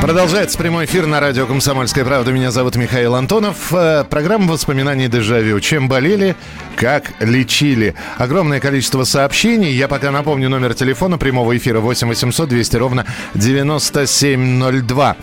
Продолжается 0.07 0.57
прямой 0.57 0.85
эфир 0.85 1.05
на 1.05 1.19
радио 1.19 1.45
«Комсомольская 1.47 2.05
правда». 2.05 2.31
Меня 2.31 2.49
зовут 2.49 2.75
Михаил 2.75 3.15
Антонов. 3.15 3.73
Э, 3.73 4.05
Программа 4.09 4.53
воспоминаний 4.53 5.07
«Дежавю». 5.09 5.59
Чем 5.59 5.89
болели, 5.89 6.35
как 6.77 7.11
лечили. 7.19 7.95
Огромное 8.17 8.59
количество 8.59 9.03
сообщений. 9.03 9.71
Я 9.71 9.87
пока 9.87 10.11
напомню 10.11 10.47
номер 10.47 10.75
телефона 10.75 11.17
прямого 11.17 11.57
эфира 11.57 11.79
8 11.79 12.07
800 12.07 12.47
200 12.47 12.77
ровно 12.77 13.05
9702. 13.33 15.17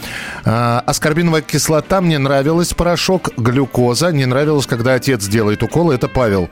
А, 0.45 0.83
Аскорбиновая 0.85 1.43
кислота 1.43 2.01
мне 2.01 2.19
нравилась, 2.19 2.75
порошок, 2.75 3.31
глюкоза. 3.37 4.11
Не 4.11 4.27
нравилось, 4.27 4.67
когда 4.67 4.95
отец 4.95 5.27
делает 5.27 5.62
уколы. 5.62 5.95
Это 5.95 6.09
Павел. 6.09 6.51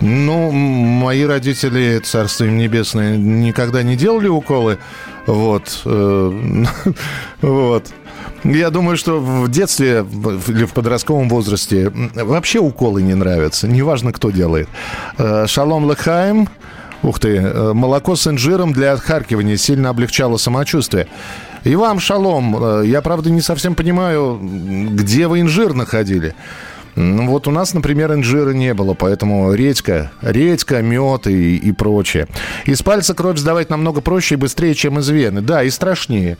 Ну, 0.00 0.52
мои 0.52 1.24
родители, 1.24 1.98
царство 1.98 2.44
им 2.44 2.56
небесное, 2.56 3.16
никогда 3.16 3.82
не 3.82 3.96
делали 3.96 4.28
уколы. 4.28 4.78
Вот. 5.26 5.82
э, 5.84 6.64
Вот. 7.42 7.88
Я 8.44 8.70
думаю, 8.70 8.96
что 8.96 9.20
в 9.20 9.50
детстве 9.50 10.04
или 10.48 10.64
в 10.64 10.72
подростковом 10.72 11.28
возрасте 11.28 11.92
вообще 12.14 12.60
уколы 12.60 13.02
не 13.02 13.14
нравятся. 13.14 13.66
Неважно, 13.66 14.12
кто 14.12 14.30
делает. 14.30 14.68
Э, 15.18 15.46
Шалом 15.46 15.90
Лехаем. 15.90 16.48
Ух 17.02 17.20
ты, 17.20 17.36
э, 17.36 17.72
молоко 17.74 18.16
с 18.16 18.26
инжиром 18.26 18.72
для 18.72 18.92
отхаркивания 18.92 19.56
сильно 19.56 19.90
облегчало 19.90 20.36
самочувствие. 20.36 21.06
И 21.64 21.76
вам, 21.76 22.00
шалом, 22.00 22.56
э, 22.60 22.86
я, 22.86 23.02
правда, 23.02 23.30
не 23.30 23.40
совсем 23.40 23.74
понимаю, 23.74 24.38
где 24.40 25.26
вы 25.26 25.40
инжир 25.40 25.74
находили. 25.74 26.34
Ну, 27.00 27.28
вот 27.28 27.46
у 27.46 27.52
нас, 27.52 27.74
например, 27.74 28.12
инжира 28.12 28.50
не 28.50 28.74
было, 28.74 28.92
поэтому 28.92 29.52
редька, 29.54 30.10
редька, 30.20 30.82
мед 30.82 31.28
и, 31.28 31.56
и 31.56 31.70
прочее. 31.70 32.26
Из 32.66 32.82
пальца 32.82 33.14
кровь 33.14 33.38
сдавать 33.38 33.70
намного 33.70 34.00
проще 34.00 34.34
и 34.34 34.36
быстрее, 34.38 34.74
чем 34.74 34.98
из 34.98 35.08
вены. 35.08 35.40
Да, 35.40 35.62
и 35.62 35.70
страшнее. 35.70 36.38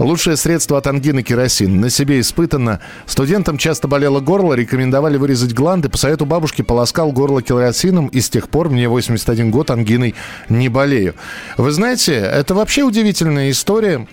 Лучшее 0.00 0.36
средство 0.36 0.78
от 0.78 0.88
ангины 0.88 1.22
керосин. 1.22 1.80
На 1.80 1.88
себе 1.88 2.18
испытано. 2.18 2.80
Студентам 3.06 3.56
часто 3.56 3.86
болело 3.86 4.18
горло, 4.18 4.54
рекомендовали 4.54 5.18
вырезать 5.18 5.54
гланды. 5.54 5.88
По 5.88 5.98
совету 5.98 6.26
бабушки 6.26 6.62
полоскал 6.62 7.12
горло 7.12 7.40
керосином, 7.40 8.08
и 8.08 8.20
с 8.20 8.28
тех 8.28 8.48
пор 8.48 8.70
мне 8.70 8.88
81 8.88 9.52
год 9.52 9.70
ангиной 9.70 10.16
не 10.48 10.68
болею. 10.68 11.14
Вы 11.58 11.70
знаете, 11.70 12.14
это 12.14 12.56
вообще 12.56 12.82
удивительная 12.82 13.52
история. 13.52 14.08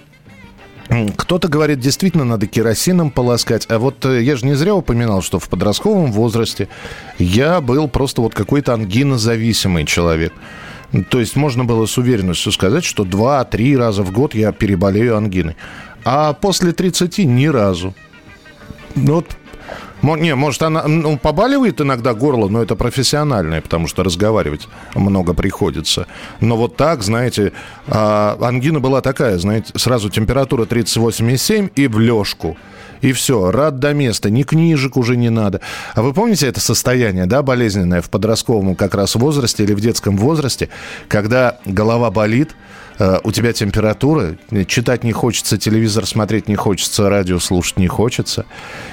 Кто-то 1.16 1.48
говорит, 1.48 1.80
действительно 1.80 2.26
надо 2.26 2.48
керосином 2.48 3.12
полоскать. 3.12 3.66
А 3.70 3.80
вот 3.80 4.06
э, 4.06 4.22
я 4.24 4.36
же 4.36 4.46
не 4.46 4.56
зря 4.56 4.76
упоминал, 4.76 5.22
что 5.22 5.40
в 5.40 5.48
подростковом 5.48 6.12
возрасте 6.12 6.68
я 7.18 7.62
был 7.62 7.88
просто 7.88 8.22
вот 8.22 8.34
какой-то 8.34 8.74
ангинозависимый 8.74 9.86
человек. 9.86 10.34
То 11.10 11.22
есть 11.22 11.38
можно 11.38 11.64
было 11.64 11.86
с 11.86 11.98
уверенностью 11.98 12.52
сказать, 12.52 12.84
что 12.84 13.04
2-3 13.06 13.78
раза 13.78 14.04
в 14.04 14.12
год 14.12 14.36
я 14.36 14.52
переболею 14.52 15.16
ангиной. 15.16 15.56
А 16.04 16.34
после 16.34 16.74
30 16.74 17.20
ни 17.20 17.46
разу. 17.46 17.96
Ну 18.96 19.16
вот 19.16 19.38
Не, 20.02 20.36
может, 20.36 20.62
она 20.64 20.88
ну, 20.88 21.18
побаливает 21.18 21.82
иногда 21.82 22.14
горло, 22.14 22.50
но 22.50 22.62
это 22.62 22.76
профессиональное, 22.76 23.62
потому 23.62 23.88
что 23.88 24.04
разговаривать 24.04 24.68
много 24.96 25.34
приходится. 25.34 26.08
Но 26.40 26.58
вот 26.58 26.76
так, 26.76 27.04
знаете, 27.04 27.54
а, 27.88 28.38
ангина 28.42 28.80
была 28.80 29.02
такая, 29.02 29.38
знаете, 29.38 29.72
сразу 29.76 30.10
температура 30.10 30.66
38,7 30.66 31.72
и 31.76 31.88
в 31.88 32.00
лёжку. 32.00 32.58
И 33.02 33.14
все, 33.14 33.52
рад 33.52 33.80
до 33.80 33.94
места, 33.94 34.30
ни 34.30 34.44
книжек 34.44 34.96
уже 34.96 35.18
не 35.18 35.30
надо. 35.30 35.60
А 35.96 36.02
вы 36.02 36.14
помните 36.14 36.48
это 36.48 36.60
состояние, 36.60 37.26
да, 37.26 37.42
болезненное 37.42 38.02
в 38.02 38.10
подростковом 38.10 38.76
как 38.76 38.96
раз 38.96 39.16
возрасте 39.16 39.64
или 39.64 39.74
в 39.74 39.82
детском 39.82 40.18
возрасте, 40.18 40.70
когда 41.08 41.58
голова 41.66 42.12
болит, 42.12 42.52
у 43.24 43.32
тебя 43.32 43.54
температура, 43.54 44.36
читать 44.68 45.04
не 45.04 45.12
хочется, 45.12 45.58
телевизор 45.58 46.06
смотреть 46.06 46.48
не 46.48 46.56
хочется, 46.56 47.10
радио 47.10 47.40
слушать 47.40 47.78
не 47.78 47.88
хочется, 47.88 48.46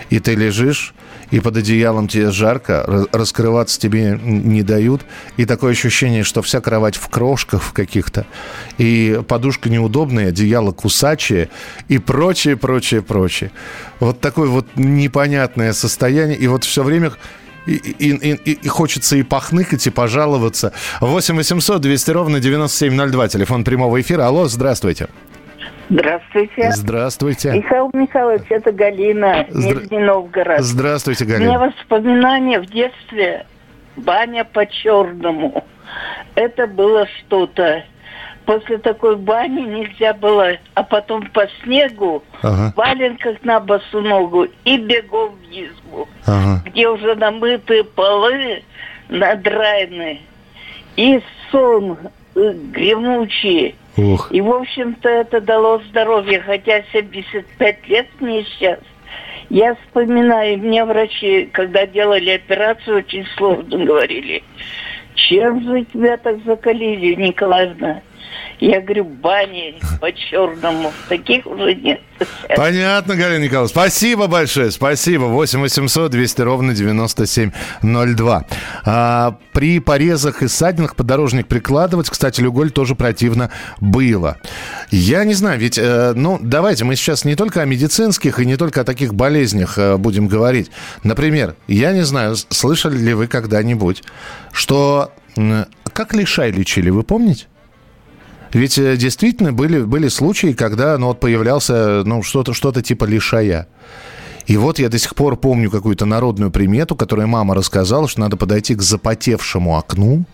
и 0.08 0.18
ты 0.18 0.34
лежишь, 0.34 0.94
и 1.30 1.40
под 1.40 1.58
одеялом 1.58 2.08
тебе 2.08 2.30
жарко, 2.30 2.84
ра- 2.86 3.08
раскрываться 3.12 3.78
тебе 3.78 4.18
не 4.22 4.62
дают, 4.62 5.02
и 5.36 5.44
такое 5.44 5.72
ощущение, 5.72 6.22
что 6.22 6.40
вся 6.42 6.60
кровать 6.60 6.96
в 6.96 7.08
крошках 7.08 7.72
каких-то, 7.74 8.26
и 8.78 9.20
подушка 9.28 9.68
неудобная, 9.68 10.28
одеяло 10.28 10.72
кусачее, 10.72 11.50
и 11.88 11.98
прочее, 11.98 12.56
прочее, 12.56 13.02
прочее. 13.02 13.50
Вот 14.00 14.20
такое 14.20 14.48
вот 14.48 14.66
непонятное 14.76 15.72
состояние, 15.72 16.38
и 16.38 16.46
вот 16.46 16.64
все 16.64 16.82
время 16.82 17.12
и, 17.76 17.90
и- 18.08 18.32
и- 18.44 18.52
и- 18.52 18.68
хочется 18.68 19.16
и 19.16 19.22
похныкать, 19.22 19.86
и 19.86 19.90
пожаловаться. 19.90 20.72
8 21.00 21.36
800 21.36 21.80
200 21.80 22.10
ровно 22.12 22.40
9702, 22.40 23.28
телефон 23.28 23.64
прямого 23.64 24.00
эфира. 24.00 24.26
Алло, 24.26 24.46
здравствуйте. 24.46 25.08
Здравствуйте. 25.90 26.70
Здравствуйте. 26.72 27.52
Михаил 27.52 27.90
Михайлович, 27.94 28.42
это 28.50 28.72
Галина, 28.72 29.46
Здра- 29.50 29.80
Нижний 29.82 29.98
Новгород. 29.98 30.60
Здравствуйте, 30.60 31.24
У 31.24 31.28
меня 31.28 31.38
Галина. 31.38 31.58
воспоминания 31.58 32.60
в 32.60 32.66
детстве. 32.66 33.46
Баня 33.96 34.44
по-черному. 34.44 35.64
Это 36.34 36.66
было 36.66 37.06
что-то. 37.18 37.82
После 38.48 38.78
такой 38.78 39.16
бани 39.16 39.60
нельзя 39.60 40.14
было, 40.14 40.56
а 40.72 40.82
потом 40.82 41.28
по 41.32 41.46
снегу, 41.62 42.24
Ага. 42.40 42.72
в 42.72 42.78
валенках 42.78 43.36
на 43.42 43.60
босу 43.60 44.00
ногу 44.00 44.46
и 44.64 44.78
бегом 44.78 45.34
в 45.34 45.52
избу, 45.52 46.08
Ага. 46.26 46.62
где 46.64 46.88
уже 46.88 47.14
намытые 47.14 47.84
полы, 47.84 48.62
надраены, 49.10 50.22
и 50.96 51.20
сон 51.50 51.98
э, 52.36 52.52
гремучий. 52.72 53.74
Ух. 53.98 54.32
И, 54.32 54.40
в 54.40 54.50
общем-то, 54.50 55.10
это 55.10 55.42
дало 55.42 55.82
здоровье, 55.90 56.40
хотя 56.40 56.80
75 56.90 57.86
лет 57.86 58.06
мне 58.18 58.44
сейчас. 58.44 58.78
Я 59.50 59.74
вспоминаю, 59.74 60.56
мне 60.56 60.86
врачи, 60.86 61.50
когда 61.52 61.86
делали 61.86 62.30
операцию, 62.30 62.96
очень 63.00 63.26
сложно 63.36 63.84
говорили. 63.84 64.42
Чем 65.16 65.62
же 65.64 65.84
тебя 65.84 66.16
так 66.16 66.42
закалили, 66.46 67.14
Николаевна? 67.14 68.00
Я 68.60 68.80
говорю, 68.80 69.04
бани 69.04 69.76
по-черному. 70.00 70.92
Таких 71.08 71.46
уже 71.46 71.74
нет. 71.74 72.00
Понятно, 72.56 73.14
Галина 73.14 73.44
Николаевна. 73.44 73.68
Спасибо 73.68 74.26
большое, 74.26 74.72
спасибо. 74.72 75.24
8 75.24 75.60
800 75.60 76.10
200 76.10 76.40
ровно 76.42 76.74
9702. 76.74 78.44
А, 78.84 79.38
при 79.52 79.78
порезах 79.78 80.42
и 80.42 80.48
ссадинах 80.48 80.96
подорожник 80.96 81.46
прикладывать, 81.46 82.10
кстати, 82.10 82.40
люголь 82.40 82.70
тоже 82.70 82.94
противно 82.96 83.50
было. 83.80 84.38
Я 84.90 85.24
не 85.24 85.34
знаю, 85.34 85.60
ведь, 85.60 85.78
э, 85.78 86.12
ну, 86.16 86.38
давайте 86.42 86.84
мы 86.84 86.96
сейчас 86.96 87.24
не 87.24 87.36
только 87.36 87.62
о 87.62 87.64
медицинских 87.64 88.40
и 88.40 88.46
не 88.46 88.56
только 88.56 88.80
о 88.80 88.84
таких 88.84 89.14
болезнях 89.14 89.78
э, 89.78 89.96
будем 89.96 90.26
говорить. 90.26 90.70
Например, 91.04 91.54
я 91.68 91.92
не 91.92 92.02
знаю, 92.02 92.34
слышали 92.36 92.96
ли 92.98 93.14
вы 93.14 93.26
когда-нибудь, 93.28 94.02
что... 94.52 95.12
м, 95.36 95.66
Как 95.92 96.14
лишай 96.14 96.50
лечили, 96.50 96.90
вы 96.90 97.02
помните? 97.04 97.46
Ведь 98.52 98.78
э, 98.78 98.96
действительно 98.96 99.52
были, 99.52 99.82
были 99.82 100.08
случаи, 100.08 100.52
когда 100.52 100.96
ну, 100.98 101.08
вот 101.08 101.20
появлялся 101.20 102.02
ну, 102.04 102.22
что-то 102.22 102.54
что 102.54 102.72
типа 102.72 103.04
лишая. 103.04 103.68
И 104.46 104.56
вот 104.56 104.78
я 104.78 104.88
до 104.88 104.98
сих 104.98 105.14
пор 105.14 105.36
помню 105.36 105.70
какую-то 105.70 106.06
народную 106.06 106.50
примету, 106.50 106.96
которую 106.96 107.28
мама 107.28 107.54
рассказала, 107.54 108.08
что 108.08 108.20
надо 108.20 108.36
подойти 108.36 108.74
к 108.74 108.82
запотевшему 108.82 109.76
окну. 109.76 110.24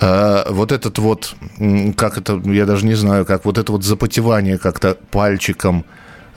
Э, 0.00 0.44
вот 0.50 0.72
этот 0.72 0.98
вот, 0.98 1.34
как 1.96 2.16
это, 2.18 2.40
я 2.44 2.64
даже 2.64 2.86
не 2.86 2.94
знаю, 2.94 3.26
как 3.26 3.44
вот 3.44 3.58
это 3.58 3.72
вот 3.72 3.84
запотевание 3.84 4.56
как-то 4.56 4.96
пальчиком 5.10 5.84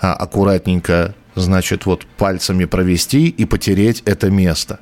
а, 0.01 0.13
аккуратненько, 0.13 1.15
значит, 1.35 1.85
вот 1.85 2.05
пальцами 2.17 2.65
провести 2.65 3.27
и 3.27 3.45
потереть 3.45 4.01
это 4.05 4.29
место. 4.29 4.79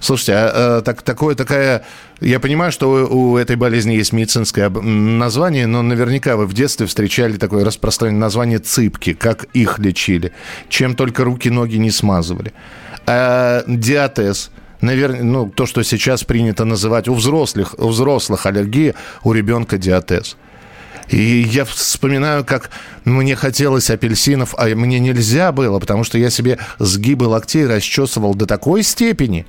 Слушайте, 0.00 0.32
а, 0.34 0.78
э, 0.78 0.82
так, 0.82 1.02
такое, 1.02 1.34
такая... 1.34 1.84
Я 2.20 2.40
понимаю, 2.40 2.72
что 2.72 2.90
у, 2.90 3.32
у 3.32 3.36
этой 3.36 3.56
болезни 3.56 3.94
есть 3.94 4.12
медицинское 4.12 4.68
название, 4.68 5.66
но 5.66 5.82
наверняка 5.82 6.36
вы 6.36 6.46
в 6.46 6.54
детстве 6.54 6.86
встречали 6.86 7.36
такое 7.36 7.64
распространенное 7.64 8.20
название 8.20 8.58
цыпки, 8.58 9.12
как 9.12 9.44
их 9.52 9.78
лечили, 9.78 10.32
чем 10.68 10.94
только 10.94 11.24
руки, 11.24 11.50
ноги 11.50 11.76
не 11.76 11.90
смазывали. 11.90 12.52
А, 13.06 13.64
диатез. 13.66 14.50
Навер... 14.80 15.22
Ну, 15.22 15.50
то, 15.50 15.66
что 15.66 15.82
сейчас 15.82 16.24
принято 16.24 16.64
называть 16.64 17.08
у 17.08 17.14
взрослых, 17.14 17.74
у 17.78 17.88
взрослых 17.88 18.46
аллергия, 18.46 18.94
у 19.24 19.32
ребенка 19.32 19.78
диатез. 19.78 20.36
И 21.08 21.42
я 21.42 21.64
вспоминаю, 21.64 22.44
как 22.44 22.70
мне 23.04 23.36
хотелось 23.36 23.90
апельсинов, 23.90 24.54
а 24.58 24.66
мне 24.74 24.98
нельзя 24.98 25.52
было, 25.52 25.78
потому 25.78 26.04
что 26.04 26.18
я 26.18 26.30
себе 26.30 26.58
сгибы 26.78 27.24
локтей 27.24 27.66
расчесывал 27.66 28.34
до 28.34 28.46
такой 28.46 28.82
степени, 28.82 29.46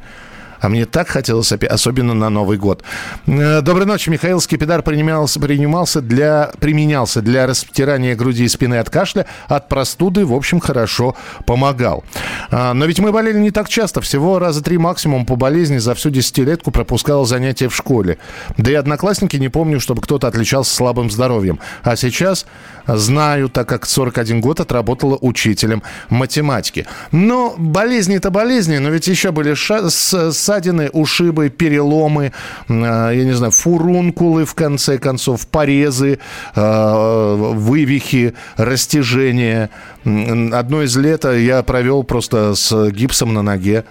а 0.60 0.70
мне 0.70 0.86
так 0.86 1.08
хотелось, 1.08 1.52
особенно 1.52 2.14
на 2.14 2.30
Новый 2.30 2.58
год. 2.58 2.84
Э, 3.26 3.62
доброй 3.62 3.86
ночи. 3.86 4.10
Михаил 4.10 4.42
Скипидар 4.42 4.82
принимался, 4.82 5.40
принимался 5.40 6.02
для, 6.02 6.52
применялся 6.60 7.22
для 7.22 7.48
растирания 7.48 8.16
груди 8.16 8.46
и 8.46 8.48
спины 8.48 8.76
от 8.76 8.90
кашля, 8.90 9.26
от 9.48 9.70
простуды, 9.70 10.26
в 10.26 10.34
общем, 10.34 10.60
хорошо 10.60 11.16
помогал. 11.46 12.04
А, 12.52 12.74
но 12.74 12.86
ведь 12.86 13.00
мы 13.00 13.12
болели 13.12 13.40
не 13.40 13.52
так 13.52 13.70
часто, 13.70 14.02
всего 14.02 14.40
раза 14.40 14.64
три 14.64 14.78
максимум 14.78 15.26
по 15.26 15.36
болезни 15.36 15.78
за 15.78 15.96
всю 15.96 16.10
десятилетку 16.10 16.72
пропускал 16.72 17.26
занятия 17.26 17.70
в 17.70 17.76
школе. 17.76 18.18
Да 18.58 18.72
и 18.72 18.76
одноклассники 18.76 19.36
не 19.38 19.50
помню, 19.50 19.80
чтобы 19.80 20.02
кто-то 20.02 20.28
отличался 20.28 20.74
слабым 20.74 21.12
здоровьем. 21.12 21.60
А 21.84 21.96
сейчас 21.96 22.46
знаю, 22.88 23.50
так 23.50 23.68
как 23.68 23.86
41 23.86 24.42
год 24.42 24.60
отработала 24.60 25.18
учителем 25.20 25.84
математики. 26.10 26.86
Но 27.12 27.56
болезни-то 27.58 28.32
болезни, 28.32 28.78
но 28.78 28.90
ведь 28.90 29.08
еще 29.08 29.32
были 29.32 29.54
ша- 29.54 29.90
с 29.90 30.32
ссадины, 30.48 30.90
ушибы, 30.94 31.50
переломы, 31.50 32.32
а, 32.70 33.12
я 33.12 33.26
не 33.26 33.34
знаю, 33.34 33.52
фурункулы, 33.52 34.46
в 34.46 34.56
конце 34.56 34.98
концов, 34.98 35.46
порезы, 35.48 36.20
а, 36.56 37.36
вывихи, 37.36 38.34
растяжения. 38.56 39.70
Одно 40.06 40.84
из 40.84 40.96
лета 40.96 41.36
я 41.36 41.64
провел 41.64 42.04
просто 42.04 42.56
с 42.56 42.90
гипсом 42.92 43.34
на 43.34 43.42
ноге. 43.42 43.84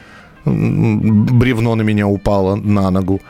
Бревно 0.45 1.75
на 1.75 1.83
меня 1.83 2.07
упало 2.07 2.57
на 2.57 2.91
ногу. 2.91 3.21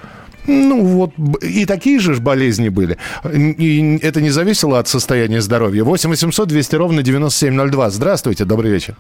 Ну 0.47 0.85
вот, 0.85 1.11
и 1.43 1.65
такие 1.67 1.99
же 1.99 2.15
болезни 2.21 2.69
были. 2.69 2.97
И 3.35 3.99
это 4.03 4.21
не 4.21 4.31
зависело 4.31 4.79
от 4.79 4.87
состояния 4.87 5.41
здоровья. 5.41 5.83
8 5.83 6.11
800 6.11 6.49
200 6.49 6.77
ровно 6.77 7.03
9702. 7.03 7.91
Здравствуйте, 7.91 8.45
добрый 8.45 8.71
вечер. 8.71 8.95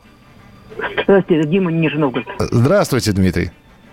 Здравствуйте, 1.04 1.48
Дима 1.48 1.70
Нижний 1.70 2.00
Новгород. 2.00 2.26
Здравствуйте, 2.50 3.12
Дмитрий. 3.12 3.50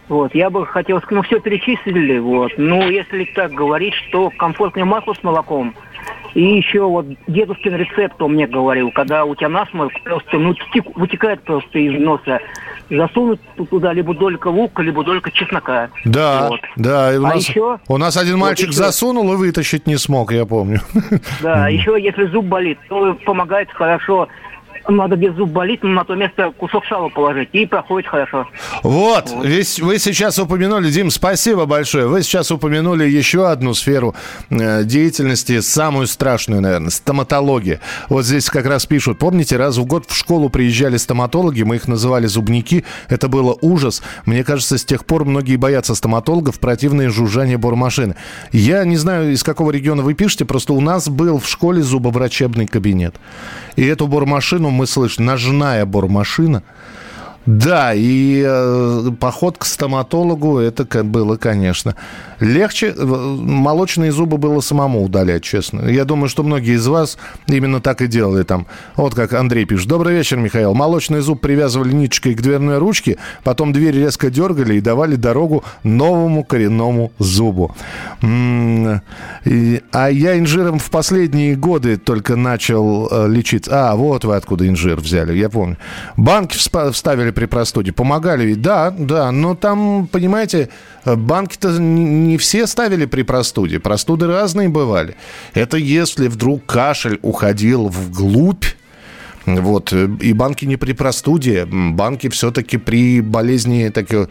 Вот, 0.10 0.36
я 0.36 0.50
бы 0.50 0.66
хотел, 0.68 1.02
ну, 1.10 1.22
все 1.24 1.40
перечислили, 1.40 2.20
вот. 2.20 2.52
Ну, 2.58 2.88
если 2.90 3.24
так 3.26 3.52
говорить, 3.54 3.94
что 3.94 4.30
комфортное 4.38 4.84
масло 4.86 5.14
с 5.14 5.24
молоком, 5.24 5.74
и 6.34 6.42
еще 6.58 6.82
вот 6.82 7.06
дедушкин 7.28 7.76
рецепт 7.76 8.22
он 8.22 8.34
мне 8.34 8.46
говорил, 8.48 8.92
когда 8.92 9.24
у 9.24 9.34
тебя 9.36 9.50
насморк 9.50 9.94
просто, 10.04 10.38
ну, 10.40 10.54
тек- 10.74 10.96
вытекает 10.96 11.42
просто 11.44 11.80
из 11.80 11.98
носа, 12.02 12.40
засунуть 12.90 13.40
туда 13.70 13.94
либо 13.94 14.14
долька 14.14 14.48
лука, 14.50 14.82
либо 14.84 15.04
долька 15.04 15.32
чеснока. 15.32 15.90
Да, 16.06 16.50
Вот. 16.50 16.60
да. 16.76 17.14
и 17.14 17.18
У 17.18 17.26
А 17.26 17.30
нас, 17.36 17.48
еще- 17.48 17.78
у 17.88 17.98
нас 17.98 18.18
один 18.18 18.34
вот 18.34 18.42
мальчик 18.48 18.70
еще- 18.70 18.78
засунул 18.78 19.32
и 19.34 19.36
вытащить 19.38 19.88
не 19.88 19.96
смог, 19.98 20.34
я 20.34 20.46
помню. 20.46 20.82
Да, 21.42 21.68
еще 21.70 21.96
если 22.02 22.26
зуб 22.26 22.46
болит, 22.46 22.78
то 22.90 23.14
помогает 23.26 23.72
хорошо. 23.72 24.28
Надо 24.88 25.16
без 25.16 25.34
зуб 25.36 25.50
болит, 25.50 25.82
на 25.84 26.04
то 26.04 26.14
место 26.16 26.52
кусок 26.58 26.86
сала 26.88 27.08
положить, 27.08 27.50
и 27.54 27.66
проходит 27.66 28.10
хорошо. 28.10 28.48
Вот, 28.84 29.32
весь- 29.44 29.80
вы 29.80 29.98
сейчас 29.98 30.38
упомянули, 30.40 30.90
Дим, 30.90 31.10
спасибо 31.10 31.66
большое. 31.66 32.08
Вы 32.08 32.22
сейчас 32.22 32.52
упомянули 32.52 33.06
еще 33.06 33.48
одну 33.50 33.74
сферу 33.74 34.14
э, 34.50 34.84
деятельности, 34.84 35.62
самую 35.62 36.08
страшную, 36.08 36.62
наверное, 36.62 36.90
стоматология. 36.90 37.80
Вот 38.10 38.26
здесь 38.26 38.50
как 38.50 38.66
раз 38.66 38.86
пишут, 38.86 39.20
помните, 39.20 39.56
раз 39.56 39.78
в 39.78 39.86
год 39.86 40.06
в 40.10 40.16
школу 40.16 40.50
приезжали 40.50 40.98
стоматологи, 40.98 41.64
мы 41.64 41.78
их 41.78 41.88
называли 41.88 42.28
зубники, 42.28 42.84
это 43.08 43.30
было 43.30 43.58
ужас. 43.62 44.04
Мне 44.26 44.44
кажется, 44.44 44.78
с 44.78 44.84
тех 44.84 45.06
пор 45.06 45.24
многие 45.24 45.56
боятся 45.56 45.96
стоматологов, 45.96 46.60
противное 46.60 47.10
жужжание 47.10 47.58
бормашины. 47.58 48.16
Я 48.52 48.84
не 48.84 48.98
знаю, 48.98 49.32
из 49.32 49.44
какого 49.44 49.72
региона 49.72 50.04
вы 50.04 50.14
пишете, 50.14 50.44
просто 50.44 50.74
у 50.74 50.82
нас 50.82 51.08
был 51.08 51.40
в 51.40 51.48
школе 51.48 51.82
зубоврачебный 51.82 52.68
кабинет. 52.68 53.16
И 53.76 53.86
эту 53.86 54.08
бормашину 54.08 54.73
мы 54.74 54.88
слышим, 54.88 55.26
ножная 55.26 55.86
бормашина. 55.86 56.64
Да, 57.46 57.94
и 57.94 58.42
э, 58.46 59.10
поход 59.20 59.58
к 59.58 59.66
стоматологу 59.66 60.60
это 60.60 60.86
было, 61.04 61.36
конечно. 61.36 61.96
Легче 62.40 62.94
э, 62.96 63.04
молочные 63.06 64.14
зубы 64.14 64.38
было 64.38 64.62
самому 64.62 65.04
удалять, 65.04 65.44
честно. 65.44 65.90
Я 65.90 66.06
думаю, 66.06 66.30
что 66.30 66.44
многие 66.44 66.76
из 66.76 66.88
вас 66.88 67.18
именно 67.48 67.82
так 67.82 68.02
и 68.02 68.08
делали 68.08 68.44
там. 68.44 68.66
Вот 68.96 69.14
как 69.14 69.34
Андрей 69.34 69.66
пишет. 69.66 69.90
Добрый 69.90 70.16
вечер, 70.16 70.38
Михаил. 70.38 70.74
Молочный 70.74 71.20
зуб 71.20 71.42
привязывали 71.42 71.92
ниточкой 71.92 72.34
к 72.36 72.42
дверной 72.42 72.78
ручке, 72.78 73.18
потом 73.44 73.74
дверь 73.74 73.96
резко 73.98 74.30
дергали 74.30 74.76
и 74.76 74.82
давали 74.82 75.16
дорогу 75.16 75.66
новому 75.84 76.46
коренному 76.46 77.12
зубу. 77.20 77.76
М, 78.22 79.02
и- 79.44 79.82
а 79.92 80.10
я 80.10 80.40
инжиром 80.40 80.80
в 80.80 80.90
последние 80.90 81.56
годы 81.58 81.98
только 81.98 82.38
начал 82.38 83.10
э, 83.12 83.28
лечиться. 83.28 83.90
А, 83.92 83.96
вот 83.98 84.24
вы 84.24 84.36
откуда 84.38 84.66
инжир 84.68 85.02
взяли, 85.02 85.34
я 85.38 85.50
помню. 85.50 85.78
Банки 86.16 86.58
вставили 86.58 87.33
при 87.34 87.46
простуде, 87.46 87.92
помогали 87.92 88.46
ведь? 88.46 88.62
Да, 88.62 88.92
да, 88.92 89.32
но 89.32 89.56
там, 89.56 90.08
понимаете, 90.08 90.70
э, 91.06 91.16
банки-то 91.16 91.78
не, 91.80 92.38
все 92.38 92.68
ставили 92.68 93.06
при 93.06 93.24
простуде. 93.24 93.80
Простуды 93.80 94.28
разные 94.28 94.70
бывали. 94.70 95.16
Это 95.54 95.78
если 95.78 96.30
вдруг 96.30 96.66
кашель 96.66 97.20
уходил 97.22 97.90
вглубь, 97.90 98.66
вот, 99.46 99.92
э, 99.92 100.08
и 100.22 100.34
банки 100.34 100.66
не 100.66 100.78
при 100.78 100.94
простуде, 100.94 101.66
банки 101.66 102.30
все-таки 102.30 102.78
при 102.78 103.22
болезни, 103.22 103.90
так, 103.90 104.14
э, 104.14 104.28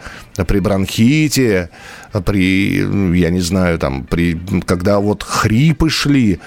при 0.47 0.61
бронхите, 0.61 1.69
при, 2.25 3.19
я 3.19 3.31
не 3.31 3.41
знаю, 3.41 3.79
там, 3.79 4.05
при, 4.05 4.41
когда 4.65 4.99
вот 5.01 5.23
хрипы 5.23 5.91
шли, 5.91 6.41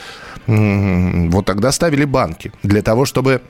вот 0.47 1.45
тогда 1.45 1.71
ставили 1.71 2.05
банки 2.05 2.51
для 2.61 2.81
того, 2.81 3.05
чтобы 3.05 3.41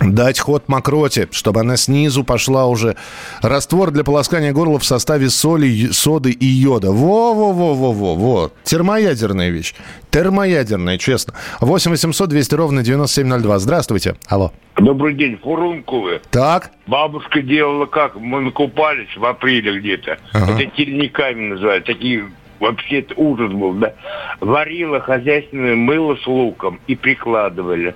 дать 0.00 0.38
ход 0.40 0.68
мокроте, 0.68 1.28
чтобы 1.30 1.60
она 1.60 1.76
снизу 1.76 2.24
пошла 2.24 2.66
уже. 2.66 2.96
Раствор 3.42 3.90
для 3.90 4.04
полоскания 4.04 4.52
горла 4.52 4.78
в 4.78 4.84
составе 4.84 5.30
соли, 5.30 5.88
соды 5.92 6.30
и 6.30 6.46
йода. 6.46 6.90
Во-во-во-во-во. 6.90 8.14
во. 8.14 8.50
Термоядерная 8.64 9.50
вещь. 9.50 9.74
Термоядерная, 10.10 10.98
честно. 10.98 11.34
8 11.60 11.90
800 11.90 12.28
200 12.28 12.54
ровно 12.54 12.82
9702. 12.82 13.58
Здравствуйте. 13.58 14.16
Алло. 14.28 14.52
Добрый 14.76 15.14
день, 15.14 15.38
фурункулы. 15.42 16.20
Так. 16.30 16.70
Бабушка 16.86 17.42
делала 17.42 17.86
как? 17.86 18.16
Мы 18.16 18.40
накупались 18.40 19.16
в 19.16 19.24
апреле 19.24 19.78
где-то. 19.78 20.18
Ага. 20.32 20.54
Это 20.54 20.66
тельниками 20.76 21.48
называют. 21.50 21.84
Такие 21.84 22.24
вообще 22.60 23.04
ужас 23.16 23.52
был, 23.52 23.74
да. 23.74 23.94
Варила 24.40 25.00
хозяйственное 25.00 25.76
мыло 25.76 26.16
с 26.16 26.26
луком 26.26 26.80
и 26.86 26.96
прикладывали. 26.96 27.94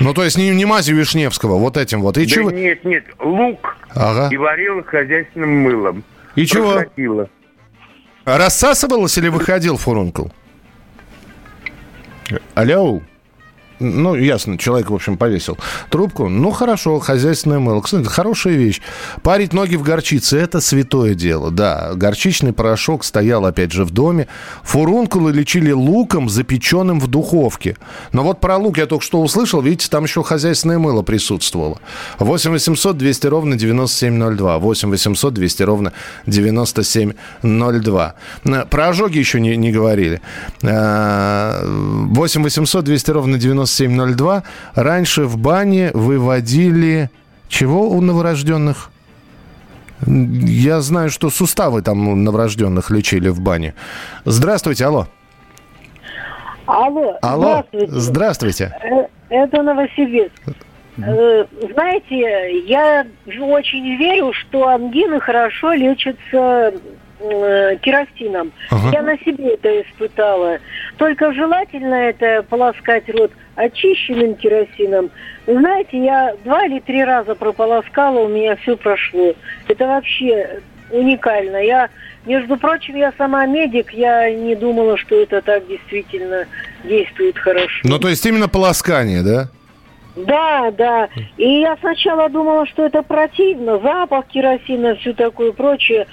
Ну, 0.00 0.12
то 0.12 0.24
есть 0.24 0.36
не, 0.36 0.50
не 0.50 0.64
мазью 0.64 0.96
Вишневского, 0.96 1.56
вот 1.58 1.76
этим 1.76 2.02
вот. 2.02 2.18
И 2.18 2.24
да 2.24 2.26
чего? 2.26 2.50
нет, 2.50 2.84
нет, 2.84 3.04
лук 3.20 3.76
Ага. 3.94 4.28
и 4.32 4.36
варила 4.36 4.82
хозяйственным 4.82 5.50
мылом. 5.62 6.04
И 6.34 6.46
чего? 6.46 6.72
Прокатила. 6.72 7.28
Рассасывалось 8.24 9.16
или 9.18 9.28
выходил 9.28 9.76
фурункул? 9.76 10.32
Алло. 12.54 13.02
Ну, 13.80 14.14
ясно, 14.14 14.56
человек, 14.58 14.90
в 14.90 14.94
общем, 14.94 15.16
повесил 15.16 15.58
трубку. 15.90 16.28
Ну, 16.28 16.50
хорошо, 16.50 16.98
хозяйственное 17.00 17.58
мыло. 17.58 17.80
Кстати, 17.80 18.06
хорошая 18.06 18.54
вещь. 18.54 18.80
Парить 19.22 19.52
ноги 19.52 19.76
в 19.76 19.82
горчице– 19.82 20.38
это 20.38 20.60
святое 20.60 21.14
дело, 21.14 21.50
да. 21.50 21.92
Горчичный 21.94 22.52
порошок 22.52 23.04
стоял, 23.04 23.44
опять 23.46 23.72
же, 23.72 23.84
в 23.84 23.90
доме. 23.90 24.28
Фурункулы 24.62 25.32
лечили 25.32 25.72
луком, 25.72 26.28
запеченным 26.28 27.00
в 27.00 27.08
духовке. 27.08 27.76
Но 28.12 28.22
вот 28.22 28.40
про 28.40 28.56
лук 28.56 28.78
я 28.78 28.86
только 28.86 29.04
что 29.04 29.20
услышал. 29.20 29.60
Видите, 29.60 29.88
там 29.90 30.04
еще 30.04 30.22
хозяйственное 30.22 30.78
мыло 30.78 31.02
присутствовало. 31.02 31.78
8 32.18 32.52
800 32.52 32.96
200 32.96 33.26
ровно 33.26 33.56
9702. 33.56 34.58
8 34.58 34.90
800 34.90 35.34
200 35.34 35.62
ровно 35.62 35.92
9702. 36.26 38.14
Э, 38.44 38.64
Про 38.70 38.88
ожоги 38.88 39.18
еще 39.18 39.40
не, 39.40 39.56
не 39.56 39.72
говорили. 39.72 40.20
Э, 40.62 41.62
8 41.64 42.42
800 42.42 42.84
200 42.84 43.10
ровно 43.10 43.38
9702. 43.38 43.63
Раньше 44.74 45.24
в 45.24 45.36
бане 45.36 45.90
выводили... 45.94 47.10
Чего 47.48 47.88
у 47.90 48.00
новорожденных? 48.00 48.90
Я 50.06 50.80
знаю, 50.80 51.10
что 51.10 51.30
суставы 51.30 51.82
там 51.82 52.08
у 52.08 52.16
новорожденных 52.16 52.90
лечили 52.90 53.28
в 53.28 53.40
бане. 53.40 53.74
Здравствуйте, 54.24 54.86
алло. 54.86 55.06
Алло, 56.66 57.18
Алло, 57.20 57.64
здравствуйте. 57.72 58.00
здравствуйте. 58.00 58.72
Э, 58.82 59.06
Это 59.28 59.62
Новосибирск. 59.62 60.32
Э, 60.96 61.44
Знаете, 61.72 62.60
я 62.66 63.06
очень 63.26 63.96
верю, 63.96 64.32
что 64.32 64.68
ангины 64.68 65.20
хорошо 65.20 65.74
лечатся 65.74 66.72
э, 67.30 67.76
керосином. 67.76 68.52
Ага. 68.70 68.90
Я 68.92 69.02
на 69.02 69.18
себе 69.18 69.54
это 69.54 69.82
испытала. 69.82 70.58
Только 70.96 71.32
желательно 71.32 71.94
это 71.94 72.44
полоскать 72.48 73.08
рот 73.08 73.32
очищенным 73.56 74.34
керосином. 74.34 75.10
Знаете, 75.46 76.04
я 76.04 76.34
два 76.44 76.66
или 76.66 76.80
три 76.80 77.04
раза 77.04 77.34
прополоскала, 77.34 78.20
у 78.20 78.28
меня 78.28 78.56
все 78.56 78.76
прошло. 78.76 79.34
Это 79.68 79.86
вообще 79.86 80.60
уникально. 80.90 81.56
Я, 81.58 81.88
между 82.26 82.56
прочим, 82.56 82.96
я 82.96 83.12
сама 83.16 83.46
медик, 83.46 83.92
я 83.92 84.30
не 84.30 84.54
думала, 84.54 84.96
что 84.96 85.20
это 85.20 85.42
так 85.42 85.66
действительно 85.66 86.46
действует 86.84 87.38
хорошо. 87.38 87.80
Ну, 87.84 87.98
то 87.98 88.08
есть 88.08 88.24
именно 88.26 88.48
полоскание, 88.48 89.22
да? 89.22 89.48
Да, 90.16 90.70
да. 90.70 91.08
И 91.36 91.60
я 91.60 91.76
сначала 91.80 92.28
думала, 92.28 92.66
что 92.66 92.86
это 92.86 93.02
противно, 93.02 93.78
запах 93.78 94.26
керосина, 94.26 94.94
все 94.96 95.12
такое 95.12 95.52
прочее. 95.52 96.06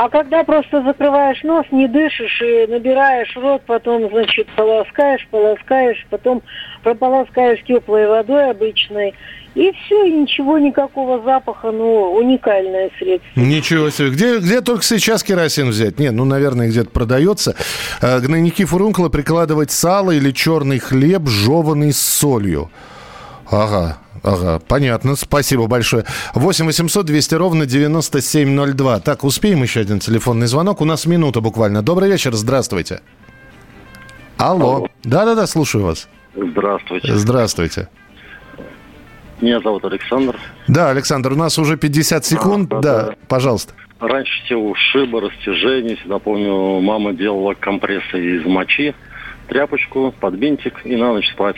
А 0.00 0.08
когда 0.08 0.44
просто 0.44 0.80
закрываешь 0.84 1.42
нос, 1.42 1.66
не 1.72 1.88
дышишь 1.88 2.40
и 2.40 2.70
набираешь 2.70 3.34
рот, 3.34 3.62
потом, 3.66 4.08
значит, 4.10 4.46
полоскаешь, 4.54 5.26
полоскаешь, 5.28 6.06
потом 6.08 6.40
прополоскаешь 6.84 7.64
теплой 7.64 8.06
водой 8.06 8.48
обычной, 8.50 9.12
и 9.56 9.72
все, 9.72 10.04
и 10.04 10.12
ничего, 10.12 10.56
никакого 10.56 11.20
запаха, 11.24 11.72
ну, 11.72 12.12
уникальное 12.12 12.90
средство. 12.96 13.40
Ничего 13.40 13.90
себе. 13.90 14.10
Где, 14.10 14.38
где 14.38 14.60
только 14.60 14.84
сейчас 14.84 15.24
керосин 15.24 15.70
взять? 15.70 15.98
Нет, 15.98 16.12
ну, 16.12 16.24
наверное, 16.24 16.68
где-то 16.68 16.90
продается. 16.90 17.56
Э, 18.00 18.20
Гнойники 18.20 18.64
фурункула 18.64 19.08
прикладывать 19.08 19.72
сало 19.72 20.12
или 20.12 20.30
черный 20.30 20.78
хлеб, 20.78 21.26
жеванный 21.26 21.92
с 21.92 21.98
солью. 21.98 22.70
Ага, 23.50 23.98
ага, 24.22 24.60
понятно, 24.66 25.16
спасибо 25.16 25.66
большое. 25.66 26.04
8 26.34 26.66
800 26.66 27.06
200 27.06 27.34
ровно 27.34 27.66
9702. 27.66 29.00
Так, 29.00 29.24
успеем 29.24 29.62
еще 29.62 29.80
один 29.80 30.00
телефонный 30.00 30.46
звонок. 30.46 30.80
У 30.80 30.84
нас 30.84 31.06
минута 31.06 31.40
буквально. 31.40 31.82
Добрый 31.82 32.10
вечер, 32.10 32.34
здравствуйте. 32.34 33.00
Алло. 34.36 34.88
Да-да-да, 35.04 35.46
слушаю 35.46 35.84
вас. 35.84 36.08
Здравствуйте. 36.34 37.14
Здравствуйте. 37.14 37.88
Меня 39.40 39.60
зовут 39.60 39.84
Александр. 39.84 40.36
Да, 40.66 40.90
Александр, 40.90 41.32
у 41.32 41.36
нас 41.36 41.58
уже 41.58 41.76
50 41.76 42.24
секунд. 42.24 42.72
А, 42.72 42.80
да, 42.80 43.02
да. 43.02 43.14
пожалуйста. 43.28 43.72
Раньше 44.00 44.32
все 44.44 44.56
ушибы, 44.56 45.20
растяжения. 45.20 45.96
Всегда 45.96 46.18
помню, 46.18 46.80
мама 46.80 47.12
делала 47.12 47.54
компрессы 47.54 48.36
из 48.36 48.44
мочи, 48.44 48.94
тряпочку, 49.48 50.14
под 50.20 50.34
бинтик 50.34 50.84
и 50.84 50.96
на 50.96 51.12
ночь 51.14 51.28
спать. 51.32 51.56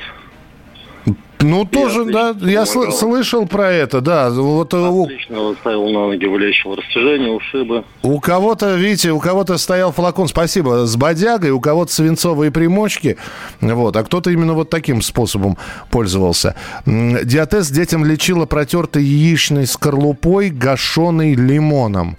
Ну, 1.42 1.64
тоже, 1.64 2.04
да, 2.04 2.34
я 2.40 2.64
сл- 2.64 2.92
слышал 2.92 3.46
про 3.46 3.70
это, 3.72 4.00
да. 4.00 4.30
Вот 4.30 4.74
э, 4.74 4.76
у, 4.76 5.04
Отлично 5.04 5.54
ставил 5.60 5.86
на 5.90 6.08
ноги, 6.08 6.26
вылечивал 6.26 6.76
растяжение, 6.76 7.30
ушибы. 7.32 7.84
у 8.02 8.20
кого-то, 8.20 8.74
видите, 8.76 9.10
у 9.12 9.18
кого-то 9.20 9.56
стоял 9.56 9.90
флакон, 9.92 10.28
спасибо, 10.28 10.86
с 10.86 10.96
бодягой, 10.96 11.50
у 11.50 11.60
кого-то 11.60 11.92
свинцовые 11.92 12.50
примочки, 12.50 13.16
вот, 13.60 13.96
а 13.96 14.04
кто-то 14.04 14.30
именно 14.30 14.52
вот 14.54 14.68
таким 14.70 15.00
способом 15.00 15.56
пользовался. 15.90 16.54
Диатез 16.84 17.70
детям 17.70 18.04
лечила 18.04 18.44
протертой 18.44 19.02
яичной 19.02 19.66
скорлупой, 19.66 20.50
гашеной 20.50 21.34
лимоном. 21.34 22.16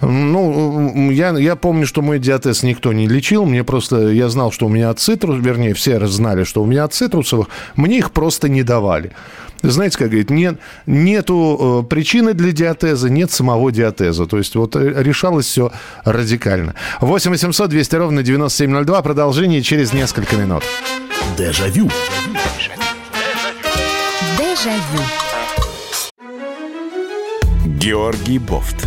Ну, 0.00 1.10
я, 1.10 1.30
я 1.38 1.56
помню, 1.56 1.86
что 1.86 2.02
мой 2.02 2.18
диатез 2.18 2.62
никто 2.62 2.92
не 2.92 3.06
лечил. 3.06 3.44
Мне 3.44 3.64
просто, 3.64 4.08
я 4.08 4.28
знал, 4.28 4.50
что 4.50 4.66
у 4.66 4.68
меня 4.68 4.90
от 4.90 4.98
цитрус, 4.98 5.38
вернее, 5.40 5.74
все 5.74 6.04
знали, 6.06 6.44
что 6.44 6.62
у 6.62 6.66
меня 6.66 6.84
от 6.84 6.94
цитрусовых. 6.94 7.48
Мне 7.76 7.98
их 7.98 8.10
просто 8.12 8.48
не 8.48 8.62
давали. 8.62 9.12
Знаете, 9.62 9.98
как 9.98 10.08
говорит, 10.08 10.30
нет, 10.30 10.58
нету 10.86 11.82
э, 11.84 11.88
причины 11.88 12.32
для 12.32 12.52
диатеза, 12.52 13.10
нет 13.10 13.30
самого 13.30 13.70
диатеза. 13.70 14.24
То 14.26 14.38
есть 14.38 14.54
вот 14.56 14.74
э, 14.74 15.02
решалось 15.02 15.46
все 15.46 15.70
радикально. 16.04 16.74
8 17.00 17.30
800 17.30 17.68
200 17.68 17.96
ровно 17.96 18.22
9702. 18.22 19.02
Продолжение 19.02 19.62
через 19.62 19.92
несколько 19.92 20.36
минут. 20.36 20.62
Дежавю. 21.36 21.90
Дежавю. 24.38 25.02
Георгий 27.66 28.38
Бофт. 28.38 28.86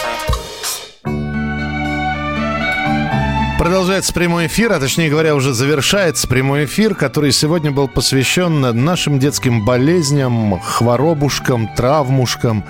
Продолжается 3.61 4.11
прямой 4.11 4.47
эфир, 4.47 4.73
а 4.73 4.79
точнее 4.79 5.11
говоря, 5.11 5.35
уже 5.35 5.53
завершается 5.53 6.27
прямой 6.27 6.65
эфир, 6.65 6.95
который 6.95 7.31
сегодня 7.31 7.69
был 7.69 7.87
посвящен 7.87 8.59
нашим 8.83 9.19
детским 9.19 9.63
болезням, 9.63 10.59
хворобушкам, 10.59 11.67
травмушкам 11.75 12.63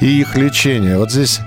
и 0.00 0.20
их 0.20 0.36
лечению. 0.36 1.00
Вот 1.00 1.10
здесь 1.10 1.40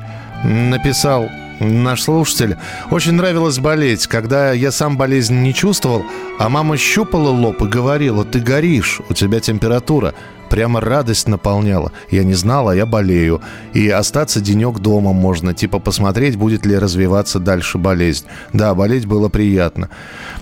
написал 0.44 1.30
наш 1.62 2.02
слушатель. 2.02 2.58
Очень 2.92 3.14
нравилось 3.14 3.60
болеть, 3.60 4.06
когда 4.06 4.52
я 4.52 4.70
сам 4.70 4.98
болезнь 4.98 5.44
не 5.44 5.54
чувствовал, 5.54 6.04
а 6.38 6.50
мама 6.50 6.76
щупала 6.76 7.30
лоб 7.30 7.62
и 7.62 7.68
говорила, 7.68 8.26
ты 8.26 8.42
горишь, 8.42 9.00
у 9.08 9.14
тебя 9.14 9.40
температура. 9.40 10.14
Прямо 10.50 10.82
радость 10.82 11.28
наполняла. 11.28 11.92
Я 12.10 12.24
не 12.24 12.34
знала, 12.34 12.72
я 12.72 12.86
болею. 12.86 13.42
И 13.74 13.90
остаться 13.90 14.42
денек 14.42 14.80
дома 14.80 15.14
можно, 15.14 15.54
типа 15.54 15.80
посмотреть, 15.80 16.36
будет 16.36 16.66
ли 16.66 16.78
развиваться 16.78 17.40
дальше 17.40 17.78
болезнь. 17.78 18.26
Да, 18.54 18.74
болеть 18.74 19.06
было 19.06 19.30
приятно. 19.30 19.90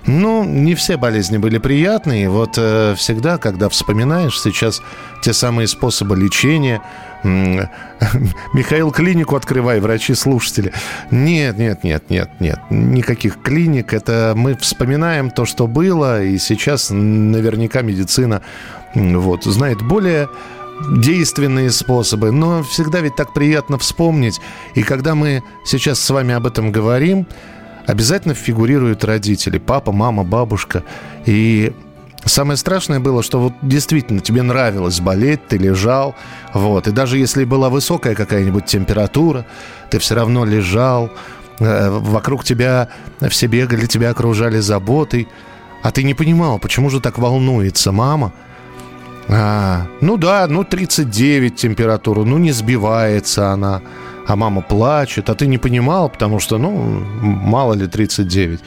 Ну, 0.05 0.43
не 0.43 0.75
все 0.75 0.97
болезни 0.97 1.37
были 1.37 1.57
приятные. 1.57 2.29
Вот 2.29 2.55
э, 2.57 2.95
всегда, 2.95 3.37
когда 3.37 3.69
вспоминаешь 3.69 4.39
сейчас 4.39 4.81
те 5.21 5.33
самые 5.33 5.67
способы 5.67 6.15
лечения, 6.15 6.81
Михаил, 8.53 8.91
клинику 8.91 9.35
открывай, 9.35 9.79
врачи-слушатели. 9.79 10.71
Нет, 11.11 11.57
нет, 11.57 11.83
нет, 11.83 12.09
нет, 12.09 12.29
нет. 12.39 12.59
Никаких 12.69 13.41
клиник. 13.41 13.93
Это 13.93 14.33
мы 14.35 14.55
вспоминаем 14.55 15.31
то, 15.31 15.45
что 15.45 15.67
было, 15.67 16.23
и 16.23 16.37
сейчас 16.37 16.89
наверняка 16.91 17.81
медицина 17.81 18.41
вот, 18.97 19.43
знает 19.43 19.81
более 19.81 20.29
действенные 20.89 21.71
способы, 21.71 22.31
но 22.31 22.63
всегда 22.63 22.99
ведь 23.01 23.15
так 23.15 23.33
приятно 23.33 23.77
вспомнить. 23.77 24.39
И 24.75 24.83
когда 24.83 25.15
мы 25.15 25.43
сейчас 25.65 25.99
с 25.99 26.09
вами 26.09 26.33
об 26.33 26.45
этом 26.45 26.71
говорим, 26.71 27.27
обязательно 27.85 28.33
фигурируют 28.33 29.03
родители, 29.03 29.57
папа, 29.57 29.91
мама, 29.91 30.23
бабушка. 30.23 30.83
И 31.25 31.73
Самое 32.25 32.57
страшное 32.57 32.99
было, 32.99 33.23
что 33.23 33.39
вот 33.39 33.53
действительно 33.61 34.19
тебе 34.19 34.41
нравилось 34.41 34.99
болеть, 34.99 35.47
ты 35.47 35.57
лежал, 35.57 36.13
вот, 36.53 36.87
и 36.87 36.91
даже 36.91 37.17
если 37.17 37.45
была 37.45 37.69
высокая 37.69 38.15
какая-нибудь 38.15 38.65
температура, 38.65 39.45
ты 39.89 39.99
все 39.99 40.15
равно 40.15 40.43
лежал, 40.43 41.09
э, 41.59 41.89
вокруг 41.89 42.43
тебя 42.43 42.89
все 43.29 43.47
бегали, 43.47 43.85
тебя 43.85 44.09
окружали 44.09 44.59
заботой, 44.59 45.29
а 45.83 45.91
ты 45.91 46.03
не 46.03 46.15
понимал, 46.15 46.59
почему 46.59 46.89
же 46.89 46.99
так 46.99 47.17
волнуется 47.17 47.93
мама, 47.93 48.33
а, 49.30 49.88
ну 50.01 50.17
да, 50.17 50.47
ну 50.47 50.63
39 50.63 51.55
температура, 51.55 52.23
ну 52.23 52.38
не 52.38 52.51
сбивается 52.51 53.51
она, 53.51 53.82
а 54.25 54.36
мама 54.36 54.61
плачет, 54.61 55.30
а 55.30 55.36
ты 55.36 55.47
не 55.47 55.57
понимал, 55.57 56.09
потому 56.09 56.39
что, 56.39 56.57
ну, 56.57 56.71
мало 56.71 57.73
ли 57.73 57.88
39. 57.88 58.59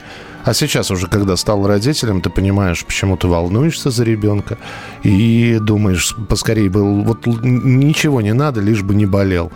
А 0.44 0.54
сейчас 0.54 0.90
уже, 0.90 1.06
когда 1.06 1.36
стал 1.36 1.66
родителем, 1.66 2.20
ты 2.20 2.30
понимаешь, 2.30 2.84
почему 2.84 3.16
ты 3.16 3.26
волнуешься 3.28 3.90
за 3.90 4.04
ребенка 4.04 4.56
и 5.02 5.58
думаешь, 5.60 6.16
поскорее 6.28 6.70
был, 6.70 7.02
вот 7.02 7.26
ничего 7.26 8.22
не 8.22 8.32
надо, 8.32 8.60
лишь 8.60 8.82
бы 8.82 8.94
не 8.94 9.06
болел. 9.06 9.52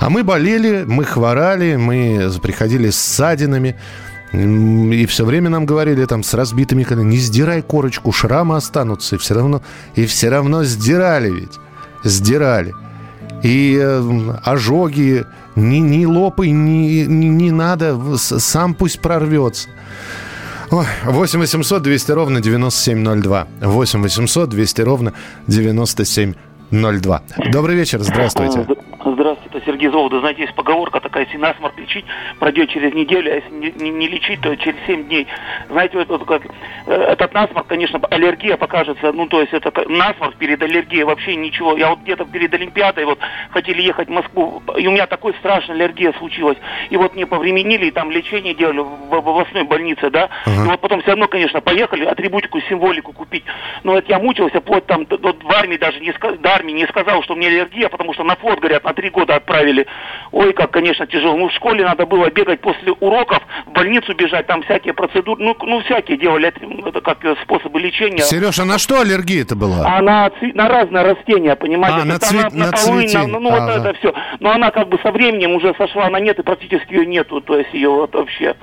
А 0.00 0.10
мы 0.10 0.24
болели, 0.24 0.84
мы 0.86 1.04
хворали, 1.04 1.76
мы 1.76 2.30
приходили 2.42 2.90
с 2.90 2.98
ссадинами, 2.98 3.68
м, 3.68 3.76
и 4.32 5.06
все 5.06 5.24
время 5.24 5.50
нам 5.50 5.66
говорили 5.66 6.04
там 6.04 6.22
с 6.22 6.34
разбитыми 6.34 6.84
коленями, 6.84 7.12
не 7.12 7.18
сдирай 7.18 7.62
корочку, 7.62 8.12
шрамы 8.12 8.56
останутся, 8.56 9.16
и 9.16 9.18
все 9.18 9.34
равно, 9.34 9.62
и 9.96 10.06
все 10.06 10.28
равно 10.28 10.62
сдирали 10.64 11.30
ведь, 11.30 11.58
сдирали. 12.04 12.74
И 13.42 13.78
э, 13.80 14.34
ожоги, 14.44 15.24
не, 15.56 15.80
не 15.80 16.06
лопай, 16.06 16.50
не, 16.50 17.06
не, 17.06 17.50
надо, 17.50 17.98
сам 18.16 18.74
пусть 18.74 19.00
прорвется. 19.00 19.68
Ой, 20.70 20.86
8 21.04 21.40
800 21.40 21.82
200 21.82 22.12
ровно 22.12 22.40
9702. 22.40 23.48
8 23.60 24.02
800 24.02 24.48
200 24.48 24.80
ровно 24.82 25.12
9702. 25.48 27.22
Добрый 27.50 27.74
вечер, 27.74 28.00
здравствуйте. 28.02 28.66
Сергей 29.64 29.88
Золода, 29.88 30.20
знаете, 30.20 30.42
есть 30.42 30.54
поговорка 30.54 31.00
такая, 31.00 31.24
если 31.24 31.38
насморк 31.38 31.78
лечить, 31.78 32.04
пройдет 32.38 32.70
через 32.70 32.94
неделю, 32.94 33.32
а 33.32 33.34
если 33.36 33.50
не, 33.50 33.72
не, 33.72 33.90
не 33.90 34.08
лечить, 34.08 34.40
то 34.40 34.54
через 34.56 34.76
7 34.86 35.04
дней. 35.04 35.26
Знаете, 35.68 35.98
вот, 35.98 36.08
вот 36.08 36.24
как, 36.26 36.42
э, 36.86 36.92
этот 36.92 37.32
насморк, 37.34 37.66
конечно, 37.66 38.00
аллергия 38.10 38.56
покажется, 38.56 39.12
ну, 39.12 39.26
то 39.26 39.40
есть 39.40 39.52
это 39.52 39.72
насморк 39.88 40.36
перед 40.36 40.62
аллергией 40.62 41.04
вообще 41.04 41.36
ничего. 41.36 41.76
Я 41.76 41.90
вот 41.90 42.00
где-то 42.00 42.24
перед 42.24 42.52
Олимпиадой 42.54 43.04
вот 43.04 43.18
хотели 43.50 43.82
ехать 43.82 44.08
в 44.08 44.12
Москву, 44.12 44.62
и 44.76 44.86
у 44.86 44.90
меня 44.90 45.06
такой 45.06 45.34
страшная 45.34 45.76
аллергия 45.76 46.12
случилась. 46.18 46.58
И 46.90 46.96
вот 46.96 47.14
мне 47.14 47.26
повременили, 47.26 47.86
и 47.86 47.90
там 47.90 48.10
лечение 48.10 48.54
делали 48.54 48.80
в, 48.80 49.08
в 49.08 49.14
областной 49.14 49.64
больнице, 49.64 50.10
да. 50.10 50.28
И 50.46 50.50
вот 50.68 50.80
потом 50.80 51.00
все 51.00 51.10
равно, 51.10 51.28
конечно, 51.28 51.60
поехали 51.60 52.04
атрибутику, 52.04 52.60
символику 52.62 53.12
купить. 53.12 53.44
Но 53.84 53.96
это 53.98 54.08
я 54.08 54.18
мучился, 54.18 54.60
вплоть 54.60 54.86
там 54.86 55.06
до- 55.06 55.18
в 55.18 55.50
армии 55.52 55.76
даже 55.76 56.00
не, 56.00 56.12
до 56.12 56.54
армии 56.54 56.72
не 56.72 56.86
сказал, 56.86 57.22
что 57.22 57.34
у 57.34 57.36
меня 57.36 57.48
аллергия, 57.48 57.88
потому 57.88 58.12
что 58.14 58.24
на 58.24 58.36
флот, 58.36 58.58
говорят, 58.58 58.84
на 58.84 58.92
три 58.94 59.10
года 59.10 59.36
отправили. 59.50 59.86
Ой, 60.32 60.52
как, 60.52 60.70
конечно, 60.70 61.06
тяжело. 61.06 61.36
Ну, 61.36 61.48
в 61.48 61.52
школе 61.52 61.84
надо 61.84 62.06
было 62.06 62.30
бегать 62.30 62.60
после 62.60 62.92
уроков, 62.92 63.40
в 63.66 63.72
больницу 63.72 64.14
бежать, 64.14 64.46
там 64.46 64.62
всякие 64.62 64.94
процедуры, 64.94 65.42
ну, 65.42 65.56
ну 65.62 65.80
всякие 65.82 66.16
делали, 66.18 66.48
это- 66.48 66.60
это 66.88 67.00
как 67.00 67.24
э, 67.24 67.34
способы 67.42 67.80
лечения. 67.80 68.22
Сереж, 68.22 68.58
а 68.60 68.64
на 68.64 68.78
что 68.78 69.00
аллергия-то 69.00 69.56
была? 69.56 69.84
А 69.86 70.00
на, 70.02 70.30
на 70.54 70.68
разные 70.68 71.02
растения, 71.04 71.56
понимаете? 71.56 72.00
А, 72.02 72.04
на 72.04 72.14
цве- 72.18 72.48
она 72.52 72.66
на 72.66 72.72
полынь, 72.72 73.08
цветение. 73.08 73.38
ну, 73.38 73.50
вот 73.50 73.60
Ага. 73.60 73.72
это 73.90 73.98
все. 73.98 74.14
Но 74.38 74.50
она 74.50 74.70
как 74.70 74.88
бы 74.88 74.98
со 75.02 75.10
временем 75.10 75.52
уже 75.52 75.74
сошла 75.76 76.08
на 76.10 76.20
нет, 76.20 76.38
и 76.38 76.42
практически 76.42 76.94
ее 76.94 77.06
нету, 77.06 77.40
то 77.40 77.58
есть 77.58 77.72
ее 77.74 77.88
вот 77.90 78.14
вообще. 78.14 78.54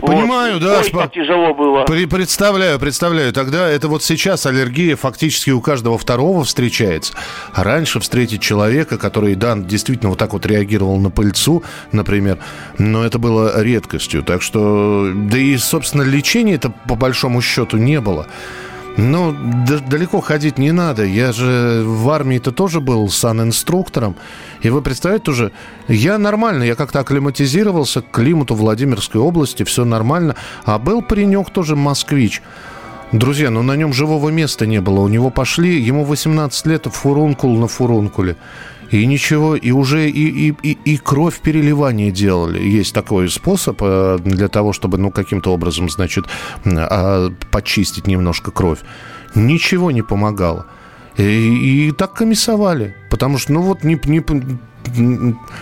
Понимаю, 0.00 0.54
Вот. 0.54 0.62
да. 0.62 0.78
Ой, 0.78 0.88
спа- 0.88 1.10
тяжело 1.12 1.54
было. 1.54 1.84
Представляю, 1.84 2.78
представляю. 2.78 3.32
Тогда 3.32 3.68
это 3.68 3.88
вот 3.88 4.02
сейчас 4.02 4.46
аллергия 4.46 4.96
фактически 4.96 5.50
у 5.50 5.60
каждого 5.60 5.98
второго 5.98 6.44
встречается. 6.44 7.14
А 7.52 7.64
раньше 7.64 8.00
встретить 8.00 8.40
человека, 8.42 8.98
который, 8.98 9.34
да, 9.34 9.56
действительно 9.56 10.10
вот 10.10 10.18
так 10.18 10.32
вот 10.32 10.46
реагировал 10.46 10.98
на 10.98 11.10
пыльцу, 11.10 11.62
например, 11.92 12.38
но 12.78 13.04
это 13.04 13.18
было 13.18 13.60
редкостью. 13.62 14.22
Так 14.22 14.42
что, 14.42 15.10
да 15.14 15.38
и, 15.38 15.56
собственно, 15.56 16.02
лечения 16.02 16.54
это 16.54 16.72
по 16.88 16.94
большому 16.94 17.40
счету 17.42 17.76
не 17.76 18.00
было. 18.00 18.26
Ну, 18.96 19.34
далеко 19.88 20.20
ходить 20.20 20.58
не 20.58 20.70
надо. 20.70 21.04
Я 21.04 21.32
же 21.32 21.82
в 21.84 22.10
армии-то 22.10 22.52
тоже 22.52 22.80
был 22.80 23.08
санинструктором. 23.08 24.16
И 24.60 24.70
вы 24.70 24.82
представляете 24.82 25.30
уже, 25.30 25.52
я 25.88 26.18
нормально, 26.18 26.64
я 26.64 26.74
как-то 26.74 27.00
акклиматизировался 27.00 28.02
к 28.02 28.10
климату 28.10 28.54
Владимирской 28.54 29.20
области, 29.20 29.62
все 29.62 29.84
нормально. 29.84 30.36
А 30.64 30.78
был 30.78 31.02
паренек 31.02 31.50
тоже 31.50 31.74
москвич. 31.74 32.42
Друзья, 33.12 33.50
ну 33.50 33.62
на 33.62 33.76
нем 33.76 33.92
живого 33.92 34.30
места 34.30 34.66
не 34.66 34.80
было. 34.80 35.00
У 35.00 35.08
него 35.08 35.30
пошли, 35.30 35.80
ему 35.80 36.04
18 36.04 36.66
лет, 36.66 36.86
фурункул 36.86 37.58
на 37.58 37.68
фурункуле. 37.68 38.36
И 38.92 39.06
ничего, 39.06 39.56
и 39.56 39.70
уже 39.70 40.10
и, 40.10 40.54
и, 40.62 40.78
и, 40.84 40.96
кровь 40.98 41.40
переливания 41.40 42.10
делали. 42.10 42.62
Есть 42.62 42.92
такой 42.92 43.30
способ 43.30 43.78
э, 43.80 44.18
для 44.22 44.48
того, 44.48 44.74
чтобы, 44.74 44.98
ну, 44.98 45.10
каким-то 45.10 45.50
образом, 45.52 45.88
значит, 45.88 46.26
а, 46.66 47.30
почистить 47.50 48.06
немножко 48.06 48.50
кровь. 48.50 48.80
Ничего 49.34 49.90
не 49.90 50.02
помогало. 50.02 50.66
И, 51.16 51.88
и 51.88 51.92
так 51.92 52.12
комиссовали. 52.12 52.94
Потому 53.10 53.38
что, 53.38 53.54
ну 53.54 53.62
вот, 53.62 53.82
не, 53.82 53.98
не, 54.04 54.22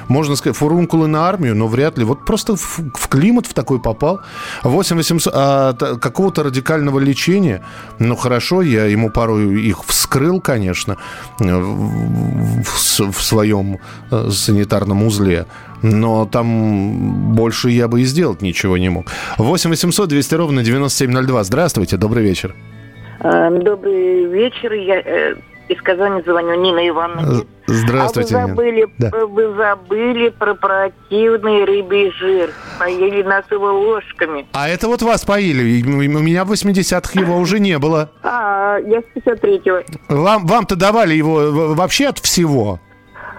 можно 0.08 0.36
сказать, 0.36 0.56
фурункулы 0.56 1.08
на 1.08 1.28
армию, 1.28 1.54
но 1.54 1.66
вряд 1.66 1.98
ли. 1.98 2.04
Вот 2.04 2.24
просто 2.24 2.56
в, 2.56 2.80
в 2.94 3.08
климат 3.08 3.46
в 3.46 3.54
такой 3.54 3.80
попал. 3.80 4.20
8 4.62 4.96
800, 4.96 5.32
а 5.34 5.72
какого-то 6.00 6.42
радикального 6.42 6.98
лечения, 6.98 7.64
ну 7.98 8.16
хорошо, 8.16 8.62
я 8.62 8.84
ему 8.86 9.10
пару 9.10 9.38
их 9.40 9.84
вскрыл, 9.84 10.40
конечно, 10.40 10.96
э, 11.40 11.44
в, 11.44 12.62
в 12.64 13.20
в 13.20 13.22
своем 13.22 13.78
э, 14.10 14.28
санитарном 14.30 15.02
узле. 15.04 15.46
Но 15.82 16.26
там 16.26 17.34
больше 17.34 17.70
я 17.70 17.88
бы 17.88 18.02
и 18.02 18.04
сделать 18.04 18.42
ничего 18.42 18.76
не 18.78 18.88
мог. 18.88 19.06
8 19.38 19.70
800 19.70 20.08
200 20.08 20.34
ровно 20.34 20.62
9702. 20.62 21.44
Здравствуйте, 21.44 21.96
добрый 21.96 22.24
вечер. 22.24 22.54
Э, 23.20 23.50
Добрый 23.50 24.26
вечер. 24.26 24.72
Я 24.72 25.00
э, 25.00 25.34
из 25.70 25.80
Казани 25.82 26.20
звоню, 26.26 26.54
Нина 26.60 26.88
Ивановна. 26.88 27.42
Здравствуйте, 27.66 28.36
А 28.36 28.42
вы 28.42 28.48
забыли, 28.48 28.86
Да. 28.98 29.10
э, 29.14 29.24
вы 29.24 29.54
забыли 29.54 30.28
про 30.30 30.54
противный 30.54 31.64
рыбий 31.64 32.10
жир. 32.18 32.50
Поели 32.80 33.22
нас 33.22 33.44
его 33.50 33.72
ложками. 33.72 34.46
А 34.52 34.68
это 34.68 34.88
вот 34.88 35.02
вас 35.02 35.24
поили. 35.24 35.82
У 35.86 36.18
меня 36.20 36.44
в 36.44 36.50
80-х 36.52 37.18
его 37.20 37.36
уже 37.38 37.60
не 37.60 37.78
было. 37.78 38.10
А, 38.24 38.78
я 38.78 39.00
с 39.00 39.04
53-го. 39.14 39.82
Вам, 40.08 40.46
вам-то 40.46 40.74
давали 40.74 41.14
его 41.14 41.36
в- 41.50 41.76
вообще 41.76 42.08
от 42.08 42.18
всего? 42.18 42.80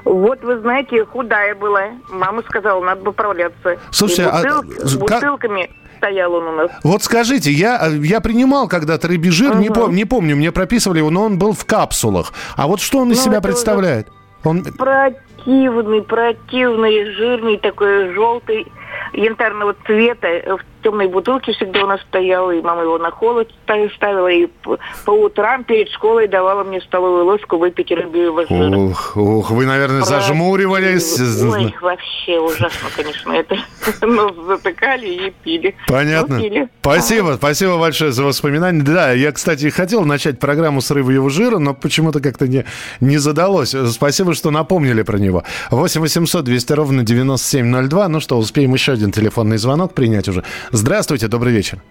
Вот 0.05 0.41
вы 0.43 0.59
знаете, 0.61 1.05
худая 1.05 1.53
была. 1.53 1.83
Мама 2.09 2.41
сказала, 2.49 2.83
надо 2.83 3.03
поправляться. 3.03 3.77
Слушайте, 3.91 4.23
И 4.23 4.25
а 4.25 4.41
бутыл- 4.41 4.61
как- 4.77 4.99
бутылками 4.99 5.69
стоял 6.01 6.33
он 6.33 6.47
у 6.47 6.51
нас. 6.53 6.71
Вот 6.83 7.03
скажите, 7.03 7.51
я, 7.51 7.85
я 8.01 8.19
принимал 8.21 8.67
когда-то 8.67 9.07
рыбий 9.07 9.29
жир, 9.29 9.55
не, 9.57 9.67
пом- 9.69 9.93
не 9.93 10.05
помню, 10.05 10.35
мне 10.35 10.51
прописывали 10.51 10.97
его, 10.97 11.11
но 11.11 11.23
он 11.25 11.37
был 11.37 11.53
в 11.53 11.63
капсулах. 11.65 12.33
А 12.57 12.65
вот 12.67 12.81
что 12.81 12.97
он 12.99 13.11
из 13.11 13.17
Ну, 13.17 13.23
себя 13.23 13.33
уже- 13.37 13.41
представляет? 13.41 14.07
Он... 14.43 14.63
Противный, 14.63 16.01
противный, 16.01 17.05
жирный, 17.13 17.57
такой 17.57 18.11
желтый, 18.15 18.65
янтарного 19.13 19.75
цвета. 19.85 20.27
В 20.57 20.83
темной 20.83 21.07
бутылке 21.07 21.51
всегда 21.53 21.83
у 21.83 21.87
нас 21.87 22.01
стоял, 22.01 22.51
и 22.51 22.61
мама 22.61 22.81
его 22.83 22.97
на 22.97 23.11
холод 23.11 23.49
ста- 23.63 23.89
ставила, 23.95 24.27
и 24.27 24.47
по, 24.47 24.79
по 25.05 25.11
утрам 25.11 25.63
перед 25.63 25.89
школой 25.89 26.27
давала 26.27 26.63
мне 26.63 26.81
столовую 26.81 27.25
ложку 27.25 27.57
выпить 27.57 27.91
рыбьего 27.91 28.47
жира. 28.47 28.75
Ух, 28.77 29.15
ух, 29.15 29.51
вы, 29.51 29.65
наверное, 29.65 30.01
зажмуривались. 30.01 31.19
Ой, 31.19 31.75
вообще 31.81 32.39
ужасно, 32.39 32.89
конечно, 32.95 33.31
это. 33.31 33.55
Нос 34.05 34.33
затыкали 34.47 35.07
и 35.07 35.33
пили. 35.43 35.75
Понятно. 35.87 36.37
Ну, 36.37 36.41
пили. 36.41 36.69
Спасибо, 36.81 37.33
спасибо 37.37 37.77
большое 37.77 38.11
за 38.11 38.23
воспоминания. 38.23 38.81
Да, 38.81 39.11
я, 39.11 39.31
кстати, 39.31 39.69
хотел 39.69 40.03
начать 40.03 40.39
программу 40.39 40.81
с 40.81 40.89
рыбьего 40.91 41.29
жира, 41.29 41.59
но 41.59 41.73
почему-то 41.73 42.19
как-то 42.19 42.47
не, 42.47 42.65
не 42.99 43.17
задалось. 43.17 43.75
Спасибо, 43.91 44.33
что 44.33 44.51
напомнили 44.51 45.03
про 45.03 45.17
него. 45.17 45.43
8 45.69 46.01
800 46.01 46.43
200 46.43 46.73
ровно 46.73 47.03
9702. 47.03 48.07
Ну 48.07 48.19
что, 48.19 48.37
успеем 48.37 48.73
еще 48.73 48.90
один 48.91 49.11
телефонный 49.11 49.57
звонок 49.57 49.93
принять 49.93 50.27
уже. 50.27 50.43
Здравствуйте, 50.71 51.27
добрый 51.27 51.53
вечер. 51.53 51.81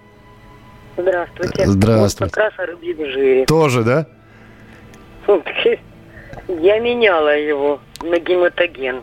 Здравствуйте. 0.97 1.67
Здравствуйте. 1.67 2.25
Вот 2.25 2.35
как 2.35 2.45
раз 2.45 2.59
о 2.59 2.67
рыбьем 2.67 3.11
жире. 3.11 3.47
Тоже, 3.47 3.83
да? 3.85 4.07
Я 6.49 6.79
меняла 6.81 7.37
его 7.37 7.81
на 8.03 8.19
гематоген. 8.19 9.03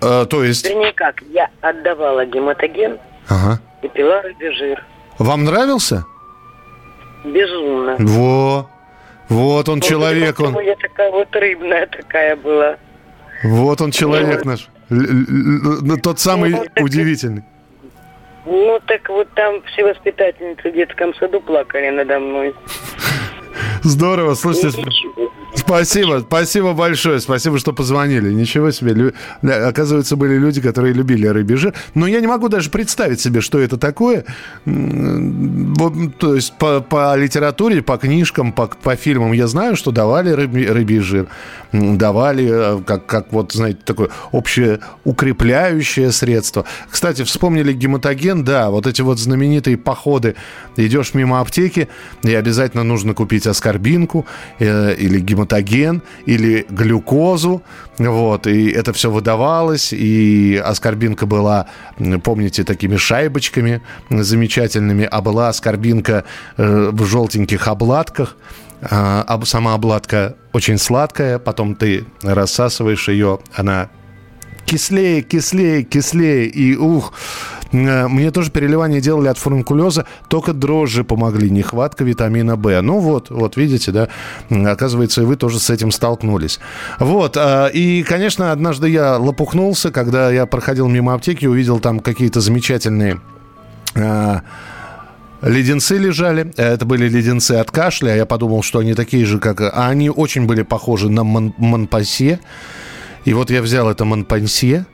Э, 0.00 0.26
то 0.28 0.44
есть... 0.44 0.68
Вернее 0.68 0.92
как, 0.92 1.22
я 1.30 1.48
отдавала 1.60 2.26
гематоген 2.26 2.98
Ага. 3.28 3.60
и 3.82 3.88
пила 3.88 4.20
рыбий 4.22 4.52
жир. 4.52 4.84
Вам 5.18 5.44
нравился? 5.44 6.04
Безумно. 7.24 7.96
Во. 7.98 8.68
Вот 9.28 9.68
он 9.68 9.76
Вот 9.76 9.88
человек, 9.88 10.40
он. 10.40 10.58
Я 10.60 10.76
такая 10.76 11.10
вот 11.10 11.28
рыбная 11.34 11.86
такая 11.86 12.36
была. 12.36 12.76
Вот 13.44 13.80
он 13.80 13.90
человек 13.90 14.44
наш. 14.44 14.68
Л- 14.92 15.96
Тот 16.02 16.20
самый 16.20 16.54
удивительный. 16.80 17.42
Ну, 18.44 18.80
так 18.86 19.08
вот 19.08 19.28
там 19.34 19.62
все 19.72 19.84
воспитательницы 19.84 20.70
в 20.70 20.74
детском 20.74 21.14
саду 21.14 21.40
плакали 21.40 21.90
надо 21.90 22.18
мной. 22.18 22.54
Здорово, 23.82 24.34
слушайте. 24.34 24.84
Спасибо, 25.64 26.24
спасибо 26.26 26.72
большое, 26.72 27.20
спасибо, 27.20 27.58
что 27.58 27.72
позвонили. 27.72 28.32
Ничего 28.32 28.72
себе, 28.72 28.94
лю- 28.94 29.12
оказывается, 29.42 30.16
были 30.16 30.36
люди, 30.36 30.60
которые 30.60 30.92
любили 30.92 31.26
рыбий 31.28 31.54
жир. 31.56 31.72
Но 31.94 32.06
я 32.08 32.20
не 32.20 32.26
могу 32.26 32.48
даже 32.48 32.68
представить 32.68 33.20
себе, 33.20 33.40
что 33.40 33.60
это 33.60 33.76
такое. 33.76 34.24
Вот, 34.64 36.18
То 36.18 36.34
есть 36.34 36.58
по, 36.58 36.80
по 36.80 37.16
литературе, 37.16 37.80
по 37.80 37.96
книжкам, 37.96 38.52
по, 38.52 38.66
по 38.66 38.96
фильмам 38.96 39.32
я 39.32 39.46
знаю, 39.46 39.76
что 39.76 39.92
давали 39.92 40.30
рыбий, 40.30 40.66
рыбий 40.66 40.98
жир. 40.98 41.28
Давали, 41.72 42.48
э, 42.50 42.82
как, 42.84 43.06
как 43.06 43.32
вот, 43.32 43.52
знаете, 43.52 43.78
такое 43.84 44.10
общее 44.32 44.80
укрепляющее 45.04 46.12
средство. 46.12 46.64
Кстати, 46.90 47.22
вспомнили 47.22 47.72
гематоген, 47.72 48.44
да, 48.44 48.68
вот 48.70 48.86
эти 48.86 49.00
вот 49.00 49.18
знаменитые 49.18 49.78
походы. 49.78 50.34
Идешь 50.76 51.14
мимо 51.14 51.40
аптеки, 51.40 51.88
и 52.24 52.34
обязательно 52.34 52.82
нужно 52.82 53.14
купить 53.14 53.46
аскорбинку 53.46 54.26
э, 54.58 54.94
или 54.96 55.18
гематоген, 55.20 55.51
или 56.26 56.66
глюкозу. 56.68 57.62
Вот, 57.98 58.46
и 58.46 58.70
это 58.70 58.92
все 58.92 59.10
выдавалось, 59.10 59.92
и 59.92 60.60
аскорбинка 60.64 61.26
была, 61.26 61.66
помните, 62.24 62.64
такими 62.64 62.96
шайбочками 62.96 63.82
замечательными, 64.10 65.06
а 65.10 65.20
была 65.20 65.48
аскорбинка 65.48 66.24
э, 66.56 66.90
в 66.92 67.04
желтеньких 67.04 67.68
обладках. 67.68 68.36
А, 68.84 69.40
сама 69.44 69.74
обладка 69.74 70.36
очень 70.52 70.78
сладкая, 70.78 71.38
потом 71.38 71.76
ты 71.76 72.04
рассасываешь 72.22 73.08
ее, 73.08 73.38
она 73.54 73.90
кислее, 74.64 75.22
кислее, 75.22 75.84
кислее, 75.84 76.46
и 76.46 76.76
ух, 76.76 77.12
мне 77.72 78.30
тоже 78.30 78.50
переливание 78.50 79.00
делали 79.00 79.28
от 79.28 79.38
фурункулеза, 79.38 80.06
только 80.28 80.52
дрожжи 80.52 81.04
помогли, 81.04 81.50
нехватка 81.50 82.04
витамина 82.04 82.56
В. 82.56 82.80
Ну 82.82 82.98
вот, 82.98 83.30
вот 83.30 83.56
видите, 83.56 83.92
да, 83.92 84.08
оказывается, 84.50 85.22
и 85.22 85.24
вы 85.24 85.36
тоже 85.36 85.58
с 85.58 85.70
этим 85.70 85.90
столкнулись. 85.90 86.60
Вот, 86.98 87.36
э, 87.36 87.70
и, 87.72 88.02
конечно, 88.02 88.52
однажды 88.52 88.88
я 88.88 89.16
лопухнулся, 89.16 89.90
когда 89.90 90.30
я 90.30 90.46
проходил 90.46 90.88
мимо 90.88 91.14
аптеки, 91.14 91.46
увидел 91.46 91.80
там 91.80 92.00
какие-то 92.00 92.40
замечательные 92.40 93.20
э, 93.94 94.40
леденцы 95.42 95.98
лежали. 95.98 96.52
Это 96.56 96.84
были 96.86 97.08
леденцы 97.08 97.52
от 97.52 97.70
кашля. 97.70 98.14
Я 98.16 98.26
подумал, 98.26 98.62
что 98.62 98.78
они 98.78 98.94
такие 98.94 99.26
же, 99.26 99.38
как... 99.38 99.60
А 99.60 99.88
они 99.88 100.08
очень 100.10 100.46
были 100.46 100.62
похожи 100.62 101.10
на 101.10 101.24
мон... 101.24 101.54
Монпасье. 101.58 102.40
И 103.24 103.34
вот 103.34 103.50
я 103.50 103.62
взял 103.62 103.88
это 103.88 104.04
Монпансье, 104.04 104.86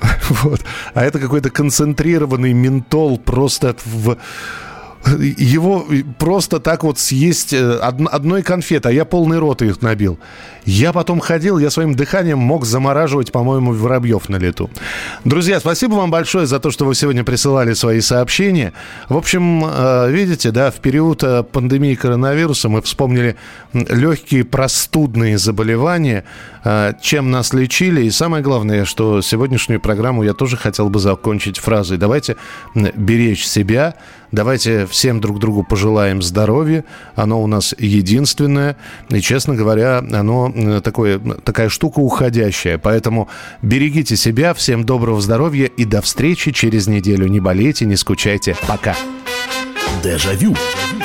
вот. 0.28 0.60
А 0.94 1.04
это 1.04 1.18
какой-то 1.18 1.50
концентрированный 1.50 2.52
ментол 2.52 3.18
просто 3.18 3.76
в 3.84 4.16
его 5.06 5.86
просто 6.18 6.60
так 6.60 6.84
вот 6.84 6.98
съесть 6.98 7.52
э, 7.52 7.76
одной 7.76 8.42
конфеты, 8.42 8.88
а 8.88 8.92
я 8.92 9.04
полный 9.04 9.38
рот 9.38 9.62
их 9.62 9.80
набил. 9.80 10.18
Я 10.70 10.92
потом 10.92 11.18
ходил, 11.20 11.56
я 11.56 11.70
своим 11.70 11.94
дыханием 11.94 12.38
мог 12.38 12.66
замораживать, 12.66 13.32
по-моему, 13.32 13.72
воробьев 13.72 14.28
на 14.28 14.36
лету. 14.36 14.68
Друзья, 15.24 15.60
спасибо 15.60 15.94
вам 15.94 16.10
большое 16.10 16.46
за 16.46 16.60
то, 16.60 16.70
что 16.70 16.84
вы 16.84 16.94
сегодня 16.94 17.24
присылали 17.24 17.72
свои 17.72 18.02
сообщения. 18.02 18.74
В 19.08 19.16
общем, 19.16 19.64
э, 19.64 20.10
видите, 20.10 20.50
да, 20.50 20.70
в 20.70 20.74
период 20.74 21.22
э, 21.22 21.42
пандемии 21.42 21.94
коронавируса 21.94 22.68
мы 22.68 22.82
вспомнили 22.82 23.36
легкие 23.72 24.44
простудные 24.44 25.38
заболевания, 25.38 26.24
чем 27.00 27.30
нас 27.30 27.54
лечили. 27.54 28.02
И 28.02 28.10
самое 28.10 28.42
главное, 28.42 28.84
что 28.84 29.22
сегодняшнюю 29.22 29.80
программу 29.80 30.22
я 30.22 30.34
тоже 30.34 30.58
хотел 30.58 30.90
бы 30.90 30.98
закончить 30.98 31.56
фразой. 31.58 31.96
Давайте 31.96 32.36
беречь 32.74 33.46
себя, 33.46 33.94
Давайте 34.30 34.86
всем 34.86 35.20
друг 35.20 35.38
другу 35.38 35.64
пожелаем 35.64 36.20
здоровья. 36.20 36.84
Оно 37.16 37.42
у 37.42 37.46
нас 37.46 37.74
единственное. 37.78 38.76
И, 39.08 39.20
честно 39.22 39.54
говоря, 39.54 39.98
оно 39.98 40.52
такое, 40.82 41.18
такая 41.18 41.68
штука 41.68 42.00
уходящая. 42.00 42.78
Поэтому 42.78 43.28
берегите 43.62 44.16
себя. 44.16 44.54
Всем 44.54 44.84
доброго 44.84 45.20
здоровья 45.20 45.66
и 45.66 45.84
до 45.84 46.00
встречи 46.02 46.52
через 46.52 46.86
неделю. 46.86 47.26
Не 47.28 47.40
болейте, 47.40 47.84
не 47.84 47.96
скучайте. 47.96 48.56
Пока. 48.66 48.96
Дежавю. 50.02 50.54
Дежавю. 50.54 50.97